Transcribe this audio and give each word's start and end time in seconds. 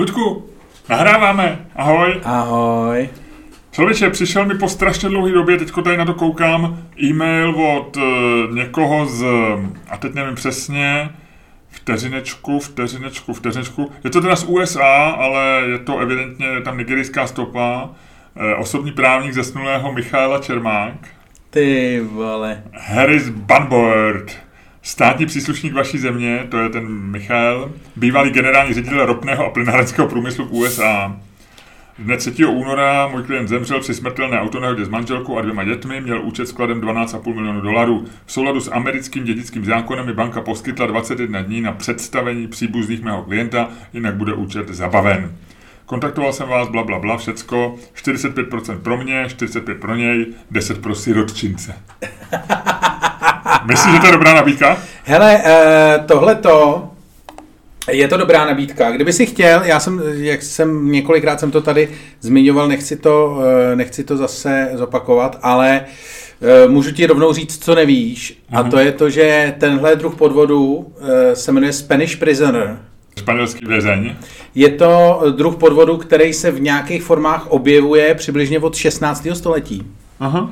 Ludku, 0.00 0.46
nahráváme. 0.88 1.58
Ahoj. 1.76 2.20
Ahoj. 2.24 3.08
Člověče, 3.70 4.10
přišel 4.10 4.46
mi 4.46 4.54
po 4.54 4.68
strašně 4.68 5.08
dlouhé 5.08 5.32
době, 5.32 5.58
teďko 5.58 5.82
tady 5.82 5.96
na 5.96 6.04
to 6.04 6.14
koukám, 6.14 6.78
e-mail 7.02 7.50
od 7.50 7.96
uh, 7.96 8.02
někoho 8.54 9.06
z, 9.06 9.24
a 9.90 9.96
teď 9.96 10.14
nevím 10.14 10.34
přesně, 10.34 11.10
vteřinečku, 11.70 12.60
vteřinečku, 12.60 13.32
vteřinečku. 13.32 13.92
Je 14.04 14.10
to 14.10 14.20
teda 14.20 14.36
z 14.36 14.44
USA, 14.44 15.16
ale 15.18 15.62
je 15.70 15.78
to 15.78 15.98
evidentně 15.98 16.46
tam 16.64 16.78
nigerijská 16.78 17.26
stopa. 17.26 17.84
Uh, 17.84 18.60
osobní 18.60 18.92
právník 18.92 19.32
zesnulého 19.32 19.92
Michaela 19.92 20.38
Čermák. 20.38 20.94
Ty 21.50 22.00
vole. 22.12 22.62
Harris 22.72 23.28
Bunboard. 23.28 24.49
Státní 24.82 25.26
příslušník 25.26 25.72
vaší 25.72 25.98
země, 25.98 26.46
to 26.48 26.58
je 26.58 26.68
ten 26.68 26.88
Michal, 26.88 27.72
bývalý 27.96 28.30
generální 28.30 28.74
ředitel 28.74 29.06
ropného 29.06 29.46
a 29.46 29.50
plynárenského 29.50 30.08
průmyslu 30.08 30.44
v 30.44 30.52
USA. 30.52 31.16
Dne 31.98 32.16
3. 32.16 32.44
února 32.44 33.08
můj 33.08 33.22
klient 33.22 33.48
zemřel 33.48 33.80
při 33.80 33.94
smrtelné 33.94 34.40
autonehodě 34.40 34.84
s 34.84 34.88
manželkou 34.88 35.38
a 35.38 35.42
dvěma 35.42 35.64
dětmi, 35.64 36.00
měl 36.00 36.22
účet 36.22 36.48
s 36.48 36.52
kladem 36.52 36.80
12,5 36.80 37.34
milionů 37.34 37.60
dolarů. 37.60 38.04
V 38.26 38.32
souladu 38.32 38.60
s 38.60 38.72
americkým 38.72 39.24
dědickým 39.24 39.64
zákonem 39.64 40.06
mi 40.06 40.12
banka 40.12 40.40
poskytla 40.40 40.86
21 40.86 41.42
dní 41.42 41.60
na 41.60 41.72
představení 41.72 42.48
příbuzných 42.48 43.02
mého 43.02 43.22
klienta, 43.22 43.68
jinak 43.92 44.14
bude 44.14 44.32
účet 44.32 44.68
zabaven. 44.68 45.32
Kontaktoval 45.86 46.32
jsem 46.32 46.48
vás, 46.48 46.68
bla, 46.68 46.82
bla, 46.82 46.98
bla, 46.98 47.16
všecko. 47.16 47.76
45% 47.94 48.80
pro 48.80 48.96
mě, 48.96 49.24
45% 49.24 49.78
pro 49.78 49.96
něj, 49.96 50.26
10% 50.52 50.80
pro 50.80 50.94
sirotčince. 50.94 51.74
Myslíš, 53.66 53.94
že 53.94 54.00
to 54.00 54.06
je 54.06 54.12
dobrá 54.12 54.34
nabídka? 54.34 54.78
Hele, 55.04 55.36
uh, 55.36 56.06
tohleto 56.06 56.86
je 57.90 58.08
to 58.08 58.16
dobrá 58.16 58.44
nabídka. 58.44 58.90
Kdyby 58.90 59.12
si 59.12 59.26
chtěl, 59.26 59.62
já 59.64 59.80
jsem, 59.80 60.02
jak 60.12 60.42
jsem 60.42 60.92
několikrát 60.92 61.40
jsem 61.40 61.50
to 61.50 61.60
tady 61.60 61.88
zmiňoval, 62.20 62.68
nechci 62.68 62.96
to, 62.96 63.36
uh, 63.36 63.42
nechci 63.74 64.04
to 64.04 64.16
zase 64.16 64.70
zopakovat, 64.74 65.38
ale 65.42 65.84
uh, 66.64 66.72
můžu 66.72 66.92
ti 66.92 67.06
rovnou 67.06 67.32
říct, 67.32 67.64
co 67.64 67.74
nevíš. 67.74 68.32
Uh-huh. 68.32 68.58
A 68.58 68.62
mhm. 68.62 68.70
to 68.70 68.78
je 68.78 68.92
to, 68.92 69.10
že 69.10 69.54
tenhle 69.58 69.96
druh 69.96 70.14
podvodu 70.14 70.92
se 71.34 71.52
jmenuje 71.52 71.72
Spanish 71.72 72.16
Prisoner. 72.16 72.78
Španělský 73.18 73.66
vězeň. 73.66 74.14
Je 74.54 74.68
to 74.68 75.22
druh 75.36 75.56
podvodu, 75.56 75.96
který 75.96 76.32
se 76.32 76.50
v 76.50 76.60
nějakých 76.60 77.02
formách 77.02 77.46
objevuje 77.46 78.14
přibližně 78.14 78.58
od 78.58 78.74
16. 78.74 79.26
století. 79.32 79.86
Aha 80.20 80.50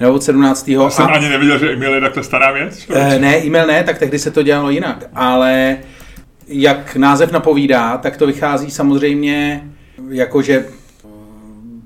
nebo 0.00 0.14
od 0.14 0.22
17. 0.22 0.68
Já 0.68 0.90
jsem 0.90 1.04
a... 1.04 1.08
ani 1.08 1.28
neviděl, 1.28 1.58
že 1.58 1.72
e-mail 1.72 1.94
je 1.94 2.00
takhle 2.00 2.24
stará 2.24 2.52
věc? 2.52 2.86
E, 2.94 3.18
ne, 3.18 3.44
e-mail 3.44 3.66
ne, 3.66 3.84
tak 3.84 3.98
tehdy 3.98 4.18
se 4.18 4.30
to 4.30 4.42
dělalo 4.42 4.70
jinak. 4.70 5.04
Ale 5.14 5.78
jak 6.48 6.96
název 6.96 7.32
napovídá, 7.32 7.96
tak 7.98 8.16
to 8.16 8.26
vychází 8.26 8.70
samozřejmě 8.70 9.68
jako, 10.10 10.42
že 10.42 10.64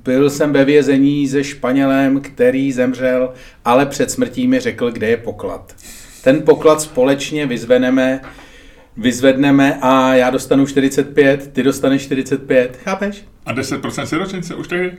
byl 0.05 0.31
jsem 0.31 0.53
ve 0.53 0.65
vězení 0.65 1.29
se 1.29 1.45
Španělem, 1.45 2.21
který 2.21 2.73
zemřel, 2.73 3.33
ale 3.65 3.87
před 3.87 4.11
smrtí 4.11 4.49
mi 4.49 4.61
řekl, 4.61 4.91
kde 4.91 5.09
je 5.09 5.17
poklad. 5.17 5.75
Ten 6.25 6.43
poklad 6.43 6.81
společně 6.81 7.47
vyzveneme, 7.47 8.21
vyzvedneme 8.97 9.79
a 9.83 10.15
já 10.15 10.31
dostanu 10.31 10.67
45, 10.67 11.53
ty 11.53 11.63
dostaneš 11.63 12.03
45, 12.03 12.79
chápeš? 12.85 13.25
A 13.47 13.55
10% 13.55 14.03
siročince 14.03 14.55
už 14.55 14.69
tehdy? 14.69 14.93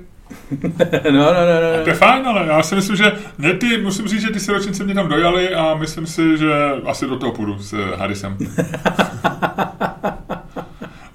No, 0.52 0.69
no, 1.11 1.33
no, 1.33 1.61
no. 1.61 1.79
A 1.79 1.83
to 1.83 1.89
je 1.89 1.95
fajn, 1.95 2.27
ale 2.27 2.47
já 2.47 2.63
si 2.63 2.75
myslím, 2.75 2.95
že 2.95 3.11
mě 3.38 3.53
ty, 3.53 3.77
musím 3.77 4.07
říct, 4.07 4.21
že 4.21 4.29
ty 4.29 4.39
siročince 4.39 4.83
mě 4.83 4.93
tam 4.93 5.07
dojali 5.07 5.55
a 5.55 5.75
myslím 5.75 6.07
si, 6.07 6.38
že 6.38 6.53
asi 6.85 7.07
do 7.07 7.16
toho 7.16 7.31
půjdu 7.31 7.59
s 7.59 7.73
Harrisem. 7.95 8.38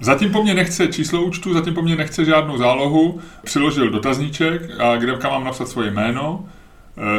Zatím 0.01 0.31
po 0.31 0.43
mně 0.43 0.53
nechce 0.53 0.87
číslo 0.87 1.21
účtu, 1.21 1.53
zatím 1.53 1.73
po 1.73 1.81
mně 1.81 1.95
nechce 1.95 2.25
žádnou 2.25 2.57
zálohu. 2.57 3.19
Přiložil 3.43 3.89
dotazníček, 3.89 4.61
a 4.79 4.95
kde 4.95 5.17
mám 5.23 5.43
napsat 5.43 5.67
svoje 5.67 5.91
jméno 5.91 6.45
Eh, 6.45 6.58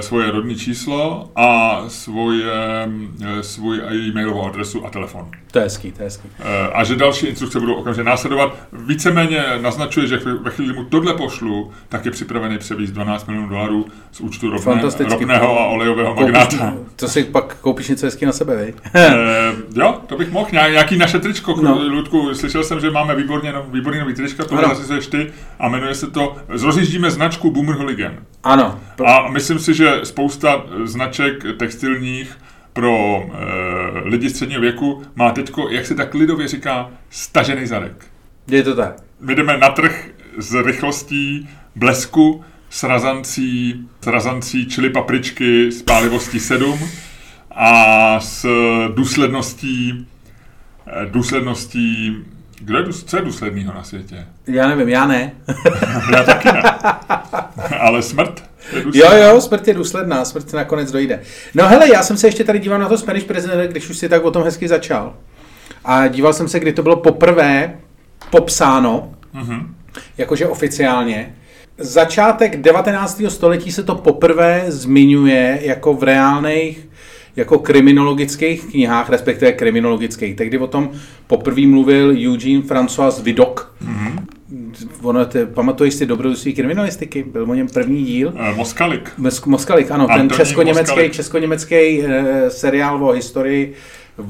svoje 0.00 0.30
rodné 0.30 0.54
číslo 0.54 1.30
a 1.36 1.82
svoje, 1.88 2.52
eh, 3.20 3.42
svůj 3.42 3.80
e-mailovou 3.90 4.46
adresu 4.46 4.86
a 4.86 4.90
telefon. 4.90 5.30
To 5.50 5.58
je 5.58 5.64
hezký, 5.64 5.92
to 5.92 6.02
je 6.02 6.04
hezký. 6.04 6.28
Eh, 6.38 6.68
a 6.72 6.84
že 6.84 6.96
další 6.96 7.26
instrukce 7.26 7.60
budou 7.60 7.74
okamžitě 7.74 8.04
následovat. 8.04 8.56
Víceméně 8.72 9.44
naznačuje, 9.60 10.06
že 10.06 10.20
ve 10.42 10.50
chvíli 10.50 10.72
mu 10.72 10.84
tohle 10.84 11.14
pošlu, 11.14 11.70
tak 11.88 12.04
je 12.04 12.10
připravený 12.10 12.58
převízt 12.58 12.92
12 12.92 13.26
milionů 13.26 13.48
dolarů 13.48 13.86
z 14.12 14.20
účtu 14.20 14.50
ropné, 14.50 14.82
ropného 15.10 15.60
a 15.60 15.66
olejového 15.66 16.14
magnáta. 16.14 16.74
To 16.96 17.08
si 17.08 17.24
pak 17.24 17.56
koupíš 17.60 17.88
něco 17.88 18.06
hezky 18.06 18.26
na 18.26 18.32
sebe, 18.32 18.56
vej? 18.56 18.74
jo, 19.74 20.00
to 20.06 20.16
bych 20.16 20.30
mohl. 20.30 20.48
Nějaký 20.52 20.98
naše 20.98 21.18
tričko, 21.18 21.56
no. 21.62 21.78
Ludku. 21.88 22.34
Slyšel 22.34 22.64
jsem, 22.64 22.80
že 22.80 22.90
máme 22.90 23.14
výborně, 23.14 23.54
výborný 23.72 24.00
nový 24.00 24.14
trička, 24.14 24.44
to 24.44 24.56
zase 24.74 25.10
ty 25.10 25.32
a 25.58 25.68
jmenuje 25.68 25.94
se 25.94 26.10
to 26.10 26.36
Rozjíždíme 26.48 27.10
značku 27.10 27.50
Boomer 27.50 27.76
Hooligan. 27.76 28.16
Ano. 28.44 28.80
A 29.06 29.28
myslím 29.28 29.58
si, 29.58 29.69
že 29.74 30.00
spousta 30.02 30.64
značek 30.84 31.44
textilních 31.56 32.38
pro 32.72 33.22
e, 33.22 34.08
lidi 34.08 34.30
středního 34.30 34.60
věku 34.60 35.02
má 35.14 35.30
teď, 35.30 35.52
jak 35.70 35.86
se 35.86 35.94
tak 35.94 36.14
lidově 36.14 36.48
říká, 36.48 36.90
stažený 37.10 37.66
zadek. 37.66 38.06
Je 38.48 38.62
to 38.62 38.74
tak. 38.76 38.94
My 39.20 39.34
jdeme 39.34 39.56
na 39.58 39.68
trh 39.68 40.08
s 40.38 40.54
rychlostí 40.54 41.48
blesku, 41.76 42.44
s 42.70 42.82
razancí, 42.82 43.88
s 44.00 44.06
razancí 44.06 44.66
čili 44.66 44.90
papričky 44.90 45.72
s 45.72 45.82
pálivostí 45.82 46.40
7 46.40 46.78
a 47.50 48.20
s 48.20 48.46
důsledností, 48.94 50.06
eh, 50.86 51.06
důsledností 51.10 52.16
kdo 52.60 52.78
je, 52.78 52.84
co 52.92 53.16
je 53.16 53.22
důsledného 53.22 53.74
na 53.74 53.82
světě? 53.82 54.26
Já 54.46 54.68
nevím, 54.68 54.88
já 54.88 55.06
ne. 55.06 55.32
já 56.12 56.22
taky 56.22 56.48
ne. 56.52 56.62
Ale 57.80 58.02
smrt? 58.02 58.49
Jo, 58.94 59.08
jo, 59.12 59.40
smrt 59.40 59.68
je 59.68 59.74
důsledná, 59.74 60.24
smrt 60.24 60.52
nakonec 60.52 60.92
dojde. 60.92 61.20
No 61.54 61.68
hele, 61.68 61.92
já 61.92 62.02
jsem 62.02 62.16
se 62.16 62.26
ještě 62.26 62.44
tady 62.44 62.58
díval 62.58 62.78
na 62.78 62.88
to 62.88 62.98
Spanish 62.98 63.26
President, 63.26 63.70
když 63.70 63.90
už 63.90 63.98
si 63.98 64.08
tak 64.08 64.24
o 64.24 64.30
tom 64.30 64.42
hezky 64.42 64.68
začal. 64.68 65.14
A 65.84 66.08
díval 66.08 66.32
jsem 66.32 66.48
se, 66.48 66.60
kdy 66.60 66.72
to 66.72 66.82
bylo 66.82 66.96
poprvé 66.96 67.74
popsáno, 68.30 69.14
mm-hmm. 69.34 69.66
jakože 70.18 70.46
oficiálně. 70.46 71.34
Začátek 71.78 72.56
19. 72.56 73.22
století 73.28 73.72
se 73.72 73.82
to 73.82 73.94
poprvé 73.94 74.64
zmiňuje 74.68 75.58
jako 75.62 75.94
v 75.94 76.02
reálných 76.02 76.88
jako 77.36 77.58
kriminologických 77.58 78.64
knihách, 78.64 79.10
respektive 79.10 79.52
kriminologických. 79.52 80.36
Tehdy 80.36 80.58
o 80.58 80.66
tom 80.66 80.90
poprvé 81.26 81.66
mluvil 81.66 82.08
Eugene 82.10 82.62
François 82.62 83.22
Vidocq. 83.22 83.60
Mm-hmm. 83.84 84.09
Ono, 85.02 85.24
ty, 85.24 85.46
pamatuješ 85.46 85.94
si 85.94 86.06
dobrodružství 86.06 86.54
kriminalistiky? 86.54 87.22
Byl 87.22 87.50
o 87.50 87.54
něm 87.54 87.68
první 87.68 88.04
díl. 88.04 88.28
Uh, 88.28 88.56
Moskalik. 88.56 89.12
Mos- 89.18 89.48
Moskalik, 89.48 89.90
ano. 89.90 90.04
Antonín 90.10 90.28
ten 90.28 90.36
česko-německý, 90.36 91.10
česko-německý 91.10 91.98
uh, 91.98 92.06
seriál 92.48 93.04
o 93.04 93.12
historii 93.12 93.74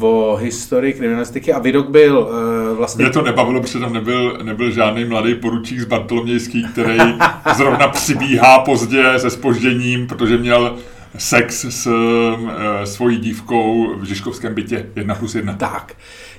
o 0.01 0.37
historii 0.37 0.93
kriminalistiky 0.93 1.53
a 1.53 1.59
Vidok 1.59 1.89
byl 1.89 2.19
uh, 2.19 2.77
vlastně... 2.77 3.05
Mě 3.05 3.13
to 3.13 3.23
nebavilo, 3.23 3.61
protože 3.61 3.79
tam 3.79 3.93
nebyl, 3.93 4.39
nebyl 4.43 4.71
žádný 4.71 5.05
mladý 5.05 5.35
poručík 5.35 5.81
z 5.81 5.85
Bartolomějský, 5.85 6.67
který 6.73 6.99
zrovna 7.57 7.89
přibíhá 7.89 8.59
pozdě 8.59 9.05
se 9.17 9.31
spožděním, 9.31 10.07
protože 10.07 10.39
měl 10.39 10.77
sex 11.19 11.65
s 11.65 11.87
e, 11.87 12.87
svojí 12.87 13.19
dívkou 13.19 13.95
v 13.97 14.05
Žižkovském 14.05 14.55
bytě 14.55 14.87
1 14.97 15.15
plus 15.15 15.35
1. 15.35 15.55
Tak. 15.55 15.95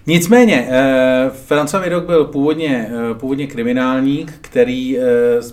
Nicméně, 0.08 0.68
e, 0.70 1.32
François 1.50 1.84
Vidok 1.84 2.06
byl 2.06 2.26
původně, 2.26 2.92
e, 3.12 3.14
původně 3.14 3.48
kriminálník, 3.48 4.34
který 4.42 5.00
e, 5.00 5.02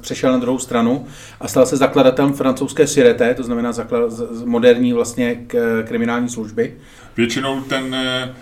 přešel 0.00 0.32
na 0.32 0.38
druhou 0.38 0.58
stranu 0.58 1.06
a 1.40 1.48
stal 1.48 1.66
se 1.66 1.76
zakladatelem 1.76 2.32
francouzské 2.32 2.86
Sireté, 2.86 3.34
to 3.34 3.42
znamená 3.42 3.72
zaklad, 3.72 4.12
moderní 4.44 4.92
vlastně 4.92 5.34
k, 5.46 5.84
kriminální 5.88 6.28
služby. 6.28 6.74
Většinou 7.16 7.60
ten, 7.60 7.94
e, 7.94 8.34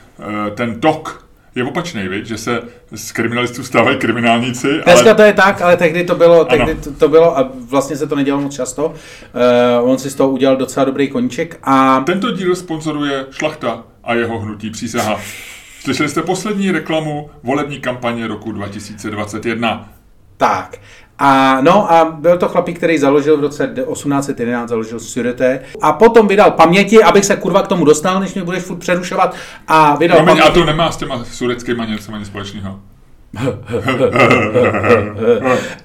ten 0.55 0.81
tok 0.81 1.27
je 1.55 1.65
opačný, 1.65 2.09
viď? 2.09 2.27
že 2.27 2.39
se 2.39 2.63
z 2.95 3.13
kriminalistů 3.13 3.65
stávají 3.65 3.97
kriminálníci. 3.97 4.69
Dneska 4.85 5.11
ale... 5.11 5.15
to 5.15 5.23
je 5.23 5.33
tak, 5.33 5.63
ale 5.63 5.77
tehdy 5.77 6.05
to 6.05 6.15
bylo, 6.15 6.45
tehdy 6.45 6.75
to, 6.75 6.93
to 6.93 7.09
bylo 7.09 7.39
a 7.39 7.53
vlastně 7.71 7.97
se 7.97 8.07
to 8.07 8.17
nedělalo 8.17 8.43
moc 8.43 8.55
často. 8.55 8.87
Uh, 8.87 9.91
on 9.91 9.99
si 9.99 10.11
z 10.11 10.15
toho 10.15 10.31
udělal 10.31 10.57
docela 10.57 10.85
dobrý 10.85 11.09
koníček. 11.09 11.59
A... 11.63 12.01
Tento 12.07 12.31
díl 12.31 12.57
sponzoruje 12.57 13.27
Šlachta 13.31 13.85
a 14.05 14.15
jeho 14.15 14.39
hnutí 14.39 14.71
přísaha. 14.71 15.21
Slyšeli 15.87 16.09
jste 16.09 16.23
poslední 16.23 16.71
reklamu 16.71 17.31
volební 17.43 17.81
kampaně 17.81 18.27
roku 18.27 18.53
2021. 18.53 19.89
Tak. 20.37 20.77
A 21.19 21.61
no 21.61 21.93
a 21.93 22.05
byl 22.05 22.39
to 22.39 22.49
chlapík, 22.49 22.77
který 22.77 22.99
založil 22.99 23.37
v 23.37 23.41
roce 23.41 23.67
1811, 23.67 24.69
založil 24.69 25.01
Surete 25.01 25.61
a 25.83 25.93
potom 25.93 26.29
vydal 26.29 26.51
paměti, 26.51 27.03
abych 27.03 27.25
se 27.25 27.37
kurva 27.37 27.63
k 27.63 27.67
tomu 27.67 27.85
dostal, 27.85 28.21
než 28.21 28.35
mě 28.35 28.45
budeš 28.45 28.63
furt 28.63 28.77
přerušovat 28.77 29.37
a 29.69 29.97
vydal 29.97 30.17
Promiň, 30.17 30.37
paměti. 30.37 30.49
A 30.49 30.61
to 30.61 30.65
nemá 30.65 30.93
s 30.93 30.97
těma 30.97 31.25
sureckýma 31.25 31.85
něco 31.85 32.13
ani 32.13 32.25
společného. 32.25 32.81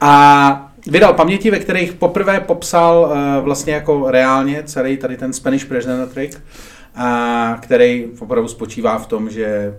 a 0.01 0.71
vydal 0.88 1.13
paměti, 1.13 1.51
ve 1.51 1.59
kterých 1.59 1.94
poprvé 1.94 2.39
popsal 2.39 3.12
uh, 3.12 3.44
vlastně 3.44 3.74
jako 3.74 4.12
reálně 4.12 4.63
celý 4.63 4.98
tady 4.98 5.18
ten 5.18 5.33
Spanish 5.33 5.65
Prisoner 5.65 6.07
Trick, 6.07 6.42
a 6.95 7.57
který 7.62 8.07
opravdu 8.19 8.48
spočívá 8.48 8.98
v 8.98 9.07
tom, 9.07 9.30
že 9.30 9.74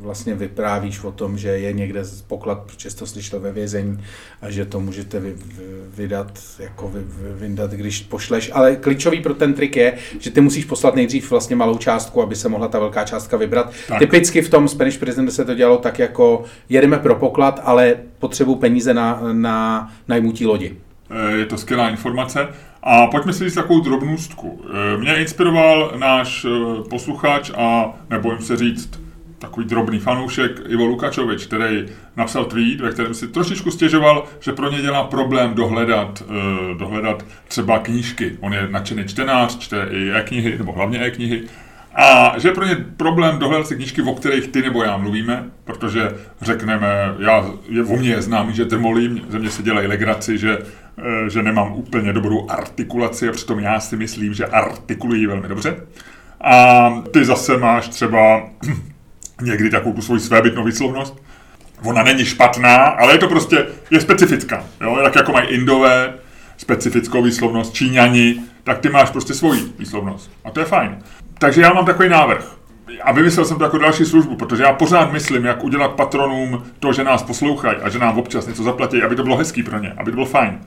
vlastně 0.00 0.34
vyprávíš 0.34 1.04
o 1.04 1.12
tom, 1.12 1.38
že 1.38 1.48
je 1.48 1.72
někde 1.72 2.02
poklad, 2.26 2.58
protože 2.58 2.96
to 2.96 3.06
slyšel 3.06 3.40
ve 3.40 3.52
vězení 3.52 4.04
a 4.42 4.50
že 4.50 4.64
to 4.64 4.80
můžete 4.80 5.20
vy, 5.20 5.32
vy, 5.32 5.64
vydat, 5.96 6.38
jako 6.58 6.88
vy, 6.88 7.00
vy, 7.00 7.48
vydat, 7.48 7.70
když 7.70 8.00
pošleš. 8.00 8.50
Ale 8.54 8.76
klíčový 8.76 9.20
pro 9.20 9.34
ten 9.34 9.54
trik 9.54 9.76
je, 9.76 9.98
že 10.18 10.30
ty 10.30 10.40
musíš 10.40 10.64
poslat 10.64 10.94
nejdřív 10.94 11.30
vlastně 11.30 11.56
malou 11.56 11.78
částku, 11.78 12.22
aby 12.22 12.36
se 12.36 12.48
mohla 12.48 12.68
ta 12.68 12.78
velká 12.78 13.04
částka 13.04 13.36
vybrat. 13.36 13.72
Tak. 13.88 13.98
Typicky 13.98 14.42
v 14.42 14.50
tom 14.50 14.68
Spanish 14.68 14.98
Prison 14.98 15.30
se 15.30 15.44
to 15.44 15.54
dělalo 15.54 15.78
tak 15.78 15.98
jako 15.98 16.44
jedeme 16.68 16.98
pro 16.98 17.14
poklad, 17.14 17.60
ale 17.64 17.96
potřebuji 18.18 18.54
peníze 18.56 18.94
na, 18.94 19.20
na 19.32 19.92
najmutí 20.08 20.46
lodi. 20.46 20.76
Eh, 21.10 21.36
je 21.36 21.46
to 21.46 21.58
skvělá 21.58 21.88
informace. 21.88 22.48
A 22.82 23.06
pojďme 23.06 23.32
si 23.32 23.44
říct 23.44 23.54
takovou 23.54 23.80
drobnůstku. 23.80 24.64
Eh, 24.70 24.98
mě 24.98 25.16
inspiroval 25.16 25.92
náš 25.96 26.44
eh, 26.44 26.82
posluchač 26.90 27.50
a 27.56 27.94
nebojím 28.10 28.42
se 28.42 28.56
říct 28.56 29.07
takový 29.38 29.66
drobný 29.66 29.98
fanoušek 29.98 30.60
Ivo 30.68 30.86
Lukačovič, 30.86 31.46
který 31.46 31.86
napsal 32.16 32.44
tweet, 32.44 32.80
ve 32.80 32.90
kterém 32.90 33.14
si 33.14 33.28
trošičku 33.28 33.70
stěžoval, 33.70 34.24
že 34.40 34.52
pro 34.52 34.70
ně 34.70 34.82
dělá 34.82 35.04
problém 35.04 35.54
dohledat, 35.54 36.22
dohledat 36.78 37.24
třeba 37.48 37.78
knížky. 37.78 38.36
On 38.40 38.54
je 38.54 38.68
nadšený 38.70 39.04
čtenář, 39.04 39.58
čte 39.58 39.88
i 39.90 40.10
e-knihy, 40.10 40.58
nebo 40.58 40.72
hlavně 40.72 41.00
e-knihy. 41.04 41.42
A 41.94 42.38
že 42.38 42.50
pro 42.50 42.64
ně 42.66 42.76
problém 42.96 43.38
dohledat 43.38 43.66
si 43.66 43.76
knížky, 43.76 44.02
o 44.02 44.14
kterých 44.14 44.48
ty 44.48 44.62
nebo 44.62 44.82
já 44.82 44.96
mluvíme, 44.96 45.44
protože 45.64 46.10
řekneme, 46.42 46.88
já, 47.18 47.50
je, 47.68 47.84
o 47.84 47.96
mě 47.96 48.10
je 48.10 48.22
známý, 48.22 48.54
že 48.54 48.64
drmolím, 48.64 49.20
ze 49.28 49.38
mě 49.38 49.50
se 49.50 49.62
dělají 49.62 49.86
legraci, 49.86 50.38
že 50.38 50.58
Eh, 50.98 51.30
že 51.30 51.42
nemám 51.42 51.72
úplně 51.72 52.12
dobrou 52.12 52.50
artikulaci 52.50 53.28
a 53.28 53.32
přitom 53.32 53.60
já 53.60 53.80
si 53.80 53.96
myslím, 53.96 54.34
že 54.34 54.46
artikuluji 54.46 55.26
velmi 55.26 55.48
dobře. 55.48 55.76
A 56.40 56.90
ty 57.12 57.24
zase 57.24 57.56
máš 57.56 57.88
třeba 57.88 58.48
někdy 59.42 59.70
takovou 59.70 59.94
tu 59.94 60.02
svoji 60.02 60.20
svébytnou 60.20 60.64
výslovnost. 60.64 61.22
Ona 61.84 62.02
není 62.02 62.24
špatná, 62.24 62.76
ale 62.76 63.14
je 63.14 63.18
to 63.18 63.28
prostě, 63.28 63.66
je 63.90 64.00
specifická. 64.00 64.64
Jo? 64.80 64.98
Tak 65.04 65.14
jako 65.14 65.32
mají 65.32 65.48
Indové 65.48 66.14
specifickou 66.56 67.22
výslovnost, 67.22 67.74
Číňani, 67.74 68.40
tak 68.64 68.78
ty 68.78 68.88
máš 68.88 69.10
prostě 69.10 69.34
svoji 69.34 69.72
výslovnost. 69.78 70.30
A 70.44 70.50
to 70.50 70.60
je 70.60 70.66
fajn. 70.66 70.98
Takže 71.38 71.60
já 71.60 71.72
mám 71.72 71.86
takový 71.86 72.08
návrh. 72.08 72.58
A 73.02 73.12
vymyslel 73.12 73.44
jsem 73.44 73.58
to 73.58 73.64
jako 73.64 73.78
další 73.78 74.04
službu, 74.04 74.36
protože 74.36 74.62
já 74.62 74.72
pořád 74.72 75.12
myslím, 75.12 75.44
jak 75.44 75.64
udělat 75.64 75.92
patronům 75.92 76.62
to, 76.80 76.92
že 76.92 77.04
nás 77.04 77.22
poslouchají 77.22 77.76
a 77.76 77.88
že 77.88 77.98
nám 77.98 78.18
občas 78.18 78.46
něco 78.46 78.62
zaplatí, 78.62 79.02
aby 79.02 79.16
to 79.16 79.22
bylo 79.22 79.36
hezký 79.36 79.62
pro 79.62 79.78
ně, 79.78 79.94
aby 79.96 80.10
to 80.10 80.14
bylo 80.14 80.26
fajn 80.26 80.60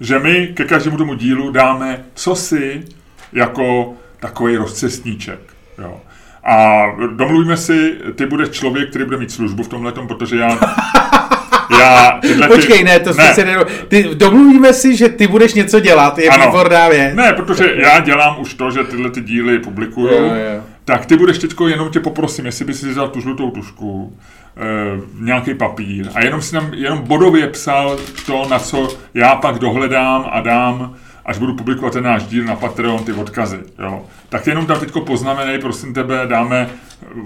že 0.00 0.18
my 0.18 0.46
ke 0.46 0.64
každému 0.64 0.96
tomu 0.96 1.14
dílu 1.14 1.50
dáme 1.50 2.04
cosi 2.14 2.84
jako 3.32 3.94
takový 4.20 4.56
rozcestníček. 4.56 5.40
Jo. 5.78 6.00
A 6.44 6.84
domluvíme 7.16 7.56
si, 7.56 7.94
ty 8.14 8.26
budeš 8.26 8.48
člověk, 8.48 8.90
který 8.90 9.04
bude 9.04 9.16
mít 9.16 9.30
službu 9.30 9.62
v 9.62 9.68
tomhle, 9.68 9.92
protože 9.92 10.36
já 10.36 10.58
já 11.80 12.18
tyhle 12.22 12.48
Počkej, 12.48 12.78
ty... 12.78 12.84
ne, 12.84 13.00
to 13.00 13.14
ne. 13.14 13.34
se 13.34 13.44
ne... 13.44 13.56
Ty, 13.88 14.10
domluvíme 14.14 14.72
si, 14.72 14.96
že 14.96 15.08
ty 15.08 15.26
budeš 15.26 15.54
něco 15.54 15.80
dělat, 15.80 16.18
je 16.18 16.30
výborná 16.46 16.88
věc. 16.88 17.14
Ne, 17.14 17.32
protože 17.32 17.74
já 17.76 18.00
dělám 18.00 18.40
už 18.40 18.54
to, 18.54 18.70
že 18.70 18.84
tyhle 18.84 19.10
ty 19.10 19.20
díly 19.20 19.58
publikuju, 19.58 20.08
jo, 20.08 20.24
jo. 20.24 20.62
tak 20.84 21.06
ty 21.06 21.16
budeš 21.16 21.38
teďko, 21.38 21.68
jenom 21.68 21.90
tě 21.90 22.00
poprosím, 22.00 22.46
jestli 22.46 22.64
bys 22.64 22.80
si 22.80 22.88
vzal 22.88 23.08
tu 23.08 23.20
žlutou 23.20 23.50
tušku, 23.50 24.16
e, 24.56 25.00
nějaký 25.20 25.54
papír 25.54 26.08
a 26.14 26.24
jenom 26.24 26.42
si 26.42 26.54
nám 26.54 26.74
jenom 26.74 26.98
bodově 26.98 27.46
psal 27.46 27.98
to, 28.26 28.46
na 28.50 28.58
co 28.58 28.88
já 29.14 29.34
pak 29.34 29.58
dohledám 29.58 30.28
a 30.30 30.40
dám, 30.40 30.94
až 31.24 31.38
budu 31.38 31.54
publikovat 31.54 31.92
ten 31.92 32.04
náš 32.04 32.22
díl 32.22 32.44
na 32.44 32.56
Patreon, 32.56 33.04
ty 33.04 33.12
odkazy. 33.12 33.58
Jo. 33.78 34.06
Tak 34.28 34.46
jenom 34.46 34.66
tam 34.66 34.80
teďko 34.80 35.00
poznamenej, 35.00 35.58
prosím 35.58 35.94
tebe, 35.94 36.26
dáme 36.26 36.68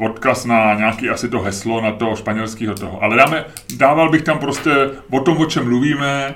odkaz 0.00 0.44
na 0.44 0.74
nějaký 0.74 1.10
asi 1.10 1.28
to 1.28 1.40
heslo, 1.40 1.80
na 1.80 1.92
to 1.92 2.16
španělského 2.16 2.74
toho. 2.74 3.02
Ale 3.02 3.16
dáme, 3.16 3.44
dával 3.76 4.10
bych 4.10 4.22
tam 4.22 4.38
prostě 4.38 4.90
o 5.10 5.20
tom, 5.20 5.38
o 5.38 5.46
čem 5.46 5.64
mluvíme, 5.64 6.34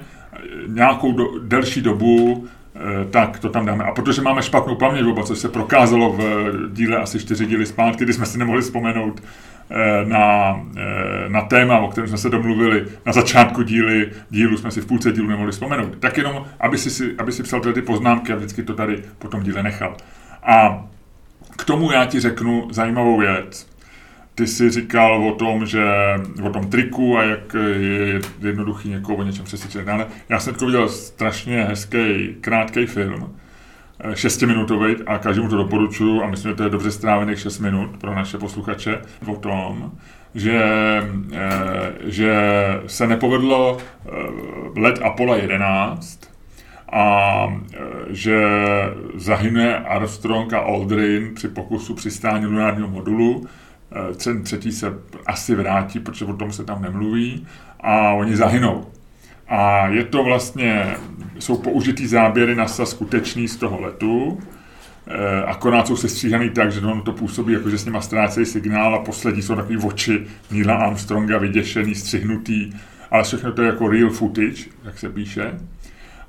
nějakou 0.67 1.12
do, 1.12 1.25
delší 1.43 1.81
dobu, 1.81 2.47
eh, 2.75 2.81
tak 3.11 3.38
to 3.38 3.49
tam 3.49 3.67
dáme. 3.67 3.85
A 3.85 3.93
protože 3.93 4.23
máme 4.23 4.43
špatnou 4.43 4.75
paměť 4.75 5.06
oba, 5.06 5.23
což 5.23 5.38
se 5.38 5.49
prokázalo 5.49 6.12
v 6.12 6.23
díle 6.73 6.97
asi 6.97 7.20
čtyři 7.20 7.47
díly 7.47 7.67
zpátky, 7.67 8.05
kdy 8.05 8.12
jsme 8.12 8.26
si 8.26 8.38
nemohli 8.38 8.62
vzpomenout, 8.62 9.23
na, 10.05 10.56
eh, 10.76 11.29
na 11.29 11.41
téma, 11.41 11.79
o 11.79 11.88
kterém 11.88 12.09
jsme 12.09 12.19
se 12.19 12.31
domluvili 12.31 12.87
na 13.06 13.12
začátku 13.12 13.62
díly, 13.62 14.11
dílu, 14.31 14.56
jsme 14.56 14.70
si 14.70 14.81
v 14.81 14.87
půlce 14.87 15.12
dílu 15.12 15.29
nemohli 15.29 15.53
vzpomenout. 15.53 15.97
Tak 15.99 16.17
jenom, 16.17 16.44
aby 16.61 16.79
si, 16.79 17.14
aby 17.19 17.32
si 17.32 17.43
psal 17.43 17.61
ty 17.61 17.82
poznámky 17.82 18.32
a 18.32 18.37
vždycky 18.37 18.62
to 18.62 18.75
tady 18.75 19.03
po 19.19 19.29
tom 19.29 19.43
díle 19.43 19.62
nechal. 19.62 19.97
A 20.43 20.85
k 21.56 21.64
tomu 21.64 21.93
já 21.93 22.05
ti 22.05 22.20
řeknu 22.20 22.69
zajímavou 22.70 23.19
věc. 23.19 23.73
Ty 24.35 24.47
jsi 24.47 24.70
říkal 24.70 25.29
o 25.29 25.35
tom, 25.35 25.67
že 25.67 25.85
o 26.43 26.50
tom 26.50 26.70
triku 26.70 27.19
a 27.19 27.23
jak 27.23 27.55
je 27.79 28.20
jednoduchý 28.41 28.88
někoho 28.88 29.19
o 29.19 29.23
něčem 29.23 29.44
přesvědčit. 29.44 29.88
Ale 29.88 30.06
já 30.29 30.41
jsem 30.41 30.55
to 30.55 30.67
viděl 30.67 30.88
strašně 30.88 31.64
hezký, 31.64 32.37
krátký 32.41 32.87
film, 32.87 33.37
šestiminutový 34.14 34.96
a 35.06 35.19
každému 35.19 35.49
to 35.49 35.56
doporučuju 35.56 36.22
a 36.22 36.26
myslím, 36.26 36.52
že 36.52 36.56
to 36.56 36.62
je 36.62 36.70
dobře 36.70 36.90
strávených 36.90 37.40
6 37.40 37.58
minut 37.58 37.90
pro 37.99 38.14
naše 38.14 38.38
posluchače 38.38 39.02
o 39.26 39.37
tom, 39.37 39.93
že, 40.34 40.62
eh, 41.32 41.93
že 42.00 42.34
se 42.87 43.06
nepovedlo 43.06 43.78
eh, 43.78 44.10
let 44.76 45.00
Apollo 45.02 45.37
11 45.37 46.20
a 46.93 47.46
eh, 47.75 47.78
že 48.08 48.43
zahyne 49.14 49.78
Armstrong 49.78 50.52
a 50.52 50.58
Aldrin 50.58 51.34
při 51.34 51.49
pokusu 51.49 51.94
přistání 51.94 52.46
lunárního 52.46 52.88
modulu. 52.88 53.46
Ten 54.25 54.43
třetí 54.43 54.72
se 54.72 54.94
asi 55.26 55.54
vrátí, 55.54 56.00
protože 56.00 56.25
o 56.25 56.32
tom 56.32 56.52
se 56.52 56.64
tam 56.64 56.82
nemluví 56.82 57.46
a 57.81 58.12
oni 58.12 58.37
zahynou. 58.37 58.87
A 59.52 59.88
je 59.88 60.04
to 60.04 60.25
vlastně, 60.25 60.87
jsou 61.38 61.56
použitý 61.56 62.06
záběry 62.06 62.54
NASA 62.54 62.87
skutečný 62.87 63.49
z 63.49 63.56
toho 63.56 63.81
letu, 63.81 64.40
e, 65.06 65.43
akorát 65.44 65.87
jsou 65.87 65.96
sestříhaný 65.96 66.50
tak, 66.50 66.72
že 66.72 66.81
ono 66.81 67.02
to 67.02 67.12
působí, 67.12 67.52
jako 67.52 67.70
že 67.70 67.78
s 67.78 67.84
nima 67.84 68.00
ztrácejí 68.00 68.46
signál 68.46 68.94
a 68.94 68.99
poslední 68.99 69.43
jsou 69.43 69.56
takový 69.56 69.76
oči 69.78 70.26
Neila 70.50 70.75
Armstronga 70.75 71.38
vyděšený, 71.38 71.94
střihnutý, 71.94 72.72
ale 73.10 73.22
všechno 73.22 73.52
to 73.52 73.62
je 73.62 73.69
jako 73.69 73.88
real 73.88 74.10
footage, 74.10 74.62
jak 74.84 74.99
se 74.99 75.08
píše. 75.08 75.54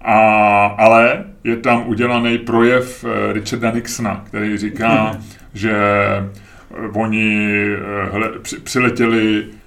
A, 0.01 0.65
ale 0.65 1.23
je 1.43 1.57
tam 1.57 1.87
udělaný 1.87 2.37
projev 2.37 3.05
eh, 3.07 3.33
Richarda 3.33 3.71
Nixona, 3.71 4.23
který 4.27 4.57
říká, 4.57 5.03
hmm. 5.03 5.23
že 5.53 5.73
eh, 5.73 6.87
oni 6.93 7.49
hele, 8.11 8.31
přiletěli 8.63 9.45
Eh, 9.45 9.62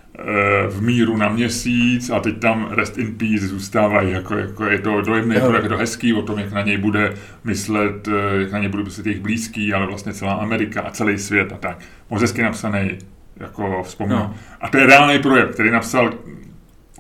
v 0.69 0.83
míru 0.83 1.17
na 1.17 1.29
měsíc 1.29 2.11
a 2.11 2.21
teď 2.21 2.39
tam 2.39 2.69
rest 2.71 2.99
in 2.99 3.15
peace 3.15 3.47
zůstávají, 3.47 4.11
jako, 4.11 4.35
jako 4.35 4.65
je 4.65 4.79
to 4.79 5.01
dojemné, 5.01 5.35
jako, 5.35 5.53
je 5.53 5.69
to 5.69 5.77
hezký 5.77 6.15
o 6.15 6.23
tom, 6.23 6.39
jak 6.39 6.53
na 6.53 6.63
něj 6.63 6.79
bude 6.79 7.15
myslet, 7.45 8.09
eh, 8.09 8.41
jak 8.41 8.53
na 8.53 8.59
něj 8.59 8.69
bude 8.69 8.83
myslet 8.83 9.07
jejich 9.07 9.21
blízký, 9.21 9.75
ale 9.75 9.87
vlastně 9.87 10.13
celá 10.13 10.33
Amerika 10.33 10.83
a 10.83 10.91
celý 10.91 11.19
svět 11.19 11.53
a 11.53 11.57
tak. 11.57 11.79
Moc 12.11 12.21
hezky 12.21 12.43
napsaný, 12.43 12.99
jako 13.37 13.83
vzpomínám. 13.83 14.23
No. 14.23 14.35
A 14.61 14.69
to 14.69 14.79
je 14.79 14.87
reálný 14.87 15.19
projekt, 15.19 15.55
který 15.55 15.71
napsal, 15.71 16.13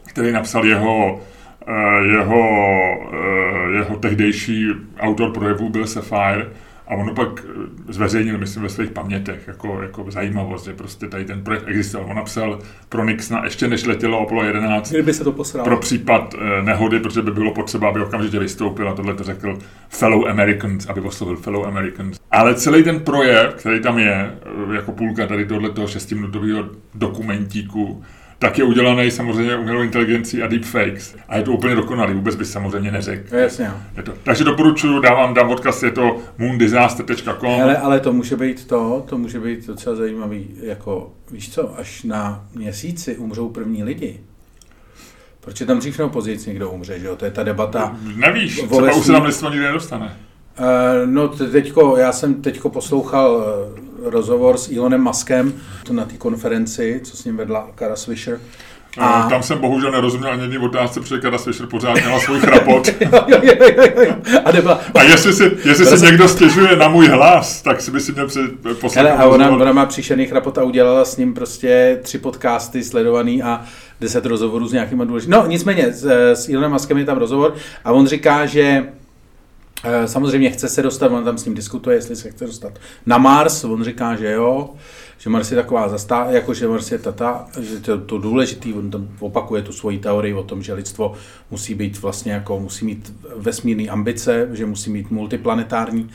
který 0.06 0.32
napsal 0.32 0.66
jeho 0.66 1.20
eh, 1.68 2.06
jeho, 2.06 2.44
jeho 3.72 3.96
tehdejší 3.96 4.66
autor 4.98 5.32
projevu 5.32 5.68
byl 5.68 5.86
Sapphire, 5.86 6.46
a 6.88 6.94
ono 6.94 7.14
pak 7.14 7.28
eh, 7.44 7.92
zveřejnil, 7.92 8.38
myslím, 8.38 8.62
ve 8.62 8.68
svých 8.68 8.90
pamětech, 8.90 9.44
jako, 9.46 9.82
jako 9.82 10.10
zajímavost, 10.10 10.64
že 10.64 10.72
prostě 10.74 11.06
tady 11.08 11.24
ten 11.24 11.42
projekt 11.44 11.64
existoval. 11.68 12.10
On 12.10 12.16
napsal 12.16 12.58
pro 12.88 13.04
Nixona, 13.04 13.44
ještě 13.44 13.68
než 13.68 13.84
letělo 13.86 14.20
Apollo 14.20 14.44
11, 14.44 14.90
Kdyby 14.92 15.14
se 15.14 15.24
to 15.24 15.32
posral. 15.32 15.64
pro 15.64 15.76
případ 15.76 16.34
eh, 16.38 16.62
nehody, 16.62 17.00
protože 17.00 17.22
by 17.22 17.30
bylo 17.30 17.54
potřeba, 17.54 17.88
aby 17.88 18.00
okamžitě 18.00 18.38
vystoupil 18.38 18.88
a 18.88 18.94
tohle 18.94 19.14
to 19.14 19.24
řekl 19.24 19.58
fellow 19.88 20.28
Americans, 20.28 20.86
aby 20.86 21.00
oslovil 21.00 21.36
fellow 21.36 21.66
Americans. 21.66 22.20
Ale 22.30 22.54
celý 22.54 22.82
ten 22.82 23.00
projekt, 23.00 23.54
který 23.54 23.80
tam 23.80 23.98
je, 23.98 24.30
eh, 24.70 24.74
jako 24.74 24.92
půlka 24.92 25.26
tady 25.26 25.46
tohoto 25.46 25.86
šestiminutového 25.86 26.64
dokumentíku, 26.94 28.02
tak 28.38 28.58
je 28.58 28.64
udělaný 28.64 29.10
samozřejmě 29.10 29.56
umělou 29.56 29.82
inteligencí 29.82 30.42
a 30.42 30.46
deepfakes. 30.46 31.14
A 31.28 31.36
je 31.36 31.42
to 31.42 31.52
úplně 31.52 31.74
dokonalý, 31.74 32.14
vůbec 32.14 32.34
bys 32.34 32.50
samozřejmě 32.50 32.90
neřekl. 32.90 33.36
Jasně. 33.36 33.70
Je 33.96 34.02
to. 34.02 34.12
Takže 34.22 34.44
doporučuji, 34.44 35.00
dávám, 35.00 35.34
dám 35.34 35.50
odkaz, 35.50 35.82
je 35.82 35.90
to 35.90 36.16
moondisaster.com. 36.38 37.60
Ale, 37.62 37.76
ale 37.76 38.00
to 38.00 38.12
může 38.12 38.36
být 38.36 38.66
to, 38.66 39.04
to 39.08 39.18
může 39.18 39.40
být 39.40 39.66
docela 39.66 39.96
zajímavý, 39.96 40.48
jako 40.60 41.12
víš 41.30 41.50
co, 41.50 41.78
až 41.78 42.02
na 42.02 42.44
měsíci 42.54 43.16
umřou 43.16 43.48
první 43.48 43.84
lidi. 43.84 44.20
Proč 45.40 45.62
tam 45.66 45.78
dřív 45.78 45.98
nebo 45.98 46.10
později 46.10 46.38
někdo 46.46 46.70
umře, 46.70 46.98
že 46.98 47.06
jo? 47.06 47.16
To 47.16 47.24
je 47.24 47.30
ta 47.30 47.42
debata. 47.42 47.96
Nevíš, 48.16 48.62
třeba 48.70 48.94
už 48.94 49.06
se 49.06 49.12
tam 49.12 49.22
lidstvo 49.22 49.50
nikdy 49.50 49.64
nedostane. 49.64 50.16
Uh, 50.58 51.10
no 51.10 51.28
teďko, 51.28 51.96
já 51.96 52.12
jsem 52.12 52.42
teďko 52.42 52.70
poslouchal 52.70 53.44
rozhovor 54.10 54.58
s 54.58 54.72
Elonem 54.76 55.02
Muskem 55.02 55.52
to 55.82 55.92
na 55.92 56.04
té 56.04 56.16
konferenci, 56.16 57.00
co 57.04 57.16
s 57.16 57.24
ním 57.24 57.36
vedla 57.36 57.70
Kara 57.74 57.96
Swisher. 57.96 58.40
A... 58.98 59.28
Tam 59.30 59.42
jsem 59.42 59.58
bohužel 59.58 59.90
nerozuměl 59.90 60.32
ani 60.32 60.42
jedné 60.42 60.58
otázce, 60.58 61.00
protože 61.00 61.20
Kara 61.20 61.38
Swisher 61.38 61.66
pořád 61.66 61.94
měla 61.94 62.20
svůj 62.20 62.40
chrapot. 62.40 62.88
a, 64.44 64.52
nebyla... 64.52 64.80
a 64.94 65.02
jestli 65.02 65.32
si, 65.32 65.56
jestli 65.64 65.86
si 65.86 66.04
někdo 66.04 66.28
stěžuje 66.28 66.76
na 66.76 66.88
můj 66.88 67.08
hlas, 67.08 67.62
tak 67.62 67.80
si 67.80 67.90
by 67.90 68.00
si 68.00 68.12
měl 68.12 68.28
poslat. 68.80 69.06
a 69.06 69.26
ona, 69.26 69.50
ona 69.50 69.72
má 69.72 69.86
příšerný 69.86 70.26
chrapot 70.26 70.58
a 70.58 70.64
udělala 70.64 71.04
s 71.04 71.16
ním 71.16 71.34
prostě 71.34 71.98
tři 72.02 72.18
podcasty 72.18 72.84
sledovaný 72.84 73.42
a 73.42 73.64
deset 74.00 74.26
rozhovorů 74.26 74.68
s 74.68 74.72
nějakýma 74.72 75.04
důležitými. 75.04 75.36
No 75.36 75.46
nicméně, 75.46 75.92
s, 75.92 76.04
s 76.34 76.48
Elonem 76.48 76.72
Muskem 76.72 76.98
je 76.98 77.04
tam 77.04 77.18
rozhovor 77.18 77.54
a 77.84 77.92
on 77.92 78.06
říká, 78.06 78.46
že 78.46 78.86
Eh, 78.86 79.05
samozřejmě 80.06 80.50
chce 80.50 80.68
se 80.68 80.82
dostat, 80.82 81.12
on 81.12 81.24
tam 81.24 81.38
s 81.38 81.44
ním 81.44 81.54
diskutuje, 81.54 81.96
jestli 81.96 82.16
se 82.16 82.30
chce 82.30 82.46
dostat 82.46 82.78
na 83.06 83.18
Mars, 83.18 83.64
on 83.64 83.84
říká, 83.84 84.16
že 84.16 84.32
jo, 84.32 84.70
že 85.18 85.30
Mars 85.30 85.50
je 85.50 85.56
taková 85.56 85.88
zastá, 85.88 86.26
jako 86.30 86.54
že 86.54 86.68
Mars 86.68 86.92
je 86.92 86.98
tata, 86.98 87.46
že 87.60 87.80
to, 87.80 87.98
to 87.98 88.18
důležitý, 88.18 88.74
on 88.74 88.90
tam 88.90 89.08
opakuje 89.20 89.62
tu 89.62 89.72
svoji 89.72 89.98
teorii 89.98 90.34
o 90.34 90.42
tom, 90.42 90.62
že 90.62 90.74
lidstvo 90.74 91.12
musí 91.50 91.74
být 91.74 92.02
vlastně 92.02 92.32
jako, 92.32 92.60
musí 92.60 92.84
mít 92.84 93.14
vesmírné 93.36 93.88
ambice, 93.88 94.48
že 94.52 94.66
musí 94.66 94.90
mít 94.90 95.10
multiplanetární 95.10 96.10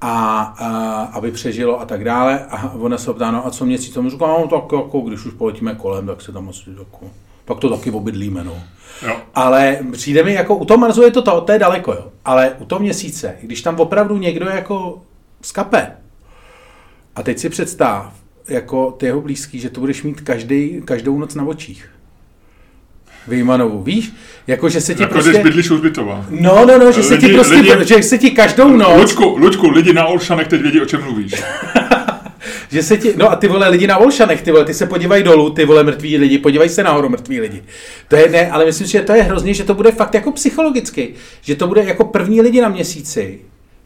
a, 0.00 0.42
a, 0.42 1.02
aby 1.02 1.30
přežilo 1.30 1.80
a 1.80 1.84
tak 1.84 2.04
dále. 2.04 2.46
A 2.50 2.72
ona 2.72 2.98
se 2.98 3.10
optá, 3.10 3.30
no 3.30 3.46
a 3.46 3.50
co 3.50 3.64
měsíc, 3.64 3.96
on 3.96 4.10
říká, 4.10 4.26
no 4.26 4.48
tak 4.48 4.72
jako, 4.72 5.00
když 5.00 5.24
už 5.24 5.34
poletíme 5.34 5.74
kolem, 5.74 6.06
tak 6.06 6.20
se 6.22 6.32
tam 6.32 6.48
asi 6.48 6.70
jako, 6.78 7.10
pak 7.44 7.58
to 7.58 7.76
taky 7.76 7.90
obydlíme, 7.90 8.44
no. 8.44 8.62
Jo. 9.06 9.16
Ale 9.34 9.78
přijde 9.92 10.22
mi, 10.22 10.32
jako 10.32 10.56
u 10.56 10.64
toho 10.64 10.78
Marsu 10.78 11.02
je 11.02 11.10
to, 11.10 11.22
to, 11.22 11.40
to 11.40 11.52
je 11.52 11.58
daleko, 11.58 11.92
jo. 11.92 12.12
Ale 12.24 12.50
u 12.58 12.64
toho 12.64 12.78
měsíce, 12.80 13.36
když 13.42 13.62
tam 13.62 13.80
opravdu 13.80 14.18
někdo 14.18 14.46
jako 14.46 15.02
skape, 15.42 15.92
a 17.16 17.22
teď 17.22 17.38
si 17.38 17.48
představ, 17.48 18.14
jako 18.48 18.90
ty 18.90 19.06
jeho 19.06 19.20
blízký, 19.20 19.58
že 19.58 19.70
to 19.70 19.80
budeš 19.80 20.02
mít 20.02 20.20
každý, 20.20 20.82
každou 20.84 21.18
noc 21.18 21.34
na 21.34 21.44
očích. 21.44 21.88
Vyjmanovou, 23.28 23.82
víš? 23.82 24.12
Jako, 24.46 24.68
že 24.68 24.80
se 24.80 24.94
ti 24.94 25.02
jako 25.02 25.12
prostě... 25.12 25.30
když 25.30 25.42
bydlíš 25.42 25.70
u 25.70 25.76
Zbytova. 25.76 26.26
No, 26.30 26.66
no, 26.66 26.78
no, 26.78 26.92
že 26.92 27.00
lidi, 27.00 27.08
se 27.08 27.18
ti 27.18 27.28
prostě, 27.28 27.54
lidi... 27.54 27.86
že 27.86 28.02
se 28.02 28.18
ti 28.18 28.30
každou 28.30 28.76
noc... 28.76 29.00
Lučku, 29.00 29.36
Lučku, 29.38 29.70
lidi 29.70 29.92
na 29.92 30.06
Olšanech 30.06 30.48
teď 30.48 30.62
vědí, 30.62 30.80
o 30.80 30.86
čem 30.86 31.02
mluvíš. 31.02 31.34
že 32.72 32.82
se 32.82 32.96
ti, 32.96 33.14
no 33.16 33.30
a 33.30 33.36
ty 33.36 33.48
vole 33.48 33.68
lidi 33.68 33.86
na 33.86 33.98
Olšanech, 33.98 34.42
ty 34.42 34.50
vole, 34.50 34.64
ty 34.64 34.74
se 34.74 34.86
podívají 34.86 35.22
dolů, 35.22 35.50
ty 35.50 35.64
vole 35.64 35.82
mrtví 35.82 36.18
lidi, 36.18 36.38
podívají 36.38 36.70
se 36.70 36.82
nahoru 36.82 37.08
mrtví 37.08 37.40
lidi. 37.40 37.62
To 38.08 38.16
je 38.16 38.28
ne, 38.28 38.50
ale 38.50 38.64
myslím 38.64 38.86
si, 38.86 38.92
že 38.92 39.02
to 39.02 39.12
je 39.12 39.22
hrozně, 39.22 39.54
že 39.54 39.64
to 39.64 39.74
bude 39.74 39.92
fakt 39.92 40.14
jako 40.14 40.32
psychologicky, 40.32 41.14
že 41.40 41.56
to 41.56 41.66
bude 41.66 41.84
jako 41.84 42.04
první 42.04 42.40
lidi 42.40 42.60
na 42.60 42.68
měsíci, 42.68 43.40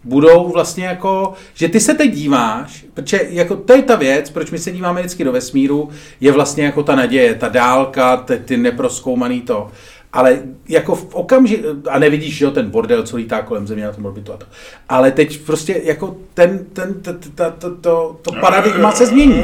budou 0.04 0.52
vlastně 0.52 0.86
jako, 0.86 1.32
že 1.54 1.68
ty 1.68 1.80
se 1.80 1.94
teď 1.94 2.12
díváš, 2.14 2.84
protože 2.94 3.20
jako 3.30 3.56
to 3.56 3.72
je 3.72 3.82
ta 3.82 3.96
věc, 3.96 4.30
proč 4.30 4.50
my 4.50 4.58
se 4.58 4.72
díváme 4.72 5.00
vždycky 5.00 5.24
do 5.24 5.32
vesmíru, 5.32 5.88
je 6.20 6.32
vlastně 6.32 6.64
jako 6.64 6.82
ta 6.82 6.94
naděje, 6.94 7.34
ta 7.34 7.48
dálka, 7.48 8.16
ty, 8.16 8.38
ty 8.38 8.56
neproskoumaný 8.56 9.40
to 9.40 9.70
ale 10.16 10.38
jako 10.68 10.94
v 10.94 11.14
okamžiku, 11.14 11.68
a 11.90 11.98
nevidíš, 11.98 12.36
že 12.36 12.44
jo, 12.44 12.50
ten 12.50 12.70
bordel, 12.70 13.02
co 13.02 13.16
lítá 13.16 13.42
kolem 13.42 13.66
země 13.66 13.84
na 13.84 13.92
tom 13.92 14.06
orbitu 14.06 14.32
a 14.32 14.36
to. 14.36 14.46
Ale 14.88 15.10
teď 15.10 15.40
prostě 15.40 15.80
jako 15.84 16.16
ten, 16.34 16.66
ten, 16.72 16.94
to, 17.02 17.12
to, 17.58 17.70
to, 17.80 18.20
to, 18.22 18.32
paradigma 18.32 18.92
se 18.92 19.06
změní. 19.06 19.42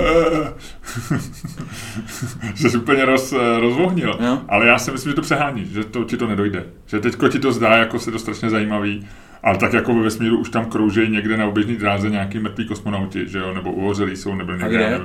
Jsi 2.55 2.79
úplně 2.79 3.05
roz, 3.05 3.35
rozvohnil. 3.61 4.19
No. 4.21 4.45
Ale 4.49 4.67
já 4.67 4.79
si 4.79 4.91
myslím, 4.91 5.11
že 5.11 5.17
to 5.17 5.23
přehání, 5.23 5.65
že 5.65 5.85
to 5.85 6.05
ti 6.05 6.17
to 6.17 6.27
nedojde. 6.27 6.65
Že 6.87 7.01
teďko 7.01 7.29
ti 7.29 7.39
to 7.39 7.53
zdá 7.53 7.77
jako 7.77 7.99
se 7.99 8.11
to 8.11 8.19
strašně 8.19 8.51
zajímavý, 8.51 9.07
ale 9.43 9.59
tak 9.59 9.73
jako 9.73 9.95
ve 9.95 10.03
vesmíru 10.03 10.39
už 10.39 10.51
tam 10.51 10.65
kroužejí 10.65 11.11
někde 11.11 11.37
na 11.37 11.47
oběžní 11.47 11.77
dráze 11.77 12.11
nějaký 12.11 12.39
mrtví 12.39 12.69
kosmonauti, 12.69 13.29
že 13.29 13.39
jo, 13.39 13.55
nebo 13.55 13.73
uhořelí 13.73 14.17
jsou, 14.17 14.35
nebo 14.35 14.53
někde. 14.53 15.01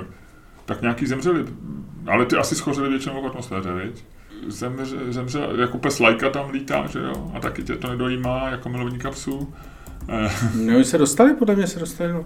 Tak 0.65 0.81
nějaký 0.81 1.05
zemřeli. 1.05 1.45
Ale 2.07 2.25
ty 2.25 2.35
asi 2.35 2.55
schořeli 2.55 2.89
většinou 2.89 3.21
v 3.21 3.25
atmosféře, 3.25 3.73
viď? 3.73 4.03
Zemře, 4.47 4.97
zemřel, 5.09 5.59
jako 5.59 5.77
pes 5.77 5.99
Lajka 5.99 6.29
tam 6.29 6.49
lítá, 6.49 6.87
že 6.87 6.99
jo, 6.99 7.31
a 7.33 7.39
taky 7.39 7.63
tě 7.63 7.75
to 7.75 7.87
nedojímá 7.87 8.49
jako 8.49 8.69
milovníka 8.69 9.11
psů. 9.11 9.53
No, 10.55 10.83
se 10.83 10.97
dostali, 10.97 11.33
podle 11.33 11.55
mě 11.55 11.67
se 11.67 11.79
dostali. 11.79 12.13
No. 12.13 12.25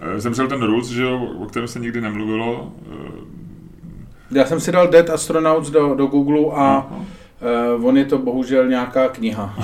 Eh, 0.00 0.20
zemřel 0.20 0.48
ten 0.48 0.62
Rus, 0.62 0.88
že 0.88 1.02
jo, 1.02 1.20
o 1.38 1.46
kterém 1.46 1.68
se 1.68 1.78
nikdy 1.78 2.00
nemluvilo. 2.00 2.72
Já 4.30 4.46
jsem 4.46 4.60
si 4.60 4.72
dal 4.72 4.88
Dead 4.88 5.10
Astronauts 5.10 5.70
do, 5.70 5.94
do 5.94 6.06
Google 6.06 6.52
a 6.54 6.86
uh, 7.76 7.86
on 7.86 7.96
je 7.96 8.04
to 8.04 8.18
bohužel 8.18 8.68
nějaká 8.68 9.08
kniha. 9.08 9.54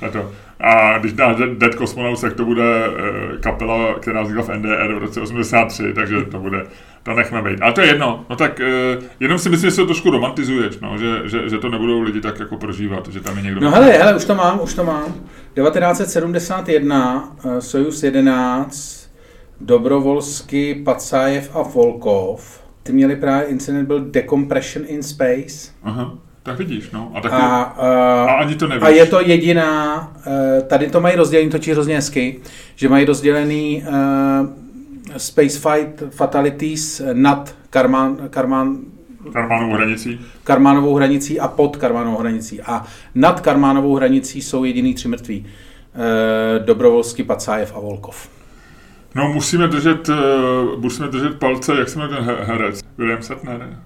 to. 0.12 0.32
A 0.60 0.98
když 0.98 1.12
dá 1.12 1.32
Dead 1.32 1.74
Cosmonauts, 1.74 2.20
tak 2.20 2.32
to 2.32 2.44
bude 2.44 2.88
uh, 2.88 3.38
kapela, 3.40 3.94
která 3.94 4.22
vznikla 4.22 4.42
v 4.42 4.58
NDR 4.58 4.94
v 4.94 4.98
roce 4.98 5.20
83, 5.20 5.92
takže 5.94 6.22
to 6.22 6.38
bude 6.38 6.66
to 7.02 7.14
nechme 7.14 7.42
být. 7.42 7.62
Ale 7.62 7.72
to 7.72 7.80
je 7.80 7.86
jedno. 7.86 8.26
No 8.30 8.36
tak 8.36 8.60
uh, 8.60 9.04
jenom 9.20 9.38
si 9.38 9.48
myslím, 9.48 9.70
že 9.70 9.74
se 9.74 9.80
to 9.80 9.86
trošku 9.86 10.10
romantizuješ, 10.10 10.78
no, 10.80 10.98
že, 10.98 11.28
že, 11.28 11.48
že, 11.48 11.58
to 11.58 11.68
nebudou 11.68 12.00
lidi 12.00 12.20
tak 12.20 12.40
jako 12.40 12.56
prožívat, 12.56 13.08
že 13.08 13.20
tam 13.20 13.36
je 13.36 13.42
někdo... 13.42 13.60
No 13.60 13.70
hele, 13.70 13.86
hele, 13.86 14.16
už 14.16 14.24
to 14.24 14.34
mám, 14.34 14.60
už 14.62 14.74
to 14.74 14.84
mám. 14.84 15.14
1971, 15.54 17.34
uh, 17.44 17.58
Sojus 17.58 18.02
11, 18.02 19.10
Dobrovolsky, 19.60 20.74
Pacájev 20.74 21.56
a 21.56 21.62
Volkov. 21.62 22.64
Ty 22.82 22.92
měli 22.92 23.16
právě 23.16 23.46
incident, 23.46 23.86
byl 23.86 24.00
Decompression 24.00 24.84
in 24.88 25.02
Space. 25.02 25.72
Aha. 25.82 26.18
Tak 26.46 26.58
vidíš, 26.58 26.90
no. 26.90 27.12
A, 27.14 27.20
taky, 27.20 27.34
a, 27.34 27.74
uh, 27.78 28.30
a 28.30 28.32
ani 28.32 28.54
to 28.54 28.66
nevíš. 28.66 28.82
A 28.82 28.88
je 28.88 29.06
to 29.06 29.20
jediná, 29.20 29.96
uh, 30.26 30.32
tady 30.68 30.90
to 30.90 31.00
mají 31.00 31.16
rozdělený 31.16 31.50
totiž 31.50 31.72
hrozně 31.72 31.94
hezky, 31.94 32.40
že 32.76 32.88
mají 32.88 33.04
rozdělený 33.04 33.84
uh, 33.88 34.48
Space 35.16 35.58
Fight 35.58 36.14
Fatalities 36.14 37.02
nad 37.12 37.54
Karman, 37.70 38.16
Karman, 38.30 38.76
Karmánovou 39.32 39.72
hranicí. 39.72 40.20
Karmánovou 40.44 40.94
hranicí 40.94 41.40
a 41.40 41.48
pod 41.48 41.76
Karmánovou 41.76 42.18
hranicí. 42.18 42.60
A 42.62 42.84
nad 43.14 43.40
Karmánovou 43.40 43.94
hranicí 43.94 44.42
jsou 44.42 44.64
jediný 44.64 44.94
tři 44.94 45.08
mrtví. 45.08 45.46
E, 45.46 46.58
Dobrovolský, 46.58 47.22
Pacájev 47.22 47.76
a 47.76 47.80
Volkov. 47.80 48.28
No 49.14 49.28
musíme 49.32 49.68
držet, 49.68 50.08
uh, 50.08 50.16
musíme 50.80 51.08
držet 51.08 51.38
palce, 51.38 51.74
jak 51.78 51.88
se 51.88 51.98
jmenuje 51.98 52.16
ten 52.16 52.36
herec? 52.42 52.80
William 52.98 53.22
Shatner? 53.22 53.78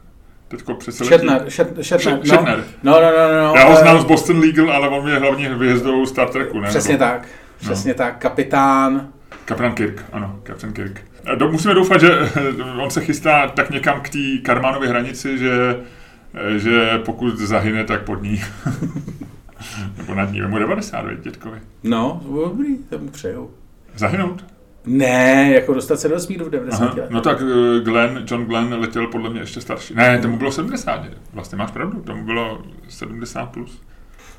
Teďko 0.50 0.75
přece 0.75 1.04
Shatner, 1.04 1.50
Shatner, 1.50 1.85
Shatner. 2.26 2.64
No, 2.83 2.92
no, 2.92 3.00
no, 3.00 3.33
no, 3.33 3.47
no. 3.47 3.54
Já 3.57 3.69
ho 3.69 3.76
znám 3.76 4.00
z 4.00 4.04
Boston 4.04 4.40
Legal, 4.40 4.73
ale 4.73 4.88
on 4.88 5.09
je 5.09 5.19
hlavně 5.19 5.49
hvězdou 5.49 6.07
Star 6.07 6.28
Treku, 6.28 6.61
ne? 6.61 6.69
Přesně 6.69 6.92
Nebo... 6.92 7.04
tak, 7.04 7.28
přesně 7.61 7.92
no. 7.92 7.99
tak. 7.99 8.19
Kapitán. 8.19 9.09
Kapitán 9.45 9.73
Kirk, 9.73 10.04
ano, 10.12 10.40
Kapitán 10.42 10.73
Kirk. 10.73 11.00
Do, 11.35 11.52
musíme 11.52 11.75
doufat, 11.75 12.00
že 12.00 12.19
on 12.83 12.90
se 12.90 13.00
chystá 13.00 13.49
tak 13.49 13.71
někam 13.71 14.00
k 14.00 14.09
té 14.09 14.19
Karmánové 14.42 14.88
hranici, 14.88 15.38
že, 15.38 15.80
že 16.57 16.99
pokud 17.04 17.38
zahyne, 17.38 17.85
tak 17.85 18.02
pod 18.02 18.23
ní. 18.23 18.42
Nebo 19.97 20.14
nad 20.14 20.33
ní. 20.33 20.40
Mu 20.40 20.59
90, 20.59 21.04
dětkovi. 21.21 21.59
No, 21.83 22.23
dobrý, 22.49 22.78
to 22.78 22.99
mu 22.99 23.09
přeju. 23.09 23.50
Zahynout? 23.97 24.45
Ne, 24.87 25.50
jako 25.54 25.75
dostat 25.75 26.00
se 26.00 26.08
do 26.08 26.14
vesmíru 26.14 26.44
v 26.44 26.50
90 26.50 26.84
letech. 26.84 27.10
No 27.10 27.20
tak 27.20 27.38
eh, 27.40 27.80
Glenn, 27.80 28.25
John 28.30 28.44
Glenn 28.44 28.75
letěl 28.75 29.06
podle 29.06 29.30
mě 29.30 29.40
ještě 29.40 29.60
starší. 29.60 29.94
Ne, 29.94 30.18
tomu 30.18 30.37
bylo 30.37 30.52
70. 30.52 31.06
Vlastně 31.32 31.58
máš 31.58 31.70
pravdu, 31.70 32.00
tomu 32.00 32.25
bylo 32.25 32.62
70 32.88 33.46
plus. 33.46 33.82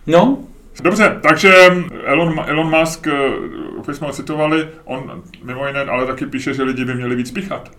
No, 0.08 0.38
Dobře, 0.84 1.20
takže 1.22 1.54
Elon, 2.06 2.40
Elon 2.48 2.80
Musk, 2.80 3.08
eh, 3.08 3.12
opět 3.78 3.96
jsme 3.96 4.08
ho 4.08 4.14
citovali, 4.14 4.68
on 4.84 5.24
mimo 5.44 5.68
jiné 5.68 5.82
ale 5.82 6.06
taky 6.08 6.26
píše, 6.26 6.54
že 6.54 6.64
lidi 6.64 6.86
by 6.86 6.96
měli 6.96 7.16
víc 7.16 7.32
píchat. 7.32 7.72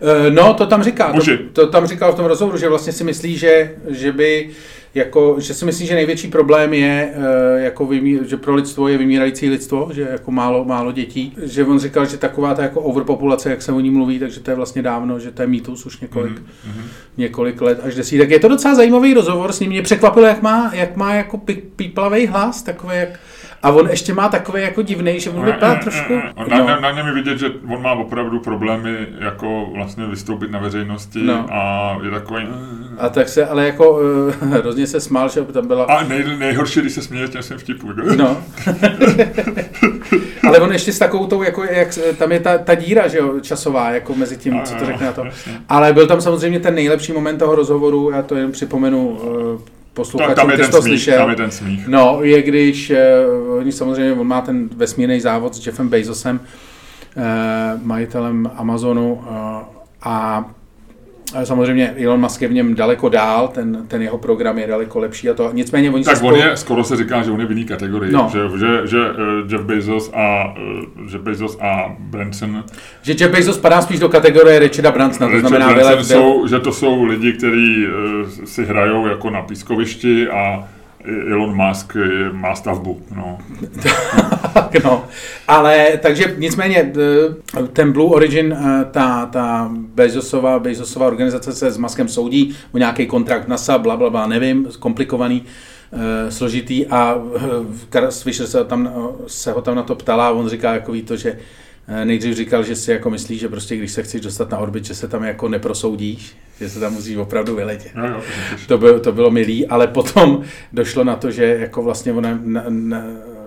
Eh, 0.00 0.30
no, 0.30 0.54
to 0.54 0.66
tam 0.66 0.82
říká. 0.82 1.12
To, 1.12 1.20
to 1.52 1.66
tam 1.66 1.86
říkal 1.86 2.12
v 2.12 2.16
tom 2.16 2.24
rozhovoru, 2.24 2.58
že 2.58 2.68
vlastně 2.68 2.92
si 2.92 3.04
myslí, 3.04 3.36
že, 3.36 3.74
že 3.88 4.12
by 4.12 4.50
jako, 4.94 5.36
že 5.38 5.54
si 5.54 5.64
myslím, 5.64 5.86
že 5.86 5.94
největší 5.94 6.28
problém 6.28 6.74
je, 6.74 7.14
eh, 7.14 7.60
jako 7.60 7.86
vymí, 7.86 8.18
že 8.26 8.36
pro 8.36 8.54
lidstvo 8.54 8.88
je 8.88 8.98
vymírající 8.98 9.48
lidstvo, 9.48 9.88
že 9.92 10.08
jako 10.10 10.30
málo, 10.30 10.64
málo 10.64 10.92
dětí. 10.92 11.36
Že 11.42 11.64
on 11.64 11.78
říkal, 11.78 12.06
že 12.06 12.16
taková 12.16 12.54
ta 12.54 12.62
jako 12.62 12.80
overpopulace, 12.80 13.50
jak 13.50 13.62
se 13.62 13.72
o 13.72 13.80
ní 13.80 13.90
mluví, 13.90 14.18
takže 14.18 14.40
to 14.40 14.50
je 14.50 14.54
vlastně 14.54 14.82
dávno, 14.82 15.20
že 15.20 15.30
to 15.30 15.42
je 15.42 15.48
mýtus 15.48 15.86
už 15.86 16.00
několik, 16.00 16.32
mm-hmm. 16.32 16.82
několik 17.16 17.60
let 17.60 17.80
až 17.82 17.94
desítek. 17.94 18.30
Je 18.30 18.38
to 18.38 18.48
docela 18.48 18.74
zajímavý 18.74 19.14
rozhovor 19.14 19.52
s 19.52 19.60
ním. 19.60 19.70
Mě 19.70 19.82
překvapilo, 19.82 20.26
jak 20.26 20.42
má, 20.42 20.70
jak 20.74 20.96
má 20.96 21.14
jako 21.14 21.40
píplavý 21.76 22.26
hlas, 22.26 22.62
takový 22.62 22.96
jak 22.96 23.20
a 23.66 23.70
on 23.70 23.90
ještě 23.90 24.14
má 24.14 24.28
takový 24.28 24.62
jako 24.62 24.82
divný, 24.82 25.20
že 25.20 25.30
on 25.30 25.44
vypadá 25.44 25.74
trošku... 25.74 26.14
Na, 26.48 26.58
no. 26.58 26.66
na, 26.66 26.80
na 26.80 26.90
něm 26.90 27.06
je 27.06 27.12
vidět, 27.12 27.38
že 27.38 27.46
on 27.68 27.82
má 27.82 27.92
opravdu 27.92 28.40
problémy 28.40 29.06
jako 29.18 29.66
vlastně 29.74 30.06
vystoupit 30.06 30.50
na 30.50 30.58
veřejnosti 30.58 31.22
no. 31.22 31.46
a 31.50 31.98
je 32.04 32.10
takový... 32.10 32.46
A 32.98 33.08
tak 33.08 33.28
se, 33.28 33.46
ale 33.46 33.66
jako 33.66 33.90
uh, 33.90 34.00
hrozně 34.52 34.86
se 34.86 35.00
smál, 35.00 35.28
že 35.28 35.42
tam 35.42 35.66
byla... 35.66 35.84
A 35.84 36.04
nej, 36.04 36.24
nejhorší, 36.38 36.80
když 36.80 36.92
se 36.92 37.02
směje 37.02 37.28
těm 37.28 37.42
svým 37.42 37.58
vtipu. 37.58 37.88
No. 38.16 38.42
ale 40.48 40.58
on 40.58 40.72
ještě 40.72 40.92
s 40.92 40.98
takovou 40.98 41.26
tou, 41.26 41.42
jako, 41.42 41.64
jak, 41.64 41.98
tam 42.18 42.32
je 42.32 42.40
ta, 42.40 42.58
ta 42.58 42.74
díra, 42.74 43.08
že 43.08 43.18
jo, 43.18 43.40
časová, 43.40 43.90
jako 43.90 44.14
mezi 44.14 44.36
tím, 44.36 44.56
a, 44.56 44.62
co 44.62 44.74
to 44.74 44.86
řekne 44.86 45.06
na 45.06 45.12
to. 45.12 45.24
Jasně. 45.24 45.52
Ale 45.68 45.92
byl 45.92 46.06
tam 46.06 46.20
samozřejmě 46.20 46.60
ten 46.60 46.74
nejlepší 46.74 47.12
moment 47.12 47.38
toho 47.38 47.54
rozhovoru, 47.54 48.10
já 48.10 48.22
to 48.22 48.36
jenom 48.36 48.52
připomenu, 48.52 49.08
uh, 49.08 49.60
posluchačům, 49.96 50.34
tam, 50.34 50.46
tam 50.46 50.50
je 50.50 50.56
ten 50.56 50.70
to 50.70 50.82
smích, 50.82 50.92
slyšel. 50.92 51.18
Tam 51.18 51.30
je 51.30 51.36
ten 51.36 51.50
smích. 51.50 51.88
No, 51.88 52.18
je 52.22 52.42
když, 52.42 52.90
uh, 52.90 53.58
oni 53.58 53.72
samozřejmě, 53.72 54.12
on 54.12 54.26
má 54.26 54.40
ten 54.40 54.68
vesmírný 54.76 55.20
závod 55.20 55.54
s 55.54 55.66
Jeffem 55.66 55.88
Bezosem 55.88 56.40
majitelem 57.82 58.50
Amazonu 58.56 59.24
a 60.02 60.44
Samozřejmě 61.44 61.94
Elon 62.04 62.20
Musk 62.20 62.42
je 62.42 62.48
v 62.48 62.52
něm 62.52 62.74
daleko 62.74 63.08
dál, 63.08 63.48
ten, 63.48 63.84
ten 63.88 64.02
jeho 64.02 64.18
program 64.18 64.58
je 64.58 64.66
daleko 64.66 64.98
lepší 64.98 65.30
a 65.30 65.34
to 65.34 65.50
nicméně 65.52 65.90
oni 65.90 66.04
Tak 66.04 66.16
se 66.16 66.22
on 66.22 66.28
spolu... 66.28 66.48
je, 66.48 66.56
skoro 66.56 66.84
se 66.84 66.96
říká, 66.96 67.22
že 67.22 67.30
on 67.30 67.40
je 67.40 67.46
v 67.46 67.50
jiný 67.50 67.64
kategorii, 67.64 68.12
no. 68.12 68.30
že, 68.32 68.58
že, 68.58 68.86
že 68.86 68.98
uh, 69.10 69.52
Jeff 69.52 69.64
Bezos 69.64 70.10
a 70.14 70.54
uh, 70.98 71.12
Jeff 71.12 71.24
Bezos 71.24 71.58
a 71.60 71.96
Branson 71.98 72.64
že 73.02 73.14
Jeff 73.20 73.32
Bezos 73.32 73.58
padá 73.58 73.82
spíš 73.82 74.00
do 74.00 74.08
kategorie 74.08 74.58
Richarda 74.58 74.90
Bransona, 74.90 75.30
to 75.30 75.40
znamená 75.40 75.74
Branson 75.74 76.04
jsou, 76.04 76.46
že 76.46 76.60
to 76.60 76.72
jsou 76.72 77.04
lidi, 77.04 77.32
kteří 77.32 77.86
uh, 77.86 78.44
si 78.44 78.64
hrajou 78.64 79.06
jako 79.06 79.30
na 79.30 79.42
pískovišti 79.42 80.28
a 80.28 80.68
Elon 81.30 81.56
Musk 81.56 81.96
má 82.32 82.54
stavbu. 82.54 83.02
No. 83.16 83.38
no. 84.84 85.04
Ale 85.48 85.98
takže 86.02 86.34
nicméně 86.38 86.92
eh, 86.96 87.62
ten 87.72 87.92
Blue 87.92 88.10
Origin, 88.14 88.56
eh, 88.60 88.84
ta, 88.90 89.26
ta 89.26 89.70
Bezosová, 89.72 90.58
Bezosová 90.58 91.06
organizace 91.06 91.52
se 91.52 91.70
s 91.70 91.78
Muskem 91.78 92.08
soudí 92.08 92.56
o 92.72 92.78
nějaký 92.78 93.06
kontrakt 93.06 93.48
NASA, 93.48 93.78
bla, 93.78 93.96
bla, 93.96 94.10
bla, 94.10 94.26
nevím, 94.26 94.68
komplikovaný 94.78 95.44
eh, 95.92 96.30
složitý 96.30 96.86
a 96.86 97.22
Swisher 98.10 98.46
se, 98.46 98.64
tam, 98.64 98.90
se 99.26 99.52
ho 99.52 99.62
tam 99.62 99.76
na 99.76 99.82
to 99.82 99.94
ptala 99.94 100.28
a 100.28 100.30
on 100.30 100.48
říká 100.48 100.72
jako 100.72 100.92
to, 101.04 101.16
že 101.16 101.38
nejdřív 102.04 102.36
říkal, 102.36 102.64
že 102.64 102.76
si 102.76 102.90
jako 102.90 103.10
myslí, 103.10 103.38
že 103.38 103.48
prostě 103.48 103.76
když 103.76 103.92
se 103.92 104.02
chceš 104.02 104.20
dostat 104.20 104.50
na 104.50 104.58
orbit, 104.58 104.84
že 104.84 104.94
se 104.94 105.08
tam 105.08 105.24
jako 105.24 105.48
neprosoudíš, 105.48 106.36
že 106.60 106.68
se 106.68 106.80
tam 106.80 106.92
musíš 106.92 107.16
opravdu 107.16 107.56
vyletět. 107.56 107.94
No, 107.94 108.06
jo, 108.06 108.22
to, 108.68 108.78
bylo, 108.78 109.00
to 109.00 109.12
bylo 109.12 109.30
milý, 109.30 109.66
ale 109.66 109.86
potom 109.86 110.42
došlo 110.72 111.04
na 111.04 111.16
to, 111.16 111.30
že 111.30 111.44
jako 111.44 111.82
vlastně 111.82 112.12
ona 112.12 112.38
na, 112.42 112.64
na, 112.68 113.04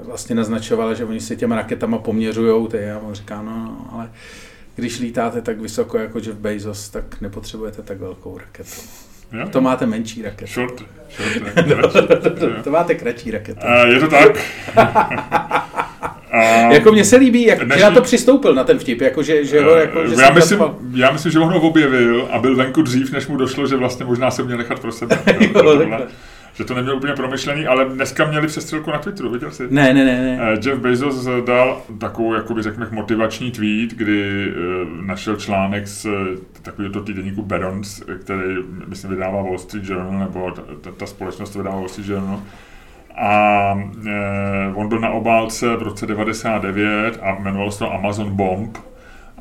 vlastně 0.10 0.36
naznačovala, 0.36 0.94
že 0.94 1.06
oni 1.06 1.20
si 1.20 1.38
těma 1.38 1.56
raketama 1.56 1.98
poměřujou, 1.98 2.68
ty, 2.68 2.92
a 2.92 3.00
on 3.00 3.14
říká, 3.14 3.42
no, 3.42 3.52
no, 3.52 3.90
ale 3.92 4.12
když 4.76 5.00
lítáte 5.00 5.42
tak 5.42 5.60
vysoko 5.60 5.98
jako 5.98 6.20
Jeff 6.20 6.38
Bezos, 6.38 6.90
tak 6.90 7.22
nepotřebujete 7.22 7.82
tak 7.82 8.00
velkou 8.00 8.38
raketu. 8.38 8.70
Jo? 9.34 9.50
To 9.50 9.62
máte 9.62 9.86
menší 9.86 10.22
raketu. 10.22 10.52
Short, 10.52 10.84
short 11.18 11.58
no, 12.42 12.64
to 12.64 12.72
máte 12.72 12.96
kratší 12.96 13.32
raketu. 13.32 13.62
Uh, 13.66 13.94
je 13.94 14.00
to 14.00 14.08
tak. 14.08 14.38
A 16.32 16.38
jako 16.74 16.92
mně 16.92 17.06
se 17.06 17.16
líbí, 17.16 17.46
jak 17.46 17.66
dnešní... 17.66 17.84
na 17.84 17.92
to 17.92 18.02
přistoupil, 18.02 18.56
na 18.56 18.64
ten 18.64 18.80
vtip, 18.80 19.02
jako 19.02 19.24
že, 19.24 19.46
že 19.46 19.64
ho 19.64 19.76
jako, 19.76 20.08
že 20.08 20.22
já, 20.22 20.30
myslím, 20.30 20.60
já 20.94 21.12
myslím, 21.12 21.32
že 21.32 21.40
on 21.40 21.54
ho 21.54 21.62
objevil 21.62 22.28
a 22.32 22.40
byl 22.40 22.56
venku 22.56 22.82
dřív, 22.82 23.12
než 23.12 23.28
mu 23.28 23.38
došlo, 23.38 23.68
že 23.68 23.76
vlastně 23.76 24.06
možná 24.06 24.32
se 24.32 24.44
měl 24.44 24.58
nechat 24.58 24.80
pro 24.80 24.92
sebe. 24.92 25.20
jo, 25.56 25.88
že 26.54 26.64
to 26.64 26.74
neměl 26.76 26.96
úplně 26.96 27.14
promyšlený, 27.14 27.68
ale 27.68 27.86
dneska 27.86 28.26
měli 28.26 28.48
přestřelku 28.48 28.92
na 28.92 29.00
Twitteru, 29.00 29.30
viděl 29.30 29.52
jsi? 29.52 29.68
Ne, 29.70 29.94
ne, 29.94 30.06
ne. 30.06 30.22
ne. 30.22 30.40
Eh, 30.42 30.70
Jeff 30.70 30.82
Bezos 30.82 31.28
dal 31.46 31.82
takovou, 32.00 32.34
jakoby 32.34 32.62
řekněme, 32.62 32.88
motivační 32.92 33.52
tweet, 33.52 33.90
kdy 33.90 34.48
uh, 34.48 35.06
našel 35.06 35.36
článek 35.36 35.88
z 35.88 36.08
takového 36.62 36.94
to 36.94 37.02
týdeníku 37.02 37.42
Barons, 37.42 38.04
který, 38.22 38.56
myslím, 38.88 39.12
vydává 39.12 39.42
Wall 39.42 39.58
Street 39.58 39.90
Journal, 39.90 40.20
nebo 40.20 40.52
ta, 40.52 40.62
ta, 40.82 40.92
ta 40.92 41.06
společnost 41.06 41.56
vydává 41.56 41.76
Wall 41.76 41.90
Street 41.90 42.10
Journal, 42.10 42.42
a 43.20 43.74
e, 44.08 44.74
on 44.74 44.90
byl 44.90 45.00
na 45.00 45.10
obálce 45.10 45.76
v 45.76 45.82
roce 45.82 46.06
99 46.06 47.20
a 47.22 47.36
jmenoval 47.40 47.72
se 47.72 47.80
to 47.80 47.94
Amazon 47.94 48.36
Bomb 48.36 48.78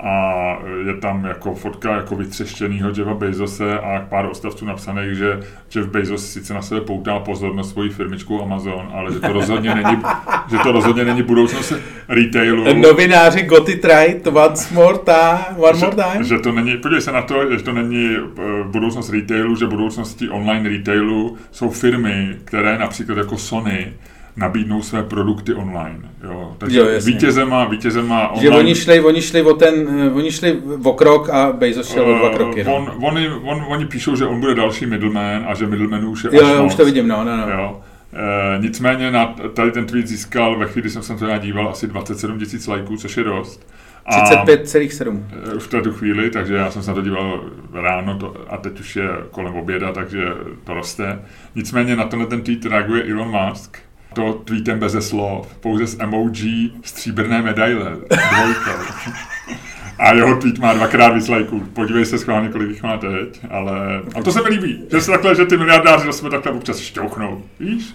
a 0.00 0.57
je 0.87 0.95
tam 0.95 1.25
jako 1.25 1.55
fotka 1.55 1.97
jako 1.97 2.17
vytřeštěnýho 2.17 2.88
Jeffa 2.88 3.14
Bezose 3.14 3.78
a 3.78 4.07
pár 4.09 4.26
odstavců 4.26 4.64
napsaných, 4.64 5.14
že 5.17 5.40
Jeff 5.75 5.88
Bezos 5.88 6.33
sice 6.33 6.55
na 6.55 6.62
sebe 6.62 6.81
poutá 6.81 7.19
pozornost 7.19 7.71
svojí 7.71 7.90
firmičku 7.90 8.43
Amazon, 8.43 8.90
ale 8.95 9.12
že 9.12 9.21
to 9.21 9.33
rozhodně 9.33 9.75
není, 9.75 10.02
že 10.50 10.59
to 10.62 10.73
rozhodně 10.73 11.05
není 11.05 11.23
budoucnost 11.23 11.73
retailu. 12.09 12.64
Novináři 12.75 13.43
got 13.43 13.69
it 13.69 13.85
right 13.85 14.26
once 14.26 14.75
more 14.75 14.99
time, 14.99 15.57
one 15.57 15.78
more 15.78 15.97
time. 15.97 16.25
Že, 16.25 16.28
že 16.28 16.38
to 16.38 16.52
není, 16.52 16.76
podívej 16.76 17.02
se 17.02 17.12
na 17.12 17.23
to, 17.23 17.57
že 17.57 17.62
to 17.62 17.73
není 17.73 18.17
eh, 18.17 18.40
budoucnost 18.64 19.11
retailu, 19.11 19.57
že 19.57 19.67
budoucností 19.67 20.28
online 20.28 20.69
retailu 20.69 21.37
jsou 21.50 21.71
firmy, 21.71 22.37
které 22.45 22.78
například 22.78 23.19
jako 23.19 23.38
Sony, 23.38 23.93
nabídnou 24.37 24.83
své 24.83 25.03
produkty 25.03 25.55
online. 25.55 26.01
Jo. 26.25 26.55
Takže 26.59 26.79
jo, 26.79 26.87
vítězema, 27.05 27.65
vítězema 27.65 28.29
online... 28.29 28.43
Že 28.43 28.51
oni 28.51 28.75
šli, 28.75 29.01
oni 29.01 29.23
šli 29.23 29.43
o 29.43 29.55
ten, 29.55 29.75
eh, 30.07 30.11
oni 30.11 30.33
šli 30.33 30.59
o 30.85 30.93
krok 30.93 31.29
a 31.29 31.53
Bezos 31.53 31.93
šel 31.93 32.05
uh, 32.05 32.17
o 32.17 32.19
dva 32.19 32.31
kroky. 32.31 32.65
No. 32.65 32.77
On, 32.77 32.93
oni, 33.03 33.29
on, 33.29 33.65
oni 33.69 33.87
píšou, 33.87 34.17
že 34.17 34.27
on 34.27 34.41
bude 34.41 34.55
další 34.55 34.87
middleman 34.87 35.45
a 35.49 35.55
že 35.55 35.67
middleman 35.67 36.05
už 36.05 36.25
je 36.25 36.31
Jo, 36.33 36.49
jo 36.49 36.65
už 36.65 36.75
to 36.75 36.85
vidím, 36.85 37.09
no, 37.09 37.25
no, 37.25 37.37
no. 37.37 37.49
Jo. 37.49 37.81
E, 38.13 38.59
nicméně 38.59 39.11
na, 39.11 39.35
tady 39.55 39.73
ten 39.73 39.87
tweet 39.87 40.07
získal, 40.07 40.59
ve 40.59 40.67
chvíli 40.67 40.91
jsem 40.91 41.03
se 41.03 41.17
to 41.17 41.38
díval, 41.38 41.69
asi 41.69 41.87
27 41.87 42.38
tisíc 42.38 42.67
lajků, 42.67 42.97
což 42.97 43.17
je 43.17 43.25
dost. 43.25 43.67
35,7. 44.09 45.23
Už 45.57 45.62
v 45.62 45.69
této 45.69 45.93
chvíli, 45.93 46.31
takže 46.31 46.55
já 46.55 46.71
jsem 46.71 46.83
se 46.83 46.91
na 46.91 46.95
to 46.95 47.03
díval 47.03 47.45
ráno 47.73 48.19
to, 48.19 48.35
a 48.49 48.57
teď 48.57 48.81
už 48.81 48.97
je 48.97 49.09
kolem 49.31 49.55
oběda, 49.55 49.93
takže 49.93 50.25
to 50.64 50.75
roste. 50.75 51.23
Nicméně 51.55 51.97
na 51.97 52.05
tenhle 52.05 52.29
ten 52.29 52.43
tweet 52.43 52.67
reaguje 52.67 53.05
Elon 53.05 53.31
Musk, 53.31 53.79
to 54.14 54.33
tweetem 54.33 54.79
beze 54.79 55.03
slov, 55.03 55.57
pouze 55.61 55.87
s 55.87 56.01
emoji 56.01 56.73
stříbrné 56.83 57.42
medaile, 57.42 57.97
dvojkou. 58.09 58.92
A 59.99 60.14
jeho 60.14 60.37
tweet 60.37 60.59
má 60.59 60.73
dvakrát 60.73 61.09
víc 61.09 61.29
lajků. 61.29 61.61
Podívej 61.61 62.05
se 62.05 62.18
schválně, 62.18 62.49
kolik 62.49 62.68
jich 62.68 62.83
má 62.83 62.97
teď. 62.99 63.40
Ale... 63.51 64.03
A 64.14 64.23
to 64.23 64.33
se 64.33 64.42
mi 64.42 64.49
líbí, 64.49 64.85
že 64.90 65.01
se 65.01 65.11
takhle, 65.11 65.35
že 65.35 65.47
ty 65.47 65.57
miliardáři 65.57 66.07
do 66.07 66.12
sebe 66.12 66.31
takhle 66.31 66.53
občas 66.53 66.79
šťouchnou. 66.79 67.42
Víš? 67.61 67.94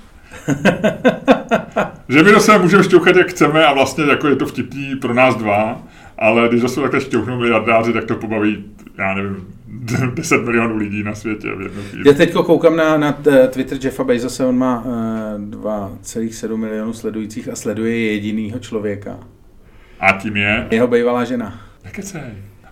že 2.09 2.23
my 2.23 2.31
do 2.31 2.39
sebe 2.39 2.59
můžeme 2.59 2.83
šťouchat, 2.83 3.15
jak 3.15 3.27
chceme 3.27 3.65
a 3.65 3.73
vlastně 3.73 4.03
jako 4.03 4.27
je 4.27 4.35
to 4.35 4.45
vtipný 4.45 4.95
pro 4.95 5.13
nás 5.13 5.35
dva, 5.35 5.83
ale 6.17 6.49
když 6.49 6.71
sebe 6.71 6.83
takhle 6.83 7.01
šťouchnou 7.01 7.37
miliardáři, 7.37 7.93
tak 7.93 8.05
to 8.05 8.15
pobaví, 8.15 8.65
já 8.97 9.13
nevím, 9.13 9.47
10 10.13 10.37
milionů 10.37 10.77
lidí 10.77 11.03
na 11.03 11.15
světě 11.15 11.47
v 11.55 11.61
jednu 11.61 11.81
chvíli. 11.83 12.09
Já 12.09 12.13
teď 12.13 12.33
koukám 12.33 12.75
na, 12.75 12.97
na 12.97 13.11
Twitter 13.49 13.77
Jeffa 13.81 14.03
Bezose, 14.03 14.45
on 14.45 14.57
má 14.57 14.85
uh, 14.85 14.93
eh, 15.35 15.37
2,7 15.37 16.57
milionů 16.57 16.93
sledujících 16.93 17.49
a 17.49 17.55
sleduje 17.55 18.11
jedinýho 18.11 18.59
člověka. 18.59 19.19
A 19.99 20.11
tím 20.11 20.37
je? 20.37 20.67
Jeho 20.71 20.87
bývalá 20.87 21.23
žena. 21.23 21.61
Nekecej. 21.83 22.21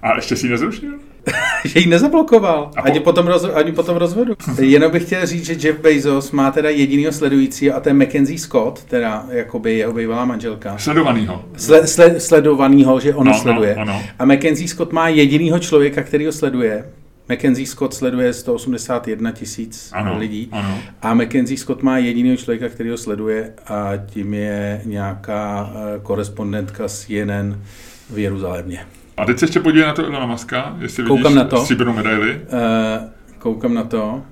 A 0.01 0.15
ještě 0.15 0.35
si 0.35 0.45
ji 0.45 0.51
nezrušil? 0.51 0.99
že 1.65 1.79
ji 1.79 1.87
nezablokoval. 1.87 2.71
A 2.75 2.81
po... 2.81 2.87
ani, 2.87 2.99
potom 2.99 3.27
roz, 3.27 3.43
ani 3.53 3.71
potom 3.71 3.97
rozvodu. 3.97 4.33
Jenom 4.59 4.91
bych 4.91 5.05
chtěl 5.05 5.25
říct, 5.25 5.45
že 5.45 5.67
Jeff 5.67 5.79
Bezos 5.79 6.31
má 6.31 6.51
teda 6.51 6.69
jedinýho 6.69 7.11
sledujícího 7.11 7.75
a 7.75 7.79
to 7.79 7.89
je 7.89 7.93
Mackenzie 7.93 8.39
Scott, 8.39 8.83
teda 8.83 9.25
jakoby 9.29 9.77
jeho 9.77 9.93
bývalá 9.93 10.25
manželka. 10.25 10.77
Sledovanýho. 10.77 11.45
Sle, 11.57 11.87
sle, 11.87 12.19
sledovanýho, 12.19 12.99
že 12.99 13.15
ona 13.15 13.31
no, 13.31 13.37
no 13.37 13.41
sleduje. 13.41 13.75
No, 13.79 13.85
no. 13.85 14.03
A 14.19 14.25
Mackenzie 14.25 14.67
Scott 14.67 14.93
má 14.93 15.07
jedinýho 15.07 15.59
člověka, 15.59 16.03
který 16.03 16.25
ho 16.25 16.31
sleduje. 16.31 16.85
Mackenzie 17.29 17.67
Scott 17.67 17.93
sleduje 17.93 18.33
181 18.33 19.31
tisíc 19.31 19.91
lidí 20.17 20.49
ano. 20.51 20.79
a 21.01 21.13
Mackenzie 21.13 21.57
Scott 21.57 21.83
má 21.83 21.97
jedinýho 21.97 22.37
člověka, 22.37 22.69
který 22.69 22.89
ho 22.89 22.97
sleduje 22.97 23.53
a 23.67 23.91
tím 24.05 24.33
je 24.33 24.81
nějaká 24.85 25.73
eh, 25.73 25.99
korespondentka 26.03 26.87
z 26.87 26.99
CNN 26.99 27.61
v 28.09 28.17
Jeruzalémě. 28.17 28.85
A 29.17 29.25
teď 29.25 29.39
se 29.39 29.45
ještě 29.45 29.59
podívej 29.59 29.87
na 29.87 29.93
to 29.93 30.05
Elona 30.05 30.25
Muska, 30.25 30.75
jestli 30.79 31.03
koukám 31.03 31.23
vidíš 31.23 31.35
na 31.35 31.43
to. 31.43 31.61
stříbrnou 31.61 31.93
medaili. 31.93 32.41
Uh, 32.53 33.09
koukám 33.39 33.73
na 33.73 33.83
to. 33.83 34.23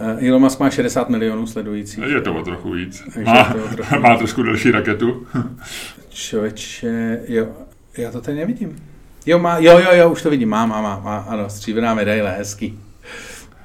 Uh, 0.00 0.28
Elon 0.28 0.42
Musk 0.42 0.60
má 0.60 0.70
60 0.70 1.08
milionů 1.08 1.46
sledujících. 1.46 2.04
Je 2.04 2.20
to 2.20 2.34
o 2.34 2.42
trochu 2.42 2.70
víc. 2.70 3.04
Má, 3.24 3.44
to 3.44 3.68
trochu 3.76 4.00
má 4.00 4.16
trošku 4.16 4.42
delší 4.42 4.70
raketu. 4.70 5.26
Člověče, 6.08 7.20
jo, 7.28 7.46
já 7.98 8.10
to 8.10 8.20
tady 8.20 8.36
nevidím. 8.36 8.76
Jo, 9.26 9.38
má, 9.38 9.58
jo, 9.58 9.78
jo, 9.78 9.88
jo, 9.92 10.10
už 10.10 10.22
to 10.22 10.30
vidím, 10.30 10.48
má, 10.48 10.66
má, 10.66 10.82
má, 10.82 11.00
má 11.04 11.18
ano, 11.18 11.50
stříbrná 11.50 11.94
medaile, 11.94 12.30
hezký. 12.30 12.78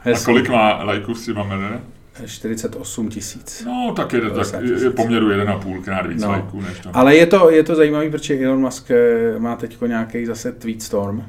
hezký. 0.02 0.23
A 0.23 0.25
kolik 0.25 0.49
má 0.49 0.84
lajků 0.84 1.15
stříbrná 1.15 1.43
medaile? 1.43 1.80
48 2.25 3.10
tisíc. 3.10 3.63
No, 3.65 3.93
tak 3.95 4.13
je, 4.13 4.21
tak 4.21 4.63
je 4.84 4.89
poměru 4.89 5.29
1,5 5.29 5.84
krát 5.84 6.05
víc 6.05 6.21
no. 6.21 6.29
lajků 6.29 6.62
než 6.62 6.79
to. 6.79 6.89
Ale 6.93 7.15
je 7.15 7.25
to, 7.25 7.49
je 7.49 7.63
to 7.63 7.75
zajímavé, 7.75 8.10
protože 8.10 8.45
Elon 8.45 8.60
Musk 8.60 8.91
eh, 8.91 9.39
má 9.39 9.55
teď 9.55 9.77
nějaký 9.88 10.25
zase 10.25 10.51
tweet 10.51 10.82
storm, 10.82 11.25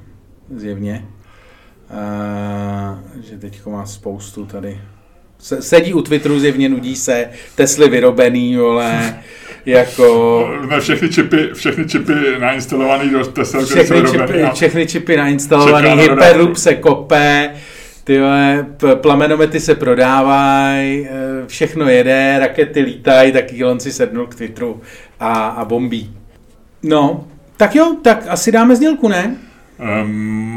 zjevně. 0.57 1.05
Uh, 1.90 3.22
že 3.22 3.38
teď 3.38 3.66
má 3.66 3.87
spoustu 3.87 4.46
tady 4.46 4.81
sedí 5.40 5.94
u 5.94 6.03
Twitteru, 6.03 6.38
zjevně 6.38 6.68
nudí 6.68 6.96
se, 6.96 7.29
Tesly 7.55 7.88
vyrobený, 7.88 8.57
vole, 8.57 9.20
jako... 9.66 10.48
Ne, 10.70 10.81
všechny 10.81 11.09
čipy, 11.09 11.50
všechny 11.55 11.87
čipy 11.87 12.12
nainstalovaný 12.38 13.11
do 13.11 13.26
Tesla, 13.26 13.64
všechny 13.64 14.03
čipy, 14.11 14.44
všechny 14.55 14.87
čipy 14.87 15.16
nainstalovaný, 15.16 16.03
Hyperloop 16.03 16.57
se 16.57 16.74
kope, 16.74 17.55
ty 18.04 18.18
plamenomety 18.94 19.60
se 19.60 19.74
prodávají, 19.74 21.06
eh, 21.06 21.10
všechno 21.46 21.88
jede, 21.88 22.38
rakety 22.38 22.80
lítají, 22.80 23.32
tak 23.32 23.52
Elon 23.60 23.80
si 23.80 23.92
sednul 23.92 24.26
k 24.26 24.34
Twitteru 24.34 24.80
a, 25.20 25.48
a 25.48 25.64
bombí. 25.64 26.16
No, 26.82 27.24
tak 27.56 27.74
jo, 27.74 27.96
tak 28.02 28.24
asi 28.28 28.52
dáme 28.52 28.76
sdělku, 28.76 29.08
ne? 29.08 29.36
Um, 30.02 30.10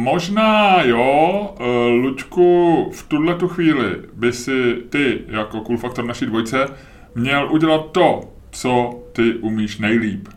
možná 0.04 0.82
jo, 0.84 1.56
uh, 1.60 1.66
Luďku, 1.92 2.90
v 2.94 3.04
tuhle 3.04 3.36
tu 3.36 3.48
chvíli 3.48 3.96
by 4.14 4.34
si 4.34 4.76
ty, 4.90 5.22
jako 5.28 5.62
cool 5.62 5.78
faktor 5.78 6.06
naší 6.06 6.26
dvojce, 6.26 6.68
měl 7.16 7.50
udělat 7.52 7.92
to, 7.92 8.22
co 8.52 9.00
ty 9.14 9.34
umíš 9.34 9.78
nejlíp. 9.78 10.28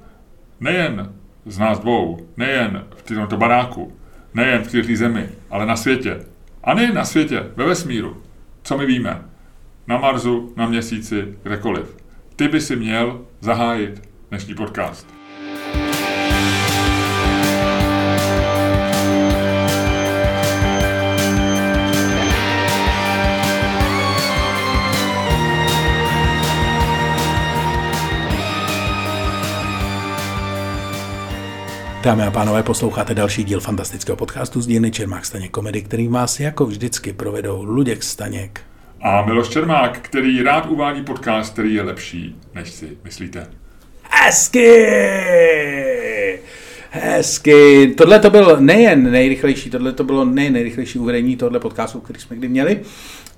Nejen 0.60 1.12
z 1.46 1.58
nás 1.58 1.78
dvou, 1.78 2.18
nejen 2.36 2.84
v 2.96 3.02
tomto 3.02 3.36
baráku, 3.36 3.92
nejen 4.34 4.62
v 4.62 4.72
této 4.72 4.96
zemi, 4.96 5.28
ale 5.50 5.66
na 5.66 5.76
světě. 5.76 6.20
A 6.66 6.74
nejen 6.74 6.94
na 6.94 7.04
světě, 7.04 7.50
ve 7.56 7.64
vesmíru. 7.64 8.22
Co 8.62 8.78
my 8.78 8.86
víme? 8.86 9.22
Na 9.86 9.98
Marsu, 9.98 10.52
na 10.56 10.66
měsíci, 10.66 11.38
kdekoliv. 11.42 11.96
Ty 12.36 12.48
by 12.48 12.60
si 12.60 12.76
měl 12.76 13.24
zahájit 13.40 14.08
dnešní 14.30 14.54
podcast. 14.54 15.15
Dámy 32.06 32.22
a 32.22 32.30
pánové, 32.30 32.62
posloucháte 32.62 33.14
další 33.14 33.44
díl 33.44 33.60
fantastického 33.60 34.16
podcastu 34.16 34.60
z 34.60 34.66
dílny 34.66 34.90
Čermák 34.90 35.26
Staněk 35.26 35.50
Komedy, 35.50 35.82
který 35.82 36.08
vás 36.08 36.40
jako 36.40 36.66
vždycky 36.66 37.12
provedou 37.12 37.64
Luděk 37.64 38.02
Staněk. 38.02 38.60
A 39.02 39.26
Miloš 39.26 39.48
Čermák, 39.48 39.98
který 39.98 40.42
rád 40.42 40.66
uvádí 40.66 41.02
podcast, 41.02 41.52
který 41.52 41.74
je 41.74 41.82
lepší, 41.82 42.36
než 42.54 42.70
si 42.70 42.98
myslíte. 43.04 43.46
Hezky! 44.10 44.86
Hezky. 46.90 47.94
Tohle 47.96 48.20
to 48.20 48.30
bylo 48.30 48.60
nejen 48.60 49.10
nejrychlejší, 49.10 49.70
tohle 49.70 49.92
to 49.92 50.04
bylo 50.04 50.24
nejen 50.24 50.52
nejrychlejší 50.52 50.98
uvedení 50.98 51.36
tohle 51.36 51.60
podcastu, 51.60 52.00
který 52.00 52.20
jsme 52.20 52.36
kdy 52.36 52.48
měli, 52.48 52.80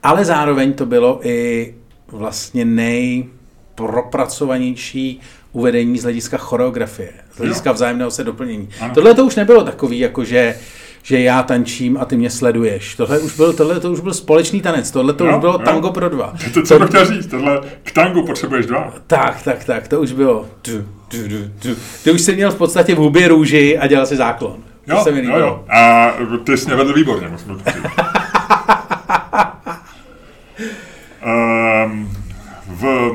ale 0.02 0.24
zároveň 0.24 0.72
to 0.72 0.86
bylo 0.86 1.26
i 1.26 1.74
vlastně 2.08 2.64
nejpropracovanější 2.64 5.20
uvedení 5.52 5.98
z 5.98 6.02
hlediska 6.02 6.38
choreografie, 6.38 7.12
z 7.34 7.38
hlediska 7.38 7.72
vzájemného 7.72 8.10
se 8.10 8.24
doplnění. 8.24 8.68
Ano. 8.80 8.94
Tohle 8.94 9.14
to 9.14 9.26
už 9.26 9.36
nebylo 9.36 9.64
takový, 9.64 9.98
jako 9.98 10.24
že 10.24 10.54
že 11.02 11.20
já 11.20 11.42
tančím 11.42 11.98
a 12.00 12.04
ty 12.04 12.16
mě 12.16 12.30
sleduješ. 12.30 12.94
Tohle 12.94 13.18
už 13.18 13.36
byl, 13.36 13.52
tohle 13.52 13.80
to 13.80 13.92
už 13.92 14.00
byl 14.00 14.14
společný 14.14 14.60
tanec, 14.60 14.90
tohle 14.90 15.12
to 15.12 15.26
jo, 15.26 15.32
už 15.32 15.40
bylo 15.40 15.52
jo. 15.52 15.58
tango 15.58 15.90
pro 15.90 16.08
dva. 16.08 16.34
To, 16.54 16.62
co 16.62 16.78
to, 16.78 16.86
chtěl 16.86 17.06
říct, 17.06 17.26
tohle 17.26 17.60
k 17.82 17.92
tangu 17.92 18.26
potřebuješ 18.26 18.66
dva. 18.66 18.94
Tak, 19.06 19.42
tak, 19.42 19.64
tak, 19.64 19.88
to 19.88 20.00
už 20.00 20.12
bylo. 20.12 20.46
Du, 20.64 20.84
du, 21.10 21.28
du, 21.28 21.38
du. 21.64 21.76
Ty 22.04 22.10
už 22.10 22.20
jsi 22.20 22.34
měl 22.34 22.50
v 22.50 22.56
podstatě 22.56 22.94
v 22.94 22.98
hubě 22.98 23.28
růži 23.28 23.78
a 23.78 23.86
dělal 23.86 24.06
si 24.06 24.16
záklon. 24.16 24.56
To 24.86 24.94
jo, 24.94 25.00
se 25.04 25.10
mi 25.10 25.24
jo, 25.24 25.38
jo. 25.38 25.64
A 25.68 26.12
ty 26.44 26.56
jsi 26.56 26.66
mě 26.66 26.76
vedl 26.76 26.92
výborně, 26.92 27.28
musím 27.28 27.48
to 27.48 27.70
říct. 27.70 27.84
um, 31.86 32.16
v, 32.66 33.12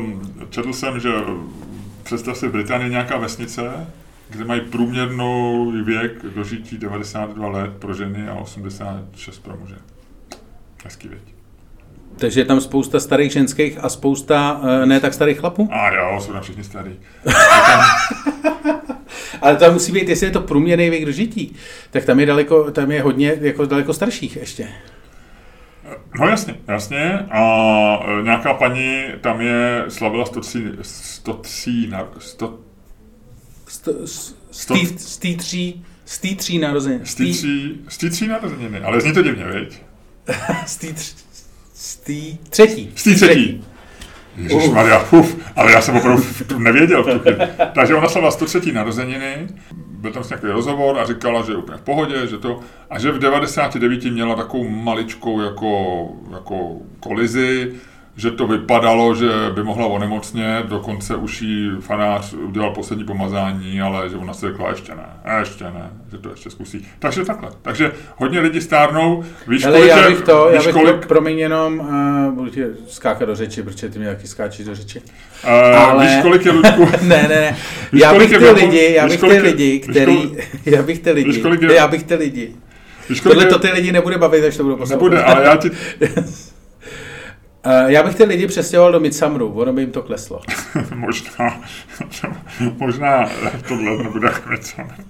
četl 0.50 0.74
jsem, 0.74 1.00
že 1.00 1.10
představ 2.04 2.38
si, 2.38 2.48
v 2.48 2.52
Británii 2.52 2.90
nějaká 2.90 3.18
vesnice, 3.18 3.88
kde 4.30 4.46
mají 4.46 4.62
průměrnou 4.62 5.72
věk 5.86 6.26
dožití 6.36 6.78
92 6.78 7.50
let 7.50 7.72
pro 7.80 7.94
ženy 7.94 8.28
a 8.28 8.34
86 8.34 9.40
pro 9.40 9.58
muže. 9.58 9.76
Hezký 10.84 11.08
věď. 11.08 11.22
Takže 12.18 12.42
je 12.42 12.46
tam 12.46 12.62
spousta 12.62 13.00
starých 13.00 13.32
ženských 13.32 13.78
a 13.84 13.90
spousta 13.90 14.62
uh, 14.64 14.86
ne 14.86 15.00
tak 15.00 15.14
starých 15.14 15.40
chlapů? 15.40 15.70
A 15.72 15.94
jo, 15.94 16.20
jsou 16.22 16.34
tam 16.34 16.42
všichni 16.42 16.64
starý. 16.64 17.00
Ale 19.42 19.56
to 19.56 19.72
musí 19.72 19.92
být, 19.92 20.10
jestli 20.10 20.28
je 20.28 20.32
to 20.32 20.42
průměrný 20.42 20.90
věk 20.90 21.06
dožití, 21.06 21.56
tak 21.92 22.06
tam 22.06 22.20
je, 22.20 22.26
daleko, 22.26 22.72
tam 22.72 22.92
je 22.92 23.02
hodně 23.02 23.38
jako 23.42 23.66
daleko 23.66 23.94
starších 23.94 24.36
ještě. 24.36 24.68
No 26.20 26.28
jasně, 26.28 26.56
jasně. 26.68 27.20
A 27.32 27.42
e, 28.20 28.24
nějaká 28.24 28.54
paní 28.54 29.04
tam 29.22 29.42
je, 29.42 29.86
slavila 29.88 30.26
103, 30.26 30.64
103, 30.82 31.90
100, 32.20 32.60
z 34.06 34.36
103, 34.52 35.82
tří 36.36 36.60
narozeniny. 36.60 37.06
103, 37.06 37.76
103 37.88 38.28
narozeniny, 38.28 38.80
ale 38.80 39.02
zní 39.02 39.14
to 39.14 39.22
divně, 39.22 39.46
viď? 39.46 39.82
103, 40.66 42.38
třetí. 42.50 42.92
103. 42.96 43.62
Ježišmarja, 44.38 45.00
puf, 45.00 45.38
ale 45.56 45.72
já 45.72 45.82
jsem 45.82 45.96
opravdu 45.96 46.24
nevěděl. 46.58 47.04
Vtipně. 47.04 47.50
Takže 47.74 47.96
ona 47.96 48.10
slavila 48.10 48.32
103. 48.32 48.72
narozeniny, 48.72 49.48
byl 49.74 50.12
tam 50.12 50.24
nějaký 50.30 50.48
rozhovor 50.48 51.00
a 51.00 51.06
říkala, 51.06 51.46
že 51.46 51.52
je 51.52 51.58
úplně 51.58 51.78
v 51.78 51.82
pohodě, 51.82 52.28
že 52.28 52.38
to, 52.38 52.60
a 52.90 53.00
že 53.00 53.12
v 53.12 53.20
99. 53.20 54.04
měla 54.04 54.36
takovou 54.36 54.70
maličkou 54.70 55.42
jako, 55.42 56.08
jako 56.32 56.78
kolizi, 57.00 57.72
že 58.18 58.32
to 58.32 58.48
vypadalo, 58.48 59.16
že 59.16 59.30
by 59.54 59.64
mohla 59.64 59.86
onemocnět, 59.86 60.66
dokonce 60.66 61.16
už 61.16 61.42
jí 61.42 61.72
fanář 61.80 62.34
udělal 62.34 62.72
poslední 62.72 63.06
pomazání, 63.06 63.82
ale 63.82 64.10
že 64.10 64.18
ona 64.18 64.34
si 64.34 64.48
řekla 64.48 64.70
ještě 64.70 64.92
ne, 64.96 65.06
ještě 65.40 65.64
ne, 65.64 65.92
že 66.12 66.18
to 66.18 66.30
ještě 66.30 66.50
zkusí. 66.50 66.88
Takže 67.00 67.26
takhle. 67.26 67.50
Takže 67.62 67.92
hodně 68.16 68.40
lidí 68.40 68.62
stárnou. 68.62 69.24
Víš, 69.48 69.66
Ale 69.66 69.88
já 69.88 70.10
bych 70.10 70.22
to, 70.22 70.50
víš, 70.52 70.56
já 70.56 70.64
bych 70.64 70.74
kolik... 70.74 71.02
to 71.02 71.08
promiň 71.08 71.40
jenom, 71.40 71.80
uh, 71.80 72.34
budu 72.34 72.50
ti 72.50 72.64
skákat 72.88 73.28
do 73.28 73.36
řeči, 73.36 73.64
protože 73.64 73.90
ty 73.90 74.00
mi 74.00 74.06
taky 74.06 74.28
skáčíš 74.28 74.66
do 74.66 74.76
řeči. 74.76 75.00
Uh, 75.00 75.50
ale... 75.78 76.06
Víš, 76.06 76.16
kolik 76.22 76.46
je 76.46 76.52
Ludku? 76.52 76.88
ne, 77.02 77.22
ne, 77.22 77.28
ne. 77.28 77.58
Víš, 77.92 78.02
já 78.02 78.14
bych 78.14 78.38
ty 78.38 78.50
lidi, 78.50 78.94
já 78.96 79.08
bych 79.08 79.20
ty 79.20 79.40
lidi, 79.40 79.80
který, 79.80 80.38
já 80.66 80.84
bych 80.84 81.00
ty 81.00 81.12
lidi, 81.12 81.42
já 81.76 81.88
bych 81.88 82.04
ty 82.04 82.16
lidi. 82.16 82.56
Tohle 83.24 83.46
to 83.46 83.60
ty 83.60 83.72
lidi 83.72 83.92
nebude 83.92 84.18
bavit, 84.18 84.44
až 84.44 84.58
to 84.58 84.64
budu 84.64 84.76
poslouchat. 84.76 85.04
Nebude, 85.04 85.24
ale 85.24 85.44
já 85.44 85.56
ti... 85.56 85.72
Uh, 87.66 87.92
já 87.92 88.04
bych 88.04 88.16
ty 88.16 88.24
lidi 88.24 88.48
přestěhoval 88.48 88.92
do 88.92 89.00
Midsamru, 89.00 89.54
ono 89.54 89.74
by 89.74 89.82
jim 89.82 89.92
to 89.92 90.02
kleslo. 90.02 90.42
možná, 90.96 91.62
možná 92.78 93.30
tohle 93.68 94.04
nebude 94.04 94.28
jako 94.34 94.50
Midsamru. 94.50 95.04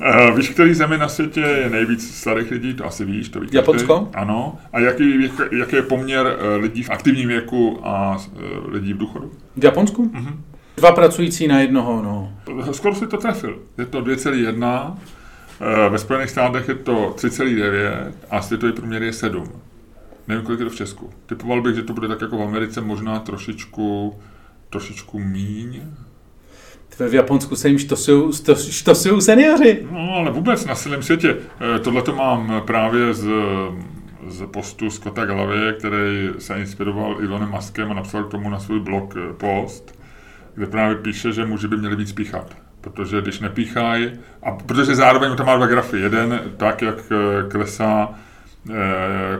Uh, 0.00 0.36
víš, 0.36 0.48
který 0.50 0.74
zemi 0.74 0.98
na 0.98 1.08
světě 1.08 1.40
je 1.40 1.70
nejvíc 1.70 2.16
starých 2.16 2.50
lidí? 2.50 2.74
To 2.74 2.86
asi 2.86 3.04
víš, 3.04 3.28
to 3.28 3.40
víš. 3.40 3.50
Japonsko? 3.52 3.98
Ty? 3.98 4.16
Ano. 4.16 4.58
A 4.72 4.80
jaký, 4.80 5.30
jaký 5.58 5.76
je 5.76 5.82
poměr 5.82 6.26
uh, 6.26 6.62
lidí 6.62 6.82
v 6.82 6.90
aktivním 6.90 7.28
věku 7.28 7.80
a 7.82 8.16
uh, 8.16 8.72
lidí 8.72 8.92
v 8.92 8.98
důchodu? 8.98 9.32
V 9.56 9.64
Japonsku? 9.64 10.06
Uh-huh. 10.06 10.34
Dva 10.76 10.92
pracující 10.92 11.48
na 11.48 11.60
jednoho, 11.60 12.02
no. 12.02 12.32
Skoro 12.72 12.94
si 12.94 13.06
to 13.06 13.16
trefil. 13.16 13.58
Je 13.78 13.86
to 13.86 14.02
2,1. 14.02 14.96
Ve 15.88 15.98
Spojených 15.98 16.30
státech 16.30 16.68
je 16.68 16.74
to 16.74 17.14
3,9 17.16 18.12
a 18.30 18.42
světový 18.42 18.72
průměr 18.72 19.02
je 19.02 19.12
7. 19.12 19.44
Nevím, 20.30 20.44
kolik 20.44 20.60
je 20.60 20.66
to 20.66 20.70
v 20.70 20.76
Česku. 20.76 21.10
Typoval 21.26 21.62
bych, 21.62 21.74
že 21.74 21.82
to 21.82 21.92
bude 21.92 22.08
tak 22.08 22.20
jako 22.20 22.38
v 22.38 22.42
Americe 22.42 22.80
možná 22.80 23.18
trošičku, 23.18 24.18
trošičku 24.70 25.18
míň. 25.18 25.80
V 27.08 27.14
Japonsku 27.14 27.56
se 27.56 27.68
jim 27.68 27.78
štosují, 27.78 28.32
štosují 28.70 29.22
seniori. 29.22 29.86
No, 29.90 30.14
ale 30.14 30.30
vůbec 30.30 30.64
na 30.64 30.74
celém 30.74 31.02
světě. 31.02 31.36
Eh, 31.60 31.78
tohle 31.78 32.02
to 32.02 32.14
mám 32.14 32.62
právě 32.66 33.14
z, 33.14 33.28
z 34.28 34.46
postu 34.46 34.90
Scotta 34.90 35.24
Galavie, 35.24 35.72
který 35.72 36.30
se 36.38 36.54
inspiroval 36.54 37.16
Elonem 37.20 37.50
Muskem 37.50 37.90
a 37.90 37.94
napsal 37.94 38.24
k 38.24 38.30
tomu 38.30 38.50
na 38.50 38.58
svůj 38.60 38.80
blog 38.80 39.14
eh, 39.16 39.32
post, 39.32 40.00
kde 40.54 40.66
právě 40.66 40.96
píše, 40.96 41.32
že 41.32 41.46
muži 41.46 41.68
by 41.68 41.76
měli 41.76 41.96
víc 41.96 42.12
píchat. 42.12 42.56
Protože 42.80 43.20
když 43.20 43.40
nepíchají, 43.40 44.12
a 44.42 44.50
protože 44.50 44.94
zároveň 44.94 45.36
tam 45.36 45.46
má 45.46 45.56
dva 45.56 45.66
grafy. 45.66 46.00
Jeden 46.00 46.40
tak, 46.56 46.82
jak 46.82 46.98
eh, 47.12 47.48
klesá 47.48 48.14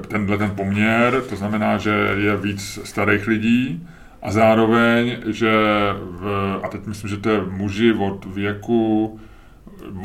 tenhle 0.08 0.38
ten 0.38 0.50
poměr, 0.50 1.22
to 1.28 1.36
znamená, 1.36 1.78
že 1.78 1.90
je 2.16 2.36
víc 2.36 2.78
starých 2.84 3.26
lidí 3.26 3.86
a 4.22 4.32
zároveň, 4.32 5.16
že 5.26 5.52
v, 6.00 6.58
a 6.62 6.68
teď 6.68 6.86
myslím, 6.86 7.10
že 7.10 7.16
to 7.16 7.30
je 7.30 7.40
muži 7.50 7.92
od 7.92 8.24
věku 8.34 9.20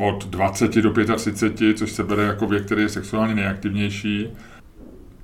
od 0.00 0.26
20 0.26 0.74
do 0.74 0.92
35, 1.16 1.78
což 1.78 1.92
se 1.92 2.02
bere 2.02 2.22
jako 2.22 2.46
věk, 2.46 2.66
který 2.66 2.82
je 2.82 2.88
sexuálně 2.88 3.34
nejaktivnější. 3.34 4.28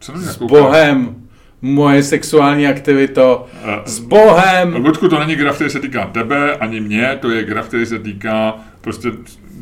Co 0.00 0.12
S 0.16 0.37
Bohem! 0.37 1.14
Moje 1.62 2.02
sexuální 2.02 2.66
aktivito. 2.66 3.46
Eh, 3.64 3.81
S 3.85 3.98
Bohem! 3.98 4.74
Ludku, 4.74 5.09
to 5.09 5.18
není 5.18 5.37
graf, 5.37 5.55
který 5.55 5.70
se 5.70 5.81
týká 5.81 6.07
tebe, 6.07 6.57
ani 6.57 6.81
mě, 6.81 7.18
to 7.20 7.31
je 7.31 7.44
graf, 7.44 7.68
který 7.68 7.87
se 7.87 7.98
týká 7.98 8.55
prostě 8.81 9.09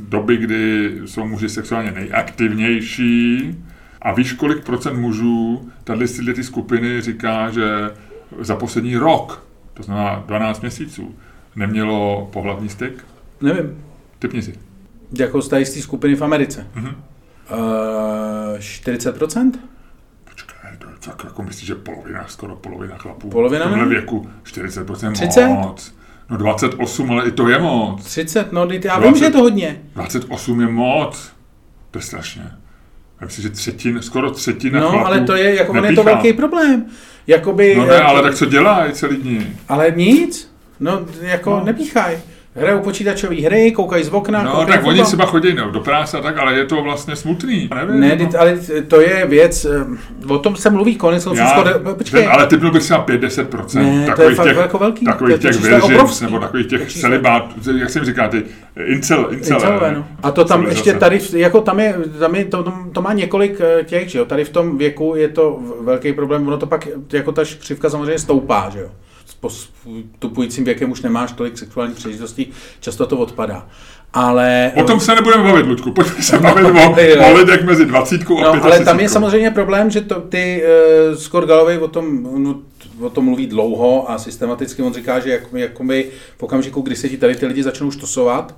doby, 0.08 0.36
kdy 0.36 0.92
jsou 1.04 1.26
muži 1.26 1.48
sexuálně 1.48 1.90
nejaktivnější 1.90 3.54
a 4.02 4.12
víš, 4.12 4.32
kolik 4.32 4.64
procent 4.64 5.00
mužů 5.00 5.70
tady 5.84 6.06
z 6.06 6.34
ty 6.34 6.44
skupiny 6.44 7.00
říká, 7.00 7.50
že 7.50 7.90
za 8.40 8.56
poslední 8.56 8.96
rok, 8.96 9.46
to 9.74 9.82
znamená 9.82 10.24
12 10.26 10.60
měsíců, 10.60 11.14
nemělo 11.56 12.28
pohlavní 12.32 12.68
styk? 12.68 13.04
Nevím. 13.40 13.84
Typni 14.18 14.42
si. 14.42 14.54
Jako 15.18 15.42
z 15.42 15.48
té 15.48 15.64
skupiny 15.64 16.14
v 16.16 16.22
Americe? 16.22 16.66
Mm-hmm. 16.74 16.94
Uh, 17.52 18.58
40%? 18.58 19.52
Počkej, 20.24 20.70
to 20.78 20.86
je 20.86 20.94
tak 21.00 21.24
jako 21.24 21.42
myslíš, 21.42 21.66
že 21.66 21.74
polovina, 21.74 22.24
skoro 22.28 22.56
polovina 22.56 22.98
chlapů 22.98 23.28
polovina, 23.28 23.66
v 23.66 23.68
tomhle 23.68 23.88
věku 23.88 24.30
40% 24.44 25.12
30? 25.12 25.46
moc. 25.48 25.94
No 26.30 26.36
28, 26.36 27.10
ale 27.10 27.28
i 27.28 27.30
to 27.32 27.48
je 27.48 27.58
moc. 27.58 28.04
30, 28.04 28.52
no 28.52 28.60
já 28.60 28.98
20, 28.98 29.00
vím, 29.00 29.16
že 29.16 29.24
je 29.24 29.30
to 29.30 29.38
hodně. 29.38 29.82
28 29.94 30.60
je 30.60 30.66
moc. 30.66 31.32
To 31.90 31.98
je 31.98 32.02
strašně. 32.02 32.50
Já 33.20 33.26
myslím, 33.26 33.42
že 33.42 33.50
třetin, 33.50 34.02
skoro 34.02 34.30
třetina 34.30 34.80
No, 34.80 35.06
ale 35.06 35.20
to 35.20 35.36
je, 35.36 35.54
jako 35.54 35.76
je 35.76 35.92
to 35.92 36.02
velký 36.02 36.32
problém. 36.32 36.86
Jakoby, 37.26 37.76
no 37.76 37.86
ne, 37.86 38.00
ale 38.00 38.22
tak 38.22 38.34
co 38.34 38.44
dělají 38.44 38.92
celý 38.92 39.16
dní? 39.16 39.56
Ale 39.68 39.92
nic. 39.96 40.50
No, 40.80 41.06
jako 41.20 41.50
no. 41.50 41.64
nepíchaj. 41.64 42.18
Hrajou 42.54 42.80
počítačové 42.80 43.34
hry, 43.36 43.72
koukají 43.72 44.04
z 44.04 44.08
okna. 44.08 44.42
No, 44.42 44.66
tak 44.66 44.86
oni 44.86 45.02
třeba 45.02 45.26
chodí 45.26 45.54
no, 45.54 45.70
do 45.70 45.80
práce 45.80 46.18
a 46.18 46.20
tak, 46.20 46.38
ale 46.38 46.54
je 46.54 46.64
to 46.64 46.82
vlastně 46.82 47.16
smutný. 47.16 47.70
Nevím, 47.74 48.00
Ne, 48.00 48.16
no. 48.16 48.28
ale 48.38 48.58
to 48.88 49.00
je 49.00 49.26
věc, 49.26 49.64
eh, 49.64 50.32
o 50.32 50.38
tom 50.38 50.56
se 50.56 50.70
mluví 50.70 50.96
konec 50.96 51.24
konců. 51.24 51.42
Počkej, 51.98 52.22
ten, 52.22 52.32
ale 52.32 52.46
ty 52.46 52.56
byl 52.56 52.70
bych 52.72 52.82
třeba 52.82 53.04
5-10% 53.06 53.74
Ne, 53.74 53.90
to 53.92 54.00
je 54.00 54.06
takových 54.06 54.36
fakt 54.36 54.46
těch, 54.46 54.56
jako 54.56 54.78
velký. 54.78 55.04
takových 55.04 55.38
To 55.38 55.46
je- 55.46 55.52
těch 55.54 55.82
obrovský. 55.82 56.24
nebo 56.24 56.38
takových 56.38 56.66
těch 56.66 56.92
celibát, 56.92 57.44
jak 57.78 57.90
jsem 57.90 58.04
říká, 58.04 58.28
ty 58.28 58.42
incel, 58.86 59.28
incelé. 59.30 59.60
Incelové, 59.60 59.92
no. 59.94 60.06
A 60.22 60.30
to 60.30 60.44
tam 60.44 60.66
ještě 60.66 60.94
tady, 60.94 61.20
jako 61.32 61.60
tam 61.60 61.80
je, 61.80 61.94
tam 62.18 62.34
je 62.34 62.44
to, 62.44 62.72
to, 62.92 63.02
má 63.02 63.12
několik 63.12 63.60
eh, 63.60 63.84
těch, 63.84 64.08
že 64.08 64.18
jo, 64.18 64.24
tady 64.24 64.44
v 64.44 64.50
tom 64.50 64.78
věku 64.78 65.12
je 65.16 65.28
to 65.28 65.58
velký 65.80 66.12
problém, 66.12 66.46
ono 66.48 66.56
to 66.56 66.66
pak, 66.66 66.88
jako 67.12 67.32
ta 67.32 67.42
křivka 67.60 67.90
samozřejmě 67.90 68.18
stoupá, 68.18 68.70
že 68.72 68.80
jo. 68.80 68.88
Postupujícím 69.40 70.64
věkem 70.64 70.90
už 70.90 71.02
nemáš 71.02 71.32
tolik 71.32 71.58
sexuálních 71.58 71.96
příležitostí, 71.96 72.50
často 72.80 73.06
to 73.06 73.18
odpadá. 73.18 73.68
Ale... 74.12 74.72
O 74.74 74.84
tom 74.84 75.00
se 75.00 75.14
nebudeme 75.14 75.44
bavit, 75.44 75.66
Ludku. 75.66 75.92
Pojďme 75.92 76.22
se 76.22 76.38
bavit 76.38 76.64
o, 76.64 77.00
jo. 77.00 77.24
o 77.30 77.38
lidech 77.38 77.64
mezi 77.64 77.86
20 77.86 78.14
a 78.14 78.24
No, 78.28 78.50
35. 78.50 78.62
ale 78.62 78.84
tam 78.84 79.00
je 79.00 79.08
samozřejmě 79.08 79.50
problém, 79.50 79.90
že 79.90 80.00
to, 80.00 80.20
ty 80.20 80.62
uh, 81.10 81.18
Scott 81.18 81.44
Galloway 81.44 81.78
o 81.78 81.88
tom, 81.88 82.22
no, 82.42 82.60
o 83.00 83.10
tom 83.10 83.24
mluví 83.24 83.46
dlouho 83.46 84.10
a 84.10 84.18
systematicky 84.18 84.82
on 84.82 84.94
říká, 84.94 85.20
že 85.20 85.30
jak, 85.30 85.42
jakoby 85.52 86.10
v 86.38 86.42
okamžiku, 86.42 86.80
kdy 86.80 86.96
se 86.96 87.08
ti 87.08 87.16
tady 87.16 87.34
ty 87.34 87.46
lidi 87.46 87.62
začnou 87.62 87.90
štosovat, 87.90 88.54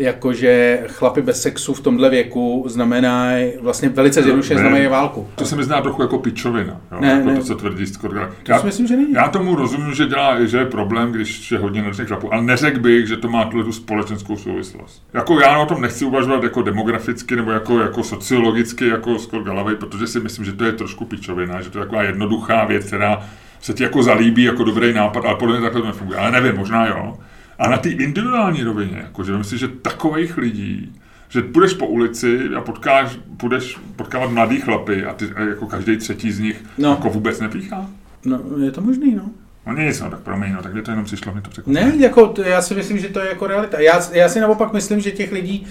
jakože 0.00 0.82
chlapy 0.86 1.22
bez 1.22 1.42
sexu 1.42 1.74
v 1.74 1.80
tomhle 1.80 2.10
věku 2.10 2.64
znamená 2.66 3.30
vlastně 3.60 3.88
velice 3.88 4.22
zjednodušeně 4.22 4.56
Ne. 4.56 4.60
znamenají 4.60 4.88
válku. 4.88 5.28
To 5.34 5.44
se 5.44 5.56
mi 5.56 5.64
zná 5.64 5.80
trochu 5.80 6.02
jako 6.02 6.18
pičovina. 6.18 6.80
Jo? 6.92 6.98
Ne, 7.00 7.08
jako 7.08 7.28
ne. 7.30 7.36
To, 7.36 7.42
co 7.44 7.54
tvrdí 7.54 7.86
Scott 7.86 8.12
Galloway. 8.12 8.36
To 8.42 8.58
si 8.58 8.66
myslím, 8.66 8.86
že 8.86 8.96
není. 8.96 9.12
já 9.12 9.28
tomu 9.28 9.54
rozumím, 9.56 9.94
že, 9.94 10.06
dělá, 10.06 10.44
že 10.44 10.58
je 10.58 10.64
problém, 10.64 11.12
když 11.12 11.52
je 11.52 11.58
hodně 11.58 11.82
nadačných 11.82 12.08
chlapů, 12.08 12.32
ale 12.34 12.42
neřekl 12.42 12.80
bych, 12.80 13.06
že 13.06 13.16
to 13.16 13.28
má 13.28 13.44
tuhle 13.44 13.64
tu 13.64 13.72
společenskou 13.72 14.36
souvislost. 14.36 15.02
Jako 15.14 15.40
já 15.40 15.58
o 15.58 15.66
tom 15.66 15.80
nechci 15.80 16.04
uvažovat 16.04 16.42
jako 16.42 16.62
demograficky 16.62 17.36
nebo 17.36 17.50
jako, 17.50 17.78
jako 17.78 18.02
sociologicky, 18.04 18.86
jako 18.88 19.18
Scott 19.18 19.42
Galloway, 19.44 19.74
protože 19.76 20.06
si 20.06 20.20
myslím, 20.20 20.44
že 20.44 20.52
to 20.52 20.64
je 20.64 20.72
trošku 20.72 21.04
pičovina, 21.04 21.60
že 21.60 21.70
to 21.70 21.78
je 21.78 21.84
taková 21.84 22.02
jednoduchá 22.02 22.64
věc, 22.64 22.86
která 22.86 23.26
se 23.60 23.72
ti 23.74 23.82
jako 23.82 24.02
zalíbí 24.02 24.42
jako 24.42 24.64
dobrý 24.64 24.92
nápad, 24.92 25.24
ale 25.24 25.34
podle 25.34 25.54
mě 25.54 25.62
takhle 25.62 25.80
to 25.80 25.86
nefunguje. 25.86 26.18
Ale 26.18 26.30
nevím, 26.30 26.56
možná 26.56 26.86
jo. 26.86 27.16
A 27.60 27.68
na 27.70 27.76
té 27.78 27.88
individuální 27.88 28.62
rovině, 28.62 28.96
jakože 28.96 29.38
myslím 29.38 29.58
že 29.58 29.68
takových 29.68 30.36
lidí, 30.36 30.92
že 31.28 31.42
půjdeš 31.42 31.72
po 31.74 31.86
ulici 31.86 32.40
a 32.56 32.60
potkáš, 32.60 33.18
budeš 33.26 33.78
potkávat 33.96 34.30
mladý 34.30 34.60
chlapy 34.60 35.04
a 35.04 35.12
ty 35.14 35.24
a 35.36 35.40
jako 35.40 35.66
každý 35.66 35.96
třetí 35.96 36.32
z 36.32 36.38
nich 36.38 36.64
No. 36.78 36.90
jako 36.90 37.10
vůbec 37.10 37.40
nepíchá. 37.40 37.86
No, 38.24 38.40
je 38.64 38.70
to 38.70 38.80
možný, 38.80 39.14
no. 39.14 39.30
No 39.66 39.72
nic, 39.82 40.00
no 40.00 40.10
tak 40.10 40.20
promiň, 40.20 40.52
no 40.52 40.62
tak 40.62 40.72
mě 40.72 40.82
to 40.82 40.90
jenom 40.90 41.04
přišlo, 41.04 41.34
mi 41.34 41.40
to 41.40 41.50
překvapilo. 41.50 41.86
Ne, 41.86 41.96
jako 41.96 42.34
já 42.44 42.62
si 42.62 42.74
myslím, 42.74 42.98
že 42.98 43.08
to 43.08 43.20
je 43.20 43.28
jako 43.28 43.46
realita. 43.46 43.80
Já, 43.80 44.00
já 44.12 44.28
si 44.28 44.40
naopak 44.40 44.72
myslím, 44.72 45.00
že 45.00 45.10
těch 45.10 45.32
lidí 45.32 45.66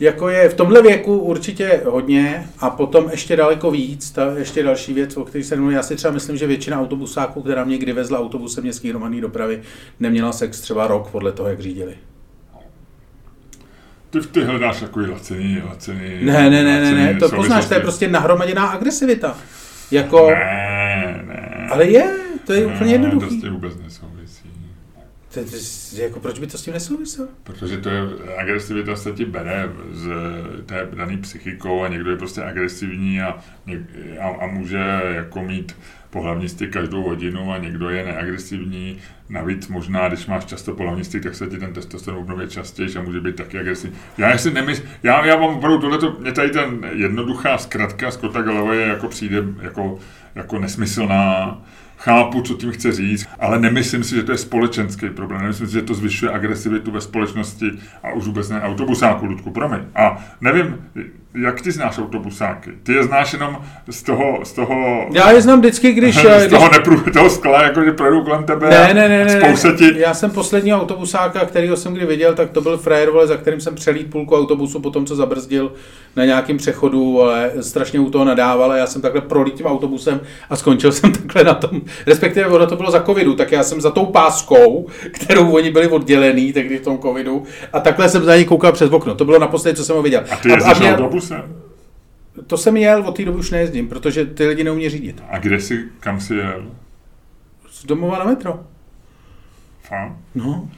jako 0.00 0.28
je 0.28 0.48
v 0.48 0.54
tomhle 0.54 0.82
věku 0.82 1.18
určitě 1.18 1.80
hodně 1.84 2.46
a 2.58 2.70
potom 2.70 3.08
ještě 3.10 3.36
daleko 3.36 3.70
víc, 3.70 4.10
ta 4.10 4.32
ještě 4.38 4.62
další 4.62 4.94
věc, 4.94 5.16
o 5.16 5.24
které 5.24 5.44
se 5.44 5.56
mluví. 5.56 5.74
Já 5.74 5.82
si 5.82 5.96
třeba 5.96 6.14
myslím, 6.14 6.36
že 6.36 6.46
většina 6.46 6.80
autobusáků, 6.80 7.42
která 7.42 7.64
mě 7.64 7.78
kdy 7.78 7.92
vezla 7.92 8.20
autobusem 8.20 8.64
městské 8.64 8.88
hromadné 8.88 9.20
dopravy, 9.20 9.62
neměla 10.00 10.32
sex 10.32 10.60
třeba 10.60 10.86
rok 10.86 11.08
podle 11.10 11.32
toho, 11.32 11.48
jak 11.48 11.60
řídili. 11.60 11.94
Ty, 14.10 14.20
ty 14.20 14.44
hledáš 14.44 14.80
takový 14.80 15.10
lacený, 15.10 15.62
lacený... 15.68 16.24
Ne, 16.24 16.50
ne, 16.50 16.64
ne, 16.64 16.80
ne, 16.80 16.92
ne, 16.92 17.14
to 17.20 17.28
poznáš, 17.28 17.66
to 17.66 17.74
je 17.74 17.80
prostě 17.80 18.08
nahromaděná 18.08 18.66
agresivita. 18.66 19.38
Jako, 19.90 20.30
Ne, 20.30 21.24
ne. 21.26 21.68
ale 21.70 21.86
je, 21.86 22.16
to 22.46 22.52
je 22.52 22.66
Ne, 22.66 22.74
úplně 22.74 22.92
jednoduchý. 22.92 23.40
To 23.40 23.50
vůbec 23.50 23.72
nesouvisí. 23.84 24.19
To, 25.34 25.44
to, 25.44 25.56
jako, 26.02 26.20
proč 26.20 26.38
by 26.38 26.46
to 26.46 26.58
s 26.58 26.62
tím 26.62 26.74
nesouviselo? 26.74 27.28
Protože 27.42 27.78
to 27.78 27.88
je, 27.88 28.02
agresivita 28.36 28.96
se 28.96 29.12
ti 29.12 29.24
bere 29.24 29.68
z 29.92 30.08
té 30.66 30.88
daný 30.94 31.16
psychikou 31.16 31.82
a 31.82 31.88
někdo 31.88 32.10
je 32.10 32.16
prostě 32.16 32.42
agresivní 32.42 33.20
a, 33.20 33.38
a, 34.20 34.28
a 34.40 34.46
může 34.46 35.00
jako 35.14 35.42
mít 35.42 35.76
pohlavní 36.10 36.48
styk 36.48 36.72
každou 36.72 37.02
hodinu 37.02 37.52
a 37.52 37.58
někdo 37.58 37.90
je 37.90 38.04
neagresivní. 38.04 38.98
Navíc 39.28 39.68
možná, 39.68 40.08
když 40.08 40.26
máš 40.26 40.44
často 40.44 40.74
pohlavní 40.74 41.04
styk, 41.04 41.22
tak 41.22 41.34
se 41.34 41.46
ti 41.46 41.58
ten 41.58 41.72
testosteron 41.72 42.20
obnovuje 42.20 42.48
častěji 42.48 42.96
a 42.96 43.02
může 43.02 43.20
být 43.20 43.36
taky 43.36 43.58
agresivní. 43.58 43.96
Já 44.18 44.38
si 44.38 44.50
nemysl, 44.50 44.82
já, 45.02 45.26
já 45.26 45.36
mám 45.36 45.56
opravdu 45.56 45.78
tohleto, 45.78 46.16
mě 46.20 46.32
tady 46.32 46.50
ten 46.50 46.90
jednoduchá 46.92 47.58
zkratka 47.58 48.10
Scotta 48.10 48.42
Galloway 48.42 48.88
jako 48.88 49.08
přijde 49.08 49.44
jako, 49.62 49.98
jako 50.34 50.58
nesmyslná, 50.58 51.62
chápu, 52.00 52.42
co 52.42 52.54
tím 52.54 52.72
chce 52.72 52.92
říct, 52.92 53.28
ale 53.38 53.58
nemyslím 53.58 54.04
si, 54.04 54.14
že 54.14 54.22
to 54.22 54.32
je 54.32 54.38
společenský 54.38 55.10
problém. 55.10 55.40
Nemyslím 55.40 55.66
si, 55.66 55.72
že 55.72 55.82
to 55.82 55.94
zvyšuje 55.94 56.32
agresivitu 56.32 56.90
ve 56.90 57.00
společnosti 57.00 57.70
a 58.02 58.12
už 58.12 58.26
vůbec 58.26 58.48
ne 58.48 58.62
autobusáku, 58.62 59.26
Ludku, 59.26 59.50
promiň. 59.50 59.80
A 59.94 60.24
nevím, 60.40 60.76
jak 61.34 61.60
ty 61.60 61.72
znáš 61.72 61.98
autobusáky? 61.98 62.70
Ty 62.82 62.92
je 62.92 63.04
znáš 63.04 63.32
jenom 63.32 63.58
z 63.90 64.02
toho, 64.02 64.38
z 64.44 64.52
toho, 64.52 65.06
Já 65.12 65.30
je 65.30 65.42
znám 65.42 65.58
vždycky, 65.58 65.92
když... 65.92 66.16
z 66.18 66.20
když 66.38 66.50
toho, 66.50 66.70
neprů, 66.72 67.00
toho 67.12 67.30
skla, 67.30 67.62
jako 67.62 67.84
že 67.84 67.92
projedou 67.92 68.24
kolem 68.24 68.44
tebe 68.44 68.70
Ne, 68.70 68.94
ne, 68.94 69.08
ne, 69.08 69.22
a 69.22 69.26
ne, 69.26 69.40
ne. 69.64 69.72
ti... 69.78 69.92
Já 70.00 70.14
jsem 70.14 70.30
posledního 70.30 70.80
autobusáka, 70.80 71.44
kterýho 71.44 71.76
jsem 71.76 71.94
kdy 71.94 72.06
viděl, 72.06 72.34
tak 72.34 72.50
to 72.50 72.60
byl 72.60 72.78
frajer, 72.78 73.10
vole, 73.10 73.26
za 73.26 73.36
kterým 73.36 73.60
jsem 73.60 73.74
přelít 73.74 74.10
půlku 74.10 74.36
autobusu 74.36 74.80
po 74.80 74.90
tom, 74.90 75.06
co 75.06 75.16
zabrzdil 75.16 75.72
na 76.16 76.24
nějakém 76.24 76.56
přechodu, 76.56 77.22
ale 77.22 77.50
strašně 77.60 78.00
u 78.00 78.10
toho 78.10 78.24
nadával 78.24 78.72
a 78.72 78.76
já 78.76 78.86
jsem 78.86 79.02
takhle 79.02 79.20
prolít 79.20 79.54
tím 79.54 79.66
autobusem 79.66 80.20
a 80.50 80.56
skončil 80.56 80.92
jsem 81.00 81.12
takhle 81.12 81.44
na 81.44 81.54
tom, 81.54 81.80
respektive 82.06 82.46
ono 82.46 82.66
to 82.66 82.76
bylo 82.76 82.90
za 82.90 83.00
covidu, 83.00 83.34
tak 83.34 83.52
já 83.52 83.62
jsem 83.62 83.80
za 83.80 83.90
tou 83.90 84.06
páskou, 84.06 84.86
kterou 85.12 85.50
oni 85.50 85.70
byli 85.70 85.88
oddělený 85.88 86.52
tehdy 86.52 86.78
v 86.78 86.82
tom 86.82 86.98
covidu 86.98 87.42
a 87.72 87.80
takhle 87.80 88.08
jsem 88.08 88.24
za 88.24 88.36
ní 88.36 88.44
koukal 88.44 88.72
přes 88.72 88.90
okno. 88.90 89.14
To 89.14 89.24
bylo 89.24 89.38
naposledy, 89.38 89.76
co 89.76 89.84
jsem 89.84 89.96
ho 89.96 90.02
viděl. 90.02 90.22
A 90.30 90.36
ty 90.36 90.48
jezdíš 90.50 90.78
mě- 90.78 90.96
autobusem? 91.20 91.62
to 92.46 92.56
jsem 92.56 92.76
jel, 92.76 93.02
od 93.02 93.16
té 93.16 93.24
doby 93.24 93.38
už 93.38 93.50
nejezdím, 93.50 93.88
protože 93.88 94.26
ty 94.26 94.46
lidi 94.46 94.64
neumí 94.64 94.88
řídit. 94.88 95.22
A 95.28 95.38
kde 95.38 95.60
jsi, 95.60 95.84
kam 96.00 96.20
jsi 96.20 96.34
jel? 96.34 96.66
Z 97.70 97.86
domova 97.86 98.18
na 98.18 98.24
metro. 98.24 98.60
Fakt? 99.82 100.12
No. 100.34 100.68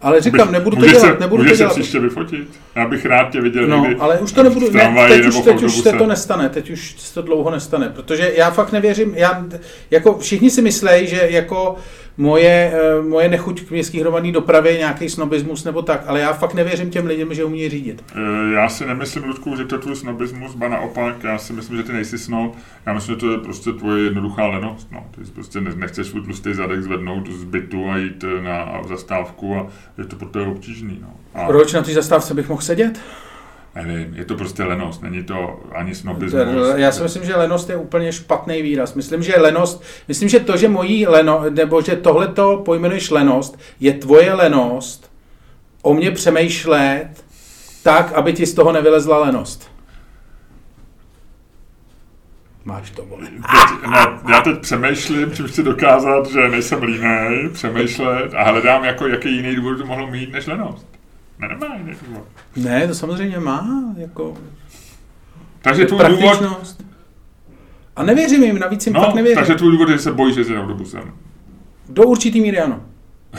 Ale 0.00 0.20
říkám, 0.20 0.52
nebudu 0.52 0.76
to 0.76 0.86
dělat, 0.86 1.00
se, 1.00 1.16
nebudu 1.20 1.42
můžeš 1.42 1.52
to 1.52 1.56
se 1.56 1.62
dělat. 1.62 1.72
příště 1.74 2.00
vyfotit? 2.00 2.60
Já 2.74 2.88
bych 2.88 3.06
rád 3.06 3.30
tě 3.30 3.40
viděl 3.40 3.66
No, 3.66 3.80
někdy 3.80 3.96
ale 3.96 4.18
už 4.18 4.32
to 4.32 4.42
nebudu, 4.42 4.70
ne, 4.70 5.08
teď, 5.08 5.26
už, 5.26 5.40
teď 5.40 5.62
už 5.62 5.74
se 5.74 5.92
to 5.92 6.06
nestane, 6.06 6.48
teď 6.48 6.70
už 6.70 6.94
se 6.98 7.14
to 7.14 7.22
dlouho 7.22 7.50
nestane, 7.50 7.88
protože 7.88 8.32
já 8.36 8.50
fakt 8.50 8.72
nevěřím, 8.72 9.14
já, 9.14 9.46
jako 9.90 10.18
všichni 10.18 10.50
si 10.50 10.62
myslejí, 10.62 11.06
že 11.06 11.26
jako 11.30 11.76
moje, 12.16 12.72
eh, 12.74 13.02
moje 13.02 13.28
nechuť 13.28 13.62
k 13.62 13.70
městské 13.70 14.00
hromadné 14.00 14.32
dopravě 14.32 14.72
je 14.72 14.78
nějaký 14.78 15.08
snobismus 15.08 15.64
nebo 15.64 15.82
tak, 15.82 16.02
ale 16.06 16.20
já 16.20 16.32
fakt 16.32 16.54
nevěřím 16.54 16.90
těm 16.90 17.06
lidem, 17.06 17.34
že 17.34 17.44
umí 17.44 17.68
řídit. 17.68 18.04
Eh, 18.14 18.54
Já 18.54 18.68
si 18.68 18.86
nemyslím, 18.86 19.24
Ludku, 19.24 19.56
že 19.56 19.64
to 19.64 19.74
je 19.74 19.78
tvůj 19.80 19.96
snobismus, 19.96 20.54
ba 20.54 20.68
naopak, 20.68 21.24
já 21.24 21.38
si 21.38 21.52
myslím, 21.52 21.76
že 21.76 21.82
ty 21.82 21.92
nejsi 21.92 22.18
snob. 22.18 22.56
Já 22.86 22.92
myslím, 22.92 23.14
že 23.14 23.20
to 23.20 23.32
je 23.32 23.38
prostě 23.38 23.72
tvoje 23.72 24.04
jednoduchá 24.04 24.46
lenost. 24.46 24.88
No. 24.92 25.06
Ty 25.10 25.20
prostě 25.34 25.60
ne- 25.60 25.74
nechceš 25.76 26.06
svůj 26.06 26.22
tlustý 26.22 26.54
zadek 26.54 26.82
zvednout 26.82 27.30
z 27.30 27.44
bytu 27.44 27.90
a 27.90 27.96
jít 27.96 28.24
eh, 28.38 28.42
na 28.42 28.80
zastávku 28.88 29.54
a 29.56 29.66
je 29.98 30.04
to 30.04 30.16
pro 30.16 30.28
tebe 30.28 30.46
obtížný. 30.46 30.98
No. 31.02 31.08
A 31.34 31.46
Proč 31.46 31.72
na 31.72 31.82
té 31.82 31.92
zastávce 31.92 32.34
bych 32.34 32.48
mohl 32.48 32.62
sedět? 32.62 33.00
Nevím, 33.74 34.14
je 34.14 34.24
to 34.24 34.34
prostě 34.34 34.64
lenost, 34.64 35.02
není 35.02 35.22
to 35.22 35.60
ani 35.72 35.90
To 35.90 35.96
snobismus. 35.98 36.44
Já 36.76 36.92
si 36.92 37.02
myslím, 37.02 37.24
že 37.24 37.36
lenost 37.36 37.70
je 37.70 37.76
úplně 37.76 38.12
špatný 38.12 38.62
výraz. 38.62 38.94
Myslím, 38.94 39.22
že 39.22 39.36
lenost, 39.36 39.82
myslím, 40.08 40.28
že 40.28 40.40
to, 40.40 40.56
že 40.56 40.68
mojí 40.68 41.06
leno, 41.06 41.44
nebo 41.50 41.82
že 41.82 41.96
tohleto 41.96 42.62
pojmenuješ 42.64 43.10
lenost, 43.10 43.58
je 43.80 43.92
tvoje 43.92 44.34
lenost 44.34 45.12
o 45.82 45.94
mě 45.94 46.10
přemýšlet 46.10 47.24
tak, 47.82 48.12
aby 48.12 48.32
ti 48.32 48.46
z 48.46 48.54
toho 48.54 48.72
nevylezla 48.72 49.18
lenost. 49.18 49.70
Máš 52.64 52.90
to, 52.90 53.04
vole. 53.04 53.24
Teď, 53.24 53.90
ne, 53.90 54.18
já 54.30 54.40
teď 54.40 54.58
přemýšlím, 54.58 55.32
čím 55.32 55.46
chci 55.46 55.62
dokázat, 55.62 56.26
že 56.26 56.48
nejsem 56.48 56.82
línej, 56.82 57.48
přemýšlet 57.52 58.34
a 58.34 58.42
hledám, 58.50 58.84
jako, 58.84 59.06
jaký 59.06 59.36
jiný 59.36 59.56
důvod 59.56 59.78
to 59.78 59.86
mohlo 59.86 60.06
mít 60.06 60.32
než 60.32 60.46
lenost. 60.46 60.93
Důvod. 61.40 62.26
Ne, 62.56 62.88
to 62.88 62.94
samozřejmě 62.94 63.38
má, 63.38 63.84
jako 63.96 64.36
Takže 65.62 65.86
tvůj 65.86 66.00
důvod. 66.08 66.42
A 67.96 68.02
nevěřím 68.02 68.42
jim, 68.42 68.58
navíc 68.58 68.86
jim 68.86 68.94
no, 68.94 69.00
fakt 69.00 69.14
nevěřím. 69.14 69.36
takže 69.36 69.54
tvůj 69.54 69.72
důvod 69.72 69.88
je, 69.88 69.96
že 69.96 70.02
se 70.02 70.12
bojíš 70.12 70.36
jezdit 70.36 70.56
autobusem. 70.58 71.12
Do 71.88 72.02
určitý 72.02 72.40
míry 72.40 72.58
ano. 72.58 72.80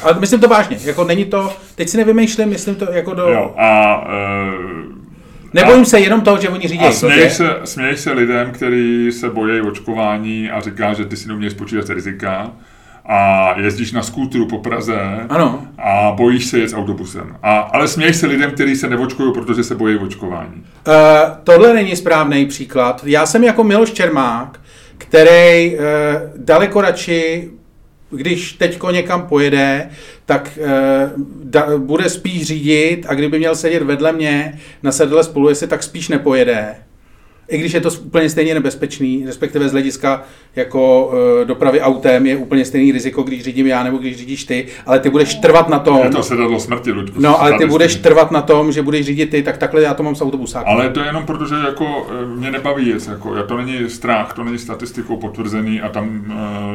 Ale 0.04 0.20
myslím 0.20 0.40
to 0.40 0.48
vážně, 0.48 0.78
jako 0.84 1.04
není 1.04 1.26
to, 1.26 1.54
teď 1.76 1.90
si 1.90 1.98
nevymýšlím, 1.98 2.50
myslím 2.50 2.76
to 2.76 2.92
jako 2.92 3.14
do... 3.14 3.28
Jo, 3.28 3.54
a, 3.58 4.02
uh, 4.08 4.96
Nebojím 5.54 5.86
se 5.86 6.00
jenom 6.00 6.22
toho, 6.22 6.42
že 6.42 6.50
oni 6.50 6.68
řídí. 6.68 6.86
a 6.86 6.92
směješ 6.92 7.34
se, 7.34 7.60
směješ 7.64 8.00
se 8.00 8.12
lidem, 8.12 8.52
kteří 8.52 9.12
se 9.12 9.30
bojí 9.30 9.62
očkování 9.62 10.50
a 10.52 10.62
říká, 10.62 10.94
že 10.94 11.06
ty 11.06 11.18
si 11.18 11.28
neuměš 11.28 11.52
spočítat 11.52 11.90
rizika 11.90 12.52
a 13.06 13.54
jezdíš 13.60 13.92
na 13.92 14.04
skútru 14.04 14.48
po 14.48 14.58
Praze 14.58 14.96
Ano. 15.30 15.68
a 15.78 16.12
bojíš 16.12 16.46
se 16.46 16.60
jet 16.60 16.70
s 16.70 16.74
autobusem. 16.74 17.38
A, 17.44 17.60
ale 17.60 17.88
směješ 17.88 18.16
se 18.16 18.28
lidem, 18.28 18.52
kteří 18.52 18.76
se 18.76 18.90
neočkují, 18.90 19.34
protože 19.34 19.64
se 19.64 19.76
bojí 19.76 19.98
očkování. 19.98 20.64
Uh, 20.88 20.94
tohle 21.44 21.74
není 21.74 21.96
správný 21.96 22.46
příklad. 22.46 23.02
Já 23.06 23.26
jsem 23.26 23.44
jako 23.44 23.64
Miloš 23.64 23.92
Čermák, 23.92 24.60
který 24.98 25.76
uh, 25.76 25.84
daleko 26.38 26.82
radši 26.82 27.50
když 28.10 28.54
teďko 28.54 28.92
někam 28.92 29.28
pojede, 29.28 29.90
tak 30.26 30.58
e, 30.58 30.70
da, 31.44 31.78
bude 31.78 32.10
spíš 32.10 32.44
řídit 32.44 33.06
a 33.08 33.14
kdyby 33.14 33.40
měl 33.40 33.56
sedět 33.56 33.84
vedle 33.84 34.12
mě 34.12 34.60
na 34.84 34.92
sedle 34.92 35.24
spolu, 35.24 35.50
jestli 35.50 35.68
tak 35.68 35.84
spíš 35.84 36.10
nepojede. 36.10 36.76
I 37.48 37.58
když 37.58 37.74
je 37.74 37.82
to 37.82 37.90
úplně 38.06 38.30
stejně 38.30 38.54
nebezpečný, 38.54 39.24
respektive 39.26 39.70
z 39.70 39.72
hlediska 39.72 40.24
jako 40.56 41.12
e, 41.42 41.46
dopravy 41.46 41.82
autem 41.82 42.26
je 42.26 42.38
úplně 42.38 42.66
stejný 42.66 42.92
riziko, 42.92 43.24
když 43.24 43.44
řídím 43.44 43.68
já 43.68 43.84
nebo 43.84 43.98
když 43.98 44.18
řídíš 44.18 44.44
ty, 44.44 44.66
ale 44.86 45.00
ty 45.00 45.10
budeš 45.10 45.36
trvat 45.36 45.70
na 45.70 45.80
tom. 45.80 46.00
Je 46.04 46.10
to 46.10 46.24
sedadlo 46.24 46.60
smrti, 46.60 46.92
Luďku. 46.92 47.22
No, 47.22 47.42
ale 47.42 47.58
ty 47.58 47.66
budeš 47.66 47.96
trvat 47.96 48.32
na 48.32 48.42
tom, 48.42 48.72
že 48.72 48.82
budeš 48.82 49.06
řídit 49.06 49.30
ty, 49.30 49.44
tak 49.44 49.58
takhle 49.58 49.82
já 49.82 49.94
to 49.94 50.04
mám 50.04 50.16
s 50.16 50.22
autobusákem. 50.22 50.74
Ale 50.74 50.90
to 50.90 51.00
je 51.00 51.06
jenom 51.06 51.26
proto, 51.26 51.46
že 51.48 51.56
jako 51.56 52.08
e, 52.24 52.26
mě 52.26 52.52
nebaví 52.52 52.88
jet, 52.90 53.08
jako, 53.08 53.36
já 53.36 53.44
to 53.44 53.58
není 53.58 53.90
strach, 53.90 54.34
to 54.34 54.44
není 54.44 54.58
statistikou 54.58 55.18
potvrzený 55.18 55.82
a 55.82 55.90
tam 55.90 56.26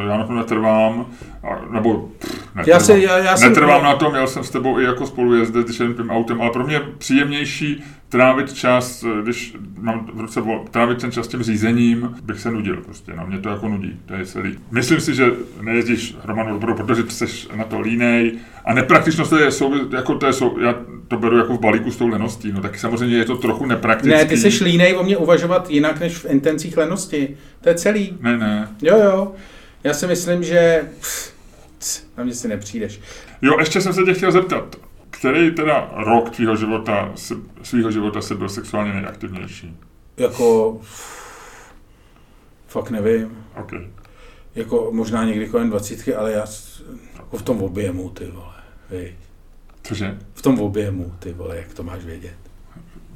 e, 0.05 0.09
já 0.09 0.17
na 0.17 0.27
to 0.27 0.33
netrvám, 0.33 1.07
a, 1.43 1.73
nebo 1.73 2.09
pff, 2.19 2.35
netrvám, 2.57 2.65
Já 2.67 2.81
se- 2.81 2.99
já- 2.99 3.19
já 3.19 3.37
jsem- 3.37 3.49
netrvám 3.49 3.83
na 3.85 3.95
tom, 3.95 4.13
měl 4.13 4.27
jsem 4.27 4.45
s 4.45 4.51
tebou 4.51 4.79
i 4.79 4.85
jako 4.85 5.07
spolujezdec, 5.07 5.65
když 5.65 5.81
jen 5.81 5.95
tím 5.95 6.11
autem, 6.11 6.41
ale 6.41 6.51
pro 6.51 6.65
mě 6.67 6.75
je 6.75 6.83
příjemnější 6.99 7.83
trávit 8.11 8.53
čas, 8.53 9.05
když 9.23 9.57
mám 9.79 10.11
v 10.15 10.21
ruce 10.21 10.41
vol, 10.41 10.65
trávit 10.71 11.01
ten 11.01 11.13
čas 11.13 11.29
tím 11.29 11.43
řízením, 11.43 12.17
bych 12.23 12.41
se 12.41 12.51
nudil 12.51 12.77
prostě, 12.77 13.13
no, 13.17 13.27
mě 13.27 13.39
to 13.39 13.49
jako 13.49 13.69
nudí, 13.69 14.01
to 14.07 14.15
je 14.15 14.27
celý. 14.27 14.59
Myslím 14.71 15.01
si, 15.01 15.15
že 15.15 15.31
nejezdíš 15.61 16.17
hromadnou 16.23 16.53
dopravu, 16.53 16.77
protože 16.77 17.03
jsi 17.09 17.49
na 17.55 17.65
to 17.65 17.81
línej 17.81 18.33
a 18.65 18.75
nepraktičnost 18.75 19.33
je, 19.33 19.51
sou, 19.51 19.95
jako 19.95 20.15
to 20.15 20.27
je, 20.27 20.33
sou, 20.33 20.59
já 20.61 20.75
to 21.09 21.17
beru 21.19 21.37
jako 21.37 21.57
v 21.57 21.61
balíku 21.61 21.91
s 21.91 21.97
tou 21.97 22.09
leností, 22.09 22.53
no 22.53 22.61
tak 22.61 22.79
samozřejmě 22.79 23.17
je 23.17 23.25
to 23.25 23.37
trochu 23.37 23.67
nepraktický. 23.67 24.19
Ne, 24.19 24.25
ty 24.25 24.37
jsi 24.37 24.65
línej 24.65 24.97
o 24.97 25.03
mě 25.03 25.17
uvažovat 25.17 25.71
jinak 25.71 26.01
než 26.01 26.17
v 26.17 26.25
intencích 26.25 26.77
lenosti. 26.77 27.37
To 27.61 27.69
je 27.69 27.75
celý. 27.75 28.19
Ne, 28.21 28.39
ne. 28.39 28.69
Jo, 28.83 28.99
jo. 28.99 29.33
Já 29.85 29.95
si 29.95 30.07
myslím, 30.07 30.43
že 30.43 30.89
pff, 31.01 31.33
na 32.19 32.25
mě 32.25 32.35
si 32.35 32.49
nepřijdeš. 32.49 33.01
Jo, 33.43 33.57
ještě 33.59 33.81
jsem 33.81 33.93
se 33.93 34.03
tě 34.03 34.15
chtěl 34.15 34.33
zeptat, 34.33 34.77
který 35.21 35.51
teda 35.51 35.91
rok 35.93 36.31
tvýho 36.31 36.57
života, 36.57 37.13
svého 37.63 37.91
života 37.91 38.21
se 38.21 38.35
byl 38.35 38.49
sexuálně 38.49 38.93
nejaktivnější? 38.93 39.77
Jako... 40.17 40.81
Fakt 42.69 42.91
nevím. 42.91 43.37
OK. 43.57 43.73
Jako 44.55 44.89
možná 44.93 45.25
někdy 45.25 45.49
kolem 45.49 45.71
dvacítky, 45.71 46.15
ale 46.15 46.33
já 46.33 46.45
jako 47.17 47.37
v 47.37 47.43
tom 47.43 47.63
objemu, 47.63 48.11
ty 48.11 48.27
vole. 48.27 48.55
Viď. 48.91 49.15
Cože? 49.83 50.19
V 50.35 50.43
tom 50.43 50.61
objemu, 50.61 51.13
ty 51.19 51.33
vole, 51.33 51.57
jak 51.57 51.75
to 51.75 51.83
máš 51.83 52.05
vědět. 52.05 52.37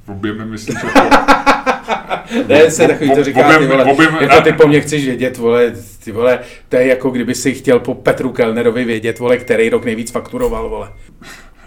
V 0.06 0.10
objeme 0.10 0.44
myslím, 0.44 0.76
že 0.76 0.86
to... 0.86 1.00
Ne, 2.48 2.70
se 2.70 2.88
takový 2.88 3.14
to 3.14 3.24
říká, 3.24 3.48
ty 3.48 3.54
objem- 3.54 3.68
vole, 3.68 3.84
objem- 3.84 4.22
jako 4.22 4.40
ty 4.40 4.52
po 4.52 4.66
mně 4.66 4.80
chceš 4.80 5.04
vědět, 5.04 5.38
vole, 5.38 5.72
ty 6.04 6.12
vole, 6.12 6.38
to 6.68 6.76
je 6.76 6.86
jako 6.86 7.10
kdyby 7.10 7.34
si 7.34 7.54
chtěl 7.54 7.80
po 7.80 7.94
Petru 7.94 8.32
Kellnerovi 8.32 8.84
vědět, 8.84 9.18
vole, 9.18 9.36
který 9.36 9.70
rok 9.70 9.84
nejvíc 9.84 10.10
fakturoval, 10.10 10.68
vole. 10.68 10.92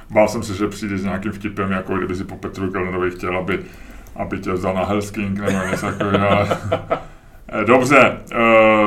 Bál 0.10 0.28
jsem 0.28 0.44
se, 0.44 0.54
že 0.54 0.68
přijdeš 0.68 1.02
s 1.02 1.04
nějakým 1.04 1.32
vtipem, 1.32 1.72
jako 1.72 1.98
kdyby 1.98 2.16
si 2.16 2.24
po 2.24 2.36
Petru 2.36 2.72
Kellnerovi 2.72 3.12
chtěl, 3.12 3.38
aby, 3.38 3.60
aby 4.16 4.40
tě 4.40 4.54
vzal 4.54 4.74
na 4.74 4.86
Hellsking 4.86 5.40
nebo 5.40 5.68
něco 5.72 5.86
takového, 5.86 6.30
ale... 6.30 6.58
Eh, 7.50 7.66
Dobře. 7.66 8.18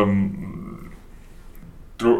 Um, 0.02 0.90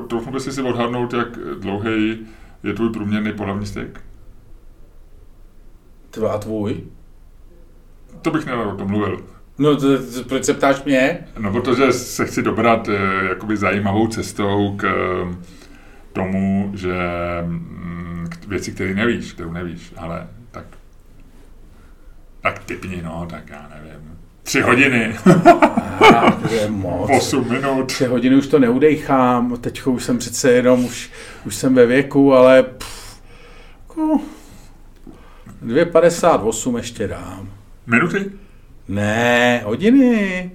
troufnu 0.09 0.33
bys 0.33 0.55
si 0.55 0.63
odhadnout, 0.63 1.13
jak 1.13 1.39
dlouhý 1.59 2.27
je 2.63 2.75
tvůj 2.75 2.91
průměrný 2.91 3.33
pohlavní 3.33 3.67
styk? 3.67 4.01
Tvá 6.11 6.39
tvůj? 6.39 6.81
To 8.23 8.31
bych 8.31 8.47
nerad 8.47 8.67
o 8.67 8.77
tom 8.77 8.89
mluvil. 8.89 9.25
No, 9.59 9.77
to, 9.77 9.99
to, 9.99 10.25
proč 10.29 10.45
se 10.45 10.55
ptáš 10.55 10.85
mě? 10.85 11.19
No, 11.39 11.53
protože 11.53 11.93
se 11.93 12.27
chci 12.27 12.43
dobrat 12.43 12.89
eh, 12.89 13.29
jakoby 13.29 13.57
zajímavou 13.57 14.07
cestou 14.07 14.77
k 14.77 14.85
eh, 14.85 15.37
tomu, 16.13 16.73
že 16.75 16.95
mm, 17.47 17.90
věci, 18.51 18.73
které 18.73 18.95
nevíš, 18.95 19.33
kterou 19.33 19.53
nevíš, 19.53 19.93
ale 19.97 20.27
tak 20.51 20.65
tak 22.43 22.59
typni, 22.59 23.03
no, 23.05 23.27
tak 23.31 23.51
já 23.51 23.69
nevím. 23.75 24.19
Tři 24.43 24.61
hodiny, 24.61 25.17
Ah, 26.15 26.31
to 26.49 26.55
je 26.55 26.71
moc. 26.71 27.11
osm 27.17 27.49
minut. 27.53 27.87
Tři 27.87 28.05
hodiny 28.05 28.37
už 28.37 28.47
to 28.47 28.59
neudejchám, 28.59 29.57
teď 29.61 29.87
už 29.87 30.05
jsem 30.05 30.19
přece 30.19 30.53
jenom, 30.53 30.85
už, 30.85 31.11
už 31.47 31.55
jsem 31.57 31.75
ve 31.75 31.87
věku, 31.87 32.35
ale 32.35 32.63
pff, 32.63 33.21
jako 33.89 34.21
2,58 35.67 36.77
ještě 36.77 37.09
dám. 37.09 37.49
Minuty? 37.87 38.31
Ne, 38.89 39.63
hodiny. 39.65 40.51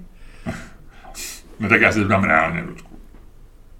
No 1.59 1.69
tak 1.69 1.81
já 1.81 1.91
si 1.91 2.03
dám 2.05 2.23
reálně, 2.23 2.61
Ludku. 2.61 2.94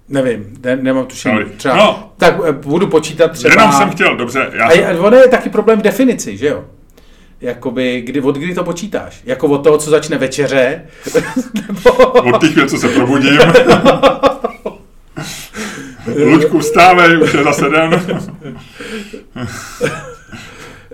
Nevím, 0.08 0.56
ne, 0.64 0.76
nemám 0.76 1.06
tušení. 1.06 1.38
Třeba, 1.56 1.76
no. 1.76 2.12
Tak 2.16 2.34
eh, 2.48 2.52
budu 2.52 2.86
počítat 2.86 3.28
třeba... 3.28 3.54
Jenom 3.54 3.72
jsem 3.72 3.90
chtěl, 3.90 4.16
dobře, 4.16 4.50
já 4.52 4.88
A 4.88 4.98
ono 5.00 5.16
je 5.16 5.28
taky 5.28 5.50
problém 5.50 5.78
v 5.78 5.82
definici, 5.82 6.36
že 6.36 6.46
jo? 6.46 6.64
Jakoby, 7.40 8.00
kdy, 8.00 8.20
od 8.20 8.36
kdy 8.36 8.54
to 8.54 8.64
počítáš? 8.64 9.20
Jako 9.24 9.46
od 9.46 9.58
toho, 9.58 9.78
co 9.78 9.90
začne 9.90 10.18
večeře? 10.18 10.82
Nebo... 11.68 11.90
od 12.34 12.40
těch 12.40 12.66
co 12.66 12.78
se 12.78 12.88
probudím. 12.88 13.38
Ludku, 16.24 16.58
vstávej, 16.58 17.22
už 17.22 17.34
je 17.34 17.44
zase 17.44 17.68
den. 17.68 18.00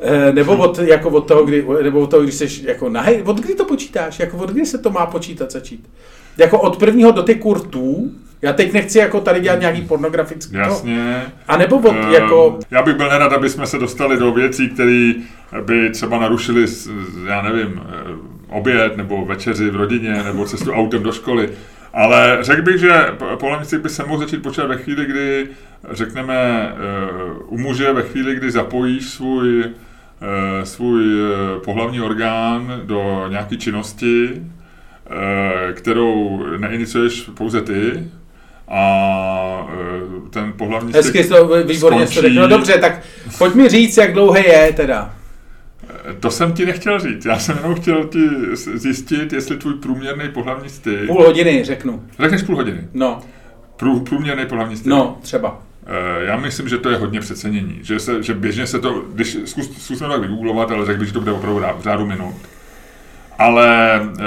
Eh, 0.05 0.33
Nebo 0.33 0.57
od, 0.57 0.79
jako 0.79 1.09
od 1.11 1.21
toho, 1.21 1.45
kdy, 1.45 1.67
nebo 1.83 2.01
od 2.01 2.11
toho, 2.11 2.23
když 2.23 2.35
jsi 2.35 2.49
jako 2.65 2.89
nahej, 2.89 3.23
od 3.23 3.41
kdy 3.41 3.55
to 3.55 3.65
počítáš? 3.65 4.19
Jako 4.19 4.37
od 4.37 4.51
kdy 4.51 4.67
se 4.67 4.79
to 4.79 4.91
má 4.91 5.07
počítat 5.07 5.53
začít? 5.53 5.91
Jako 6.39 6.61
od 6.61 6.77
prvního 6.77 7.11
dotyku 7.11 7.55
rtů? 7.55 8.11
Já 8.43 8.53
teď 8.53 8.73
nechci 8.73 8.99
jako 8.99 9.21
tady 9.21 9.41
dělat 9.41 9.61
nějaký 9.61 9.83
pornografický. 9.83 10.57
Jasně. 10.57 11.23
A 11.49 11.57
nebo 11.57 11.77
od, 11.79 11.91
Ehm, 11.97 12.13
jako, 12.13 12.59
Já 12.71 12.83
bych 12.83 12.95
byl 12.97 13.09
nerad, 13.09 13.33
aby 13.33 13.49
jsme 13.49 13.67
se 13.67 13.79
dostali 13.79 14.17
do 14.17 14.33
věcí, 14.33 14.69
které 14.69 15.13
by 15.67 15.91
třeba 15.91 16.19
narušily, 16.19 16.67
s- 16.69 16.91
já 17.27 17.43
nevím, 17.43 17.81
eh, 17.85 17.93
oběd 18.49 18.97
nebo 18.97 19.25
večeři 19.25 19.71
v 19.71 19.77
rodině 19.77 20.23
nebo 20.23 20.45
cestu 20.45 20.73
autem 20.73 21.03
do 21.03 21.13
školy. 21.13 21.49
Ale 21.95 22.39
řekl 22.41 22.63
bych, 22.63 22.79
že 22.79 22.93
po- 23.19 23.37
pohlavní 23.37 23.67
styk 23.67 23.81
by 23.81 23.89
se 23.89 24.05
mohl 24.05 24.19
začít 24.21 24.43
počítat 24.43 24.67
ve 24.67 24.77
chvíli, 24.77 25.05
kdy, 25.07 25.49
řekneme, 25.91 26.35
eh, 26.35 26.77
u 27.47 27.59
muže 27.59 27.93
ve 27.93 28.03
chvíli, 28.03 28.35
kdy 28.35 28.51
zapojíš 28.51 29.05
svůj, 29.11 29.65
eh, 29.65 30.67
svůj 30.67 31.05
eh, 31.05 31.61
pohlavní 31.65 32.01
orgán 32.01 32.81
do 32.85 33.27
nějaké 33.29 33.57
činnosti, 33.57 34.43
eh, 35.11 35.73
kterou 35.73 36.43
neiniciuješ 36.59 37.21
pouze 37.35 37.61
ty, 37.61 38.05
a 38.73 39.67
eh, 39.73 40.31
ten 40.31 40.53
pohlavní 40.53 40.93
hezky 40.93 41.25
to 41.25 41.49
výborně 41.67 42.07
jsi 42.07 42.15
to 42.15 42.21
řekl. 42.21 42.35
No 42.35 42.49
dobře, 42.49 42.79
tak 42.79 43.03
pojď 43.39 43.55
mi 43.55 43.69
říct, 43.69 43.97
jak 43.97 44.13
dlouhé 44.13 44.47
je 44.47 44.73
teda. 44.73 45.15
To 46.21 46.31
jsem 46.31 46.53
ti 46.53 46.67
nechtěl 46.67 47.01
říct. 47.01 47.25
Já 47.25 47.39
jsem 47.39 47.57
jenom 47.57 47.75
chtěl 47.75 48.05
ti 48.05 48.19
zjistit, 48.75 49.33
jestli 49.33 49.57
tvůj 49.57 49.75
průměrný 49.75 50.29
pohlavní 50.29 50.69
styk... 50.69 51.07
Půl 51.07 51.23
hodiny, 51.25 51.65
řeknu. 51.65 52.03
Řekneš 52.19 52.43
půl 52.43 52.57
hodiny. 52.57 52.81
No, 52.95 53.21
Prů, 53.77 54.01
průměrný 54.01 54.47
pohlavní 54.47 54.77
styk. 54.77 54.87
no, 54.91 55.19
třeba. 55.23 55.59
Eh, 55.87 56.25
Já 56.25 56.37
myslím, 56.37 56.69
že 56.69 56.79
to 56.79 56.91
je 56.91 56.97
hodně 56.97 57.21
přecenění. 57.21 57.79
Že, 57.83 57.99
se, 57.99 58.23
že 58.23 58.35
běžně 58.35 58.67
se 58.67 58.79
to, 58.79 59.03
když 59.15 59.37
zkus, 59.45 59.99
to 59.99 60.09
tak 60.09 60.21
vygooglovat, 60.21 60.71
ale 60.71 60.87
řekl 60.87 60.99
bych, 60.99 61.09
že 61.09 61.15
to 61.15 61.21
bude 61.21 61.33
opravdu 61.33 61.61
v 61.79 61.83
řádu 61.83 62.07
minut. 62.07 62.35
Ale 63.39 64.01
eh, 64.19 64.23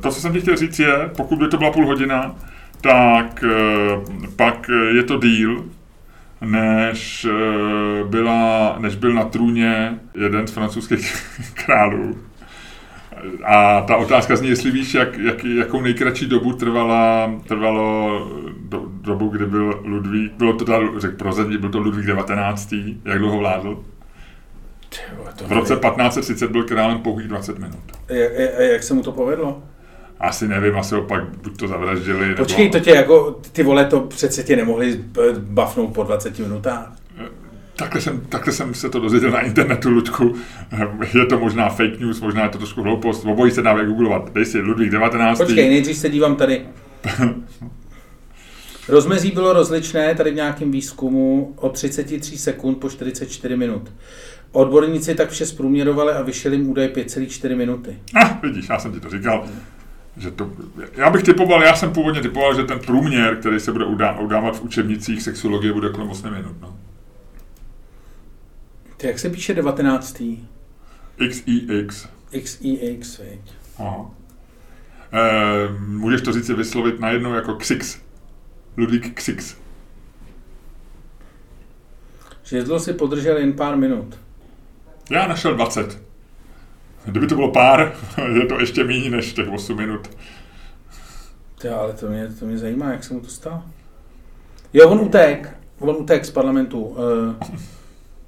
to, 0.00 0.10
co 0.10 0.20
jsem 0.20 0.32
ti 0.32 0.40
chtěl 0.40 0.56
říct, 0.56 0.78
je, 0.78 1.10
pokud 1.16 1.38
by 1.38 1.48
to 1.48 1.56
byla 1.56 1.70
půl 1.70 1.86
hodina, 1.86 2.34
tak 2.82 3.44
eh, 3.44 4.28
pak 4.36 4.70
je 4.94 5.02
to 5.02 5.18
díl, 5.18 5.64
než, 6.40 7.24
eh, 7.30 8.04
byla, 8.04 8.76
než 8.78 8.94
byl 8.94 9.14
na 9.14 9.24
trůně 9.24 9.98
jeden 10.14 10.46
z 10.46 10.50
francouzských 10.50 11.26
králů. 11.64 12.18
A 13.44 13.80
ta 13.80 13.96
otázka 13.96 14.36
zní, 14.36 14.48
jestli 14.48 14.70
víš, 14.70 14.94
jak, 14.94 15.18
jak, 15.18 15.44
jakou 15.44 15.80
nejkratší 15.80 16.26
dobu 16.26 16.52
trvala, 16.52 17.32
trvalo 17.48 18.18
do, 18.60 18.82
dobu, 19.00 19.28
kdy 19.28 19.46
byl 19.46 19.80
Ludvík, 19.84 20.32
bylo 20.32 20.52
to, 20.52 20.64
teda, 20.64 20.78
řekl 20.98 21.16
prozadí, 21.16 21.58
byl 21.58 21.70
to 21.70 21.78
Ludvík 21.78 22.06
19. 22.06 22.74
Jak 23.04 23.18
dlouho 23.18 23.38
vládl? 23.38 23.84
Ty 24.88 25.16
vole, 25.16 25.32
to 25.36 25.44
V 25.44 25.52
roce 25.52 25.72
nevím. 25.72 25.90
1530 25.90 26.50
byl 26.50 26.64
králem 26.64 26.98
pouhých 26.98 27.28
20 27.28 27.58
minut. 27.58 27.82
Jak, 28.08 28.32
jak, 28.32 28.50
jak 28.58 28.82
se 28.82 28.94
mu 28.94 29.02
to 29.02 29.12
povedlo? 29.12 29.62
Asi 30.22 30.48
nevím, 30.48 30.76
asi 30.76 30.94
ho 30.94 31.02
pak 31.02 31.24
buď 31.24 31.56
to 31.56 31.68
zavraždili, 31.68 32.28
nebo... 32.28 32.36
Počkej, 32.36 32.70
to 32.70 32.80
tě 32.80 32.90
jako, 32.90 33.40
ty 33.52 33.62
vole, 33.62 33.84
to 33.84 34.00
přece 34.00 34.42
tě 34.42 34.56
nemohli 34.56 35.00
bafnout 35.38 35.94
po 35.94 36.02
20 36.02 36.38
minutách. 36.38 36.92
Takhle 37.76 38.00
jsem, 38.00 38.20
takhle 38.20 38.52
jsem 38.52 38.74
se 38.74 38.90
to 38.90 39.00
dozvěděl 39.00 39.30
na 39.30 39.40
internetu, 39.40 39.90
Ludku. 39.90 40.34
Je 41.14 41.26
to 41.26 41.38
možná 41.38 41.68
fake 41.68 42.00
news, 42.00 42.20
možná 42.20 42.42
je 42.42 42.48
to 42.48 42.58
trošku 42.58 42.82
hloupost. 42.82 43.24
Obojí 43.24 43.52
se 43.52 43.62
dá 43.62 43.74
vygooglovat. 43.74 44.32
Dej 44.32 44.44
si 44.44 44.60
Ludvík 44.60 44.90
19. 44.90 45.38
Počkej, 45.38 45.68
nejdřív 45.68 45.96
se 45.96 46.08
dívám 46.10 46.36
tady. 46.36 46.66
Rozmezí 48.88 49.30
bylo 49.30 49.52
rozličné 49.52 50.14
tady 50.14 50.30
v 50.30 50.34
nějakém 50.34 50.70
výzkumu 50.70 51.54
od 51.56 51.72
33 51.72 52.38
sekund 52.38 52.74
po 52.74 52.90
44 52.90 53.56
minut. 53.56 53.92
Odborníci 54.52 55.14
tak 55.14 55.30
vše 55.30 55.46
zprůměrovali 55.46 56.12
a 56.12 56.22
vyšel 56.22 56.52
jim 56.52 56.70
údaj 56.70 56.88
5,4 56.88 57.56
minuty. 57.56 57.98
Ah, 58.14 58.28
vidíš, 58.42 58.68
já 58.68 58.78
jsem 58.78 58.92
ti 58.92 59.00
to 59.00 59.10
říkal. 59.10 59.48
Že 60.16 60.30
to, 60.30 60.50
já 60.94 61.10
bych 61.10 61.22
typoval, 61.22 61.62
já 61.62 61.76
jsem 61.76 61.92
původně 61.92 62.20
typoval, 62.20 62.54
že 62.54 62.64
ten 62.64 62.78
průměr, 62.78 63.36
který 63.36 63.60
se 63.60 63.72
bude 63.72 63.84
udá, 63.84 64.18
udávat 64.18 64.56
v 64.56 64.62
učebnicích 64.62 65.22
sexologie, 65.22 65.72
bude 65.72 65.88
kolem 65.88 66.10
8 66.10 66.30
minut. 66.30 66.56
No. 66.60 66.78
Ty, 68.96 69.06
jak 69.06 69.18
se 69.18 69.30
píše 69.30 69.54
19. 69.54 70.22
XIX. 71.28 72.08
XIX, 72.30 73.18
veď. 73.18 73.40
Aha. 73.78 74.10
E, 75.12 75.78
můžeš 75.78 76.22
to 76.22 76.32
říct 76.32 76.46
si 76.46 76.54
vyslovit 76.54 77.00
najednou 77.00 77.34
jako 77.34 77.54
Xix. 77.54 77.98
Ludvík 78.76 79.14
Xix. 79.14 79.56
Žezlo 82.44 82.80
si 82.80 82.92
podržel 82.92 83.36
jen 83.36 83.52
pár 83.52 83.76
minut. 83.76 84.18
Já 85.10 85.26
našel 85.26 85.54
20. 85.54 86.02
Kdyby 87.04 87.26
to 87.26 87.34
bylo 87.34 87.52
pár, 87.52 87.92
je 88.40 88.46
to 88.46 88.60
ještě 88.60 88.84
méně 88.84 89.10
než 89.10 89.32
těch 89.32 89.48
8 89.48 89.76
minut. 89.76 90.10
Ty, 91.60 91.68
ale 91.68 91.92
to 91.92 92.06
mě, 92.06 92.28
to 92.38 92.46
mě 92.46 92.58
zajímá, 92.58 92.92
jak 92.92 93.04
se 93.04 93.14
mu 93.14 93.20
to 93.20 93.28
stalo. 93.28 93.62
Jo, 94.72 94.88
on 94.88 95.00
utek. 95.00 95.56
On 95.78 95.96
utek 95.96 96.24
z 96.24 96.30
parlamentu. 96.30 96.96
Eh, 96.98 97.46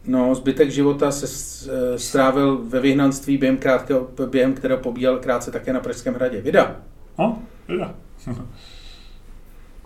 No, 0.06 0.34
zbytek 0.34 0.70
života 0.70 1.10
se 1.10 1.26
eh, 1.70 1.98
strávil 1.98 2.58
ve 2.68 2.80
vyhnanství, 2.80 3.38
během, 3.38 3.56
krátkého, 3.56 4.08
během 4.30 4.54
kterého 4.54 4.80
pobíjel 4.80 5.18
krátce 5.18 5.50
také 5.50 5.72
na 5.72 5.80
Pražském 5.80 6.14
hradě. 6.14 6.40
Vida. 6.40 6.76
No, 7.18 7.42
teda. 7.66 7.94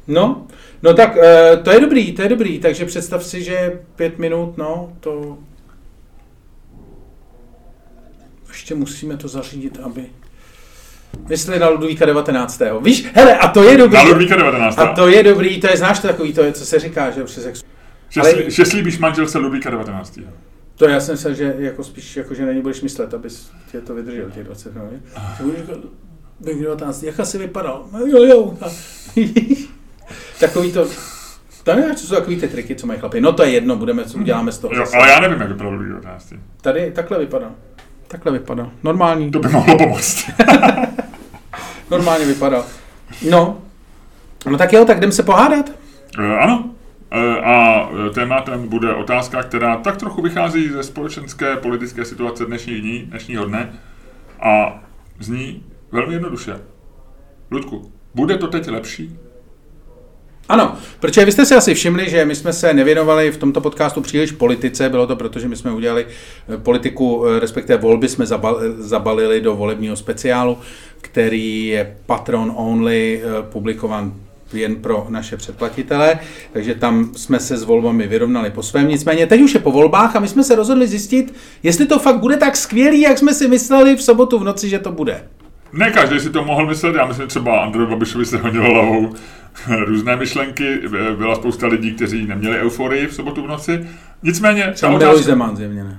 No, 0.06 0.46
no 0.82 0.94
tak 0.94 1.16
eh, 1.16 1.56
to 1.56 1.70
je 1.70 1.80
dobrý, 1.80 2.12
to 2.12 2.22
je 2.22 2.28
dobrý, 2.28 2.59
takže 2.59 2.84
představ 2.84 3.24
si, 3.24 3.42
že 3.42 3.80
pět 3.96 4.18
minut, 4.18 4.59
no, 4.59 4.92
to... 5.00 5.38
Ještě 8.59 8.74
musíme 8.74 9.16
to 9.16 9.28
zařídit, 9.28 9.78
aby... 9.82 10.04
Mysleli 11.28 11.61
na 11.61 11.68
Ludvíka 11.68 12.06
19. 12.06 12.62
Víš, 12.82 13.06
hele, 13.14 13.38
a 13.38 13.48
to 13.48 13.62
je 13.62 13.76
dobrý. 13.78 13.96
Na 13.96 14.02
Ludvíka 14.02 14.36
19. 14.36 14.78
A 14.78 14.86
to 14.94 15.09
je 15.09 15.22
dobrý, 15.22 15.61
to 15.61 15.66
je, 15.70 15.76
znáš 15.76 15.98
to 15.98 16.09
takový, 16.09 16.32
to 16.32 16.42
je, 16.42 16.52
co 16.52 16.66
se 16.66 16.78
říká, 16.78 17.11
že 17.11 17.24
při 17.24 17.40
sexu. 17.40 17.64
Že, 18.09 18.20
ale- 18.20 18.50
že 18.50 18.64
slíbíš 18.64 18.98
manželce 18.98 19.38
Ludvíka 19.38 19.70
19. 19.70 20.18
To 20.76 20.88
já 20.88 21.00
jsem 21.00 21.14
myslel, 21.14 21.34
že 21.34 21.54
jako 21.59 21.84
spíš, 21.84 22.16
jako, 22.16 22.34
že 22.34 22.46
na 22.46 22.52
ně 22.52 22.61
budeš 22.61 22.80
myslet, 22.80 23.14
abys 23.14 23.50
tě 23.72 23.80
to 23.80 23.94
vydržel, 23.94 24.30
těch 24.30 24.44
20 24.44 24.74
minut. 24.74 24.88
Říkat, 24.90 25.76
Ludvík 26.40 26.62
19, 26.64 27.02
jak 27.02 27.20
asi 27.20 27.38
vypadal? 27.38 27.84
No, 27.92 27.98
jo, 28.06 28.24
jo. 28.24 28.59
Takový 30.40 30.72
to, 30.72 30.88
to 31.62 31.74
nevím, 31.74 31.94
co 31.96 32.06
jsou 32.06 32.14
takový 32.14 32.36
ty 32.40 32.48
triky, 32.48 32.74
co 32.74 32.86
mají 32.86 33.00
chlapi. 33.00 33.20
No 33.20 33.32
to 33.32 33.42
je 33.42 33.50
jedno, 33.50 33.76
budeme, 33.76 34.04
co 34.04 34.18
uděláme 34.18 34.52
z 34.52 34.59
toho. 34.59 34.74
Jo, 34.74 34.84
ale 34.94 35.09
já 35.11 35.20
nevím, 35.20 35.40
jak 35.40 35.48
vypadal 35.48 35.72
Ludvík 35.72 35.88
19. 35.88 36.32
Tady 36.61 36.92
takhle 36.94 37.18
vypadá. 37.18 37.54
Takhle 38.09 38.32
vypadá. 38.32 38.70
Normální. 38.82 39.30
To 39.30 39.38
by 39.38 39.48
mohlo 39.48 39.78
pomoct. 39.78 40.30
Normálně 41.90 42.26
vypadá. 42.26 42.64
No. 43.30 43.59
No 44.50 44.59
tak 44.59 44.72
jo, 44.72 44.84
tak 44.84 44.98
jdem 44.98 45.12
se 45.12 45.22
pohádat. 45.22 45.70
Eh, 46.18 46.38
ano. 46.38 46.70
Eh, 47.12 47.40
A 47.40 47.88
eh, 48.06 48.11
tématem 48.11 48.68
bude 48.68 48.94
otázka, 48.94 49.42
která 49.42 49.76
tak 49.76 49.96
trochu 49.96 50.22
vychází 50.22 50.68
ze 50.68 50.82
společenské 50.82 51.56
politické 51.56 52.04
situace 52.04 52.44
dnešních 52.44 52.80
dní, 52.82 52.98
dnešního 52.98 53.44
dne 53.44 53.72
a 54.40 54.82
zní 55.20 55.62
velmi 55.92 56.14
jednoduše. 56.14 56.61
Ludku, 57.50 57.92
bude 58.14 58.36
to 58.38 58.46
teď 58.46 58.68
lepší? 58.68 59.18
Ano, 60.49 60.76
protože 61.01 61.24
vy 61.24 61.32
jste 61.32 61.46
si 61.46 61.55
asi 61.55 61.74
všimli, 61.74 62.11
že 62.11 62.24
my 62.24 62.34
jsme 62.34 62.53
se 62.53 62.74
nevěnovali 62.74 63.30
v 63.30 63.36
tomto 63.36 63.61
podcastu 63.61 64.01
příliš 64.01 64.32
politice, 64.32 64.88
bylo 64.88 65.07
to 65.07 65.16
proto, 65.16 65.38
že 65.38 65.49
my 65.49 65.57
jsme 65.57 65.72
udělali 65.72 66.07
eh, 66.55 66.57
politiku, 66.57 67.26
eh, 67.26 67.40
respektive 67.40 67.78
volby 67.78 68.09
jsme 68.09 68.24
zabal- 68.24 68.61
zabalili 68.78 69.40
do 69.40 69.57
volebního 69.57 69.96
speciálu, 69.96 70.59
který 71.01 71.66
je 71.66 71.96
patron 72.07 72.53
only, 72.57 73.22
eh, 73.24 73.42
publikovan 73.42 74.12
jen 74.53 74.76
pro 74.76 75.07
naše 75.09 75.36
předplatitele, 75.36 76.18
takže 76.53 76.74
tam 76.74 77.11
jsme 77.16 77.40
se 77.40 77.57
s 77.57 77.64
volbami 77.64 78.07
vyrovnali 78.07 78.51
po 78.51 78.62
svém. 78.62 78.88
Nicméně 78.88 79.26
teď 79.26 79.40
už 79.40 79.55
je 79.55 79.61
po 79.61 79.72
volbách 79.72 80.16
a 80.16 80.20
my 80.20 80.28
jsme 80.28 80.44
se 80.44 80.57
rozhodli 80.57 80.86
zjistit, 80.86 81.34
jestli 81.62 81.86
to 81.86 81.99
fakt 81.99 82.18
bude 82.18 82.36
tak 82.36 82.57
skvělý, 82.57 83.01
jak 83.01 83.18
jsme 83.18 83.34
si 83.34 83.49
mysleli 83.49 83.96
v 83.96 84.03
sobotu 84.03 84.38
v 84.38 84.44
noci, 84.44 84.68
že 84.68 84.78
to 84.78 84.92
bude. 84.92 85.24
Ne 85.72 85.90
každý 85.90 86.20
si 86.20 86.30
to 86.30 86.44
mohl 86.44 86.66
myslet, 86.66 86.94
já 86.96 87.07
myslím, 87.07 87.28
třeba 87.28 87.61
Andrej 87.61 87.86
Babišovi 87.86 88.24
se 88.24 88.38
hodilo 88.38 88.74
hlavou 88.74 89.12
různé 89.84 90.16
myšlenky, 90.16 90.80
Eh, 90.84 91.16
byla 91.16 91.34
spousta 91.34 91.66
lidí, 91.66 91.94
kteří 91.94 92.26
neměli 92.26 92.59
euforii 92.59 93.06
v 93.06 93.14
sobotu 93.14 93.42
v 93.42 93.46
noci. 93.46 93.88
Nicméně, 94.22 94.72
Třeba 94.74 94.92
otázka, 94.92 95.22
Zeman 95.22 95.56
zjevně 95.56 95.84
ne. 95.84 95.98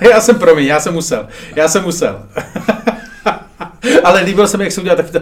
já 0.10 0.20
jsem, 0.20 0.38
promiň, 0.38 0.66
já 0.66 0.80
jsem 0.80 0.94
musel. 0.94 1.28
Já 1.56 1.68
jsem 1.68 1.82
musel. 1.84 2.28
Ale 4.04 4.22
líbil 4.22 4.48
se 4.48 4.56
mi, 4.56 4.64
jak 4.64 4.72
se 4.72 4.80
udělal 4.80 4.96
taky 4.96 5.10
to... 5.10 5.20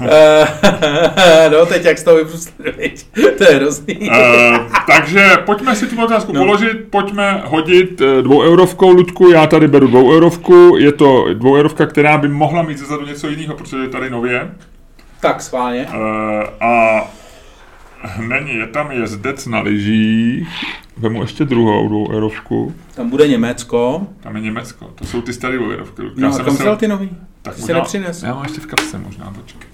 Eh, 0.00 1.50
no, 1.52 1.66
teď 1.66 1.84
jak 1.84 1.98
z 1.98 2.02
toho 2.02 2.16
vypustili, 2.16 2.72
viď? 2.78 3.06
to 3.38 3.44
je 3.44 3.50
hrozný. 3.56 4.10
Eh, 4.12 4.58
takže 4.86 5.30
pojďme 5.46 5.76
si 5.76 5.86
tu 5.86 6.04
otázku 6.04 6.32
No. 6.32 6.40
položit, 6.40 6.72
pojďme 6.90 7.42
hodit 7.46 8.00
eh, 8.00 8.22
dvou 8.22 8.42
eurovkou, 8.42 8.90
Ludku, 8.90 9.30
já 9.30 9.46
tady 9.46 9.68
beru 9.68 9.86
dvou 9.86 10.12
eurovku, 10.12 10.76
je 10.78 10.92
to 10.92 11.34
dvou 11.34 11.56
eurovka, 11.56 11.86
která 11.86 12.18
by 12.18 12.28
mohla 12.28 12.62
mít 12.62 12.78
zezadu 12.78 13.06
něco 13.06 13.28
jiného, 13.28 13.54
protože 13.54 13.76
je 13.76 13.88
tady 13.88 14.10
nově. 14.10 14.50
Tak, 15.20 15.42
schválně. 15.42 15.86
Eh, 15.92 16.64
a 16.64 17.00
není, 18.28 18.54
je 18.54 18.66
tam 18.66 18.90
jezdec 18.90 19.46
na 19.46 19.60
lyžích, 19.60 20.48
vemu 20.96 21.22
ještě 21.22 21.44
druhou 21.44 21.88
dvou 21.88 22.12
eurovku, 22.12 22.74
Tam 22.94 23.10
bude 23.10 23.28
Německo. 23.28 24.06
tam 24.20 24.36
je 24.36 24.42
Německo, 24.42 24.84
to 24.94 25.04
jsou 25.06 25.22
ty 25.22 25.32
staré 25.32 25.56
dvou 25.56 25.70
eurovky. 25.70 26.02
Ludku. 26.02 26.20
No, 26.20 26.26
Já 26.28 26.32
jsem 26.32 26.44
kam 26.44 26.54
myslel- 26.54 26.76
ty 26.76 26.88
nový? 26.88 27.10
tak 27.42 27.54
si 27.54 27.72
nepřines. 27.72 28.22
Já 28.22 28.34
mám 28.34 28.42
ještě 28.42 28.60
v 28.60 28.66
kapse 28.66 28.98
možná, 28.98 29.32
počkej. 29.42 29.68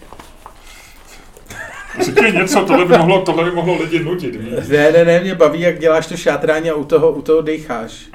Je 2.22 2.30
něco, 2.32 2.64
tohle 2.64 2.84
by 2.84 2.99
mohlo, 2.99 3.22
tohle 3.22 3.45
by 3.45 3.51
mohlo 3.51 3.82
lidi 3.82 4.05
nudit, 4.05 4.34
víš? 4.36 4.68
Ne, 4.68 4.93
ne, 4.93 5.05
ne, 5.05 5.20
mě 5.20 5.34
baví, 5.34 5.61
jak 5.61 5.78
děláš 5.78 6.07
to 6.07 6.16
šátrání 6.16 6.70
a 6.70 6.74
u 6.74 6.84
toho, 6.84 7.11
u 7.11 7.22
toho 7.22 7.43
decháš. 7.43 8.07